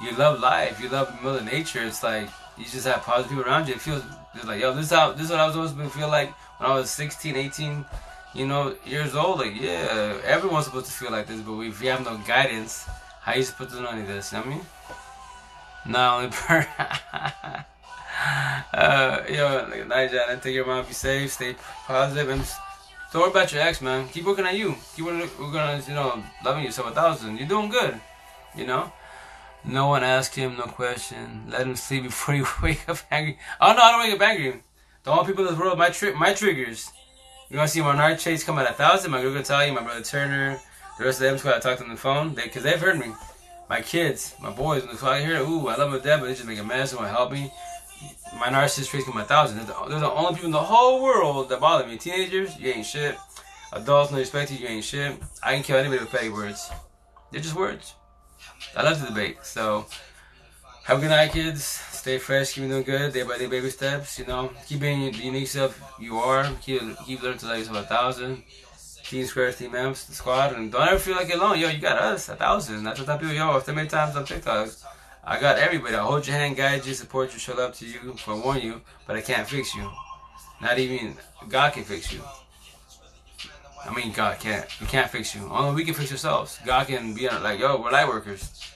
you 0.00 0.12
love 0.16 0.38
life. 0.38 0.80
You 0.80 0.88
love 0.88 1.20
Mother 1.24 1.42
Nature. 1.42 1.82
It's 1.82 2.04
like 2.04 2.28
you 2.56 2.64
just 2.64 2.86
have 2.86 3.02
positive 3.02 3.36
people 3.36 3.50
around 3.50 3.66
you. 3.66 3.74
It 3.74 3.80
feels 3.80 4.04
like, 4.44 4.60
yo, 4.60 4.74
this 4.74 4.86
is 4.86 4.92
how 4.92 5.10
this 5.10 5.24
is 5.24 5.30
what 5.30 5.40
I 5.40 5.46
was 5.46 5.54
supposed 5.70 5.76
to 5.76 5.98
feel 5.98 6.08
like 6.08 6.30
when 6.58 6.70
I 6.70 6.74
was 6.74 6.88
16, 6.90 7.34
18, 7.34 7.84
you 8.34 8.46
know, 8.46 8.74
years 8.86 9.14
old. 9.14 9.38
Like, 9.38 9.60
yeah, 9.60 10.18
everyone's 10.24 10.66
supposed 10.66 10.86
to 10.86 10.92
feel 10.92 11.10
like 11.10 11.26
this, 11.26 11.40
but 11.40 11.58
if 11.60 11.82
you 11.82 11.90
have 11.90 12.04
no 12.04 12.18
guidance, 12.26 12.86
how 13.20 13.34
you 13.34 13.42
supposed 13.42 13.70
to 13.70 13.80
know 13.80 13.90
any 13.90 14.02
of 14.02 14.08
this? 14.08 14.32
You 14.32 14.38
know 14.38 14.44
what 14.44 14.52
I 14.52 14.56
mean? 14.56 14.66
Not 15.86 16.16
only 16.16 16.30
per. 16.30 16.66
uh, 18.74 19.22
yo, 19.28 19.68
like, 19.70 19.86
night, 19.88 20.10
John. 20.12 20.40
Take 20.40 20.54
your 20.54 20.66
mom. 20.66 20.86
Be 20.86 20.92
safe. 20.92 21.32
Stay. 21.32 21.56
And 21.88 22.14
don't 23.12 23.22
worry 23.22 23.30
about 23.30 23.52
your 23.52 23.62
ex, 23.62 23.82
man. 23.82 24.08
Keep 24.08 24.24
working 24.24 24.46
on 24.46 24.56
you. 24.56 24.74
Keep 24.96 25.04
working 25.04 25.56
on, 25.56 25.82
you 25.86 25.94
know, 25.94 26.22
loving 26.44 26.64
yourself 26.64 26.88
a 26.88 26.94
thousand. 26.94 27.36
You're 27.36 27.48
doing 27.48 27.68
good. 27.68 28.00
You 28.56 28.66
know? 28.66 28.92
No 29.64 29.88
one 29.88 30.02
asked 30.02 30.34
him 30.34 30.56
no 30.56 30.64
question. 30.64 31.44
Let 31.48 31.66
him 31.66 31.76
sleep 31.76 32.02
before 32.10 32.34
you 32.34 32.46
wake 32.62 32.88
up 32.88 32.98
angry. 33.10 33.38
Oh, 33.60 33.72
no, 33.72 33.82
I 33.82 33.92
don't 33.92 34.00
wake 34.00 34.14
up 34.14 34.28
angry. 34.28 34.62
The 35.04 35.10
only 35.10 35.26
people 35.26 35.44
in 35.46 35.50
this 35.50 35.60
world, 35.60 35.78
my, 35.78 35.90
tri- 35.90 36.12
my 36.12 36.32
triggers. 36.32 36.90
You're 37.52 37.58
going 37.58 37.66
to 37.66 37.72
see 37.74 37.80
Marnard 37.80 38.18
Chase 38.18 38.44
come 38.44 38.58
at 38.58 38.70
a 38.70 38.72
thousand. 38.72 39.10
My 39.10 39.20
tell 39.42 39.66
you, 39.66 39.74
my 39.74 39.82
brother 39.82 40.00
Turner, 40.00 40.58
the 40.98 41.04
rest 41.04 41.20
of 41.20 41.24
them 41.26 41.36
squad 41.36 41.56
I 41.56 41.58
talked 41.58 41.82
on 41.82 41.90
the 41.90 41.96
phone. 41.98 42.30
Because 42.32 42.62
they, 42.62 42.70
they've 42.70 42.80
heard 42.80 42.98
me 42.98 43.12
my 43.68 43.82
kids, 43.82 44.34
my 44.40 44.48
boys, 44.48 44.86
when 44.86 44.96
I 45.02 45.20
hear, 45.20 45.38
ooh, 45.42 45.68
I 45.68 45.76
love 45.76 45.90
my 45.90 45.98
death, 45.98 46.20
but 46.20 46.28
they 46.28 46.32
just 46.32 46.46
make 46.46 46.58
a 46.58 46.64
mess 46.64 46.92
and 46.92 47.00
want 47.00 47.12
to 47.12 47.14
help 47.14 47.30
me. 47.30 47.52
My 48.40 48.46
narcissist 48.46 48.88
traits 48.88 49.04
come 49.04 49.18
a 49.18 49.24
thousand. 49.24 49.58
They're 49.58 49.66
the, 49.66 49.74
they're 49.86 50.00
the 50.00 50.10
only 50.10 50.32
people 50.32 50.46
in 50.46 50.52
the 50.52 50.60
whole 50.60 51.02
world 51.02 51.50
that 51.50 51.60
bother 51.60 51.86
me. 51.86 51.98
Teenagers, 51.98 52.58
you 52.58 52.70
ain't 52.70 52.86
shit. 52.86 53.16
Adults, 53.74 54.12
no 54.12 54.16
respect 54.16 54.48
to 54.48 54.54
you, 54.54 54.60
you 54.60 54.68
ain't 54.68 54.84
shit. 54.84 55.14
I 55.42 55.52
can 55.52 55.62
kill 55.62 55.76
anybody 55.76 56.00
with 56.00 56.10
petty 56.10 56.30
words. 56.30 56.70
They're 57.32 57.42
just 57.42 57.54
words. 57.54 57.92
I 58.74 58.82
love 58.82 58.98
to 58.98 59.08
debate. 59.08 59.44
So, 59.44 59.84
have 60.84 60.96
a 60.96 61.00
good 61.02 61.10
night, 61.10 61.32
kids. 61.32 61.82
Stay 62.02 62.18
fresh, 62.18 62.54
keep 62.54 62.68
doing 62.68 62.82
good, 62.82 63.12
day 63.12 63.22
by 63.22 63.38
day, 63.38 63.46
baby 63.46 63.70
steps. 63.70 64.18
You 64.18 64.26
know, 64.26 64.50
keep 64.66 64.80
being 64.80 65.12
the 65.12 65.18
unique 65.18 65.46
self 65.46 65.80
you 66.00 66.16
are. 66.16 66.50
Keep, 66.60 66.98
keep 67.06 67.22
learning 67.22 67.38
to 67.38 67.46
love 67.46 67.58
yourself 67.58 67.76
a 67.76 67.82
thousand. 67.84 68.42
Team 69.04 69.24
Squares, 69.24 69.56
Team 69.56 69.70
Emps, 69.70 70.08
the 70.08 70.12
squad, 70.12 70.52
and 70.52 70.72
don't 70.72 70.88
ever 70.88 70.98
feel 70.98 71.14
like 71.14 71.28
you're 71.28 71.38
alone. 71.38 71.60
Yo, 71.60 71.68
you 71.68 71.78
got 71.78 71.98
us, 71.98 72.28
a 72.28 72.34
thousand. 72.34 72.82
That's 72.82 72.98
what 72.98 73.08
I 73.08 73.18
do. 73.18 73.28
Yo, 73.28 73.56
if 73.56 73.68
many 73.68 73.88
times 73.88 74.16
on 74.16 74.24
TikTok, 74.24 74.70
I 75.22 75.38
got 75.38 75.58
everybody. 75.58 75.94
I 75.94 76.02
hold 76.02 76.26
your 76.26 76.34
hand, 76.34 76.56
guide 76.56 76.84
you, 76.84 76.92
support 76.94 77.32
you, 77.34 77.38
show 77.38 77.54
up 77.64 77.72
to 77.74 77.86
you, 77.86 78.14
forewarn 78.14 78.58
you, 78.62 78.80
but 79.06 79.14
I 79.14 79.20
can't 79.20 79.46
fix 79.46 79.72
you. 79.72 79.88
Not 80.60 80.80
even 80.80 81.14
God 81.48 81.72
can 81.72 81.84
fix 81.84 82.12
you. 82.12 82.20
I 83.88 83.94
mean, 83.94 84.10
God 84.10 84.40
can't. 84.40 84.66
We 84.80 84.88
can't 84.88 85.08
fix 85.08 85.36
you. 85.36 85.48
Only 85.48 85.76
we 85.76 85.84
can 85.84 85.94
fix 85.94 86.10
ourselves. 86.10 86.58
God 86.66 86.88
can 86.88 87.14
be 87.14 87.28
like, 87.28 87.60
yo, 87.60 87.80
we're 87.80 87.92
light 87.92 88.08
workers. 88.08 88.72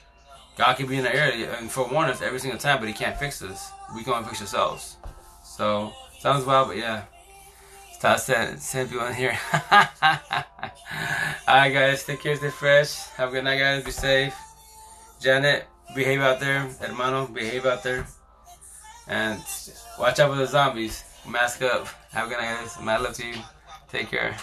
God 0.57 0.75
can 0.77 0.87
be 0.87 0.97
in 0.97 1.05
the 1.05 1.15
area 1.15 1.55
and 1.59 1.71
forewarn 1.71 2.09
us 2.09 2.23
every 2.23 2.39
single 2.39 2.59
time, 2.59 2.79
but 2.79 2.89
He 2.89 2.95
can't 2.95 3.17
fix 3.17 3.43
us. 3.43 3.71
We 3.95 4.03
can 4.03 4.15
only 4.15 4.29
fix 4.29 4.41
ourselves. 4.41 4.97
So 5.45 5.93
sounds 6.19 6.45
wild, 6.45 6.69
but 6.69 6.79
yeah. 6.79 7.05
Start 7.93 8.21
sending, 8.21 8.59
sending 8.59 8.93
people 8.93 9.07
in 9.07 9.15
here. 9.15 9.39
Alright, 11.49 11.73
guys. 11.73 12.05
Take 12.05 12.23
care. 12.23 12.37
Stay 12.37 12.51
fresh. 12.51 13.09
Have 13.17 13.31
a 13.31 13.33
good 13.33 13.45
night, 13.45 13.59
guys. 13.59 13.85
Be 13.85 13.91
safe. 13.91 14.37
Janet, 15.21 15.67
behave 15.95 16.21
out 16.21 16.39
there. 16.39 16.69
Hermano, 16.81 17.27
behave 17.27 17.65
out 17.65 17.83
there. 17.83 18.07
And 19.09 19.41
watch 19.99 20.19
out 20.19 20.31
for 20.31 20.37
the 20.37 20.47
zombies. 20.47 21.05
Mask 21.27 21.63
up. 21.63 21.87
Have 22.13 22.27
a 22.27 22.31
good 22.31 22.39
night, 22.39 22.61
guys. 22.61 22.77
Mad 22.83 23.01
love 23.01 23.15
to 23.15 23.27
you. 23.27 23.37
Take 23.89 24.11
care. 24.11 24.37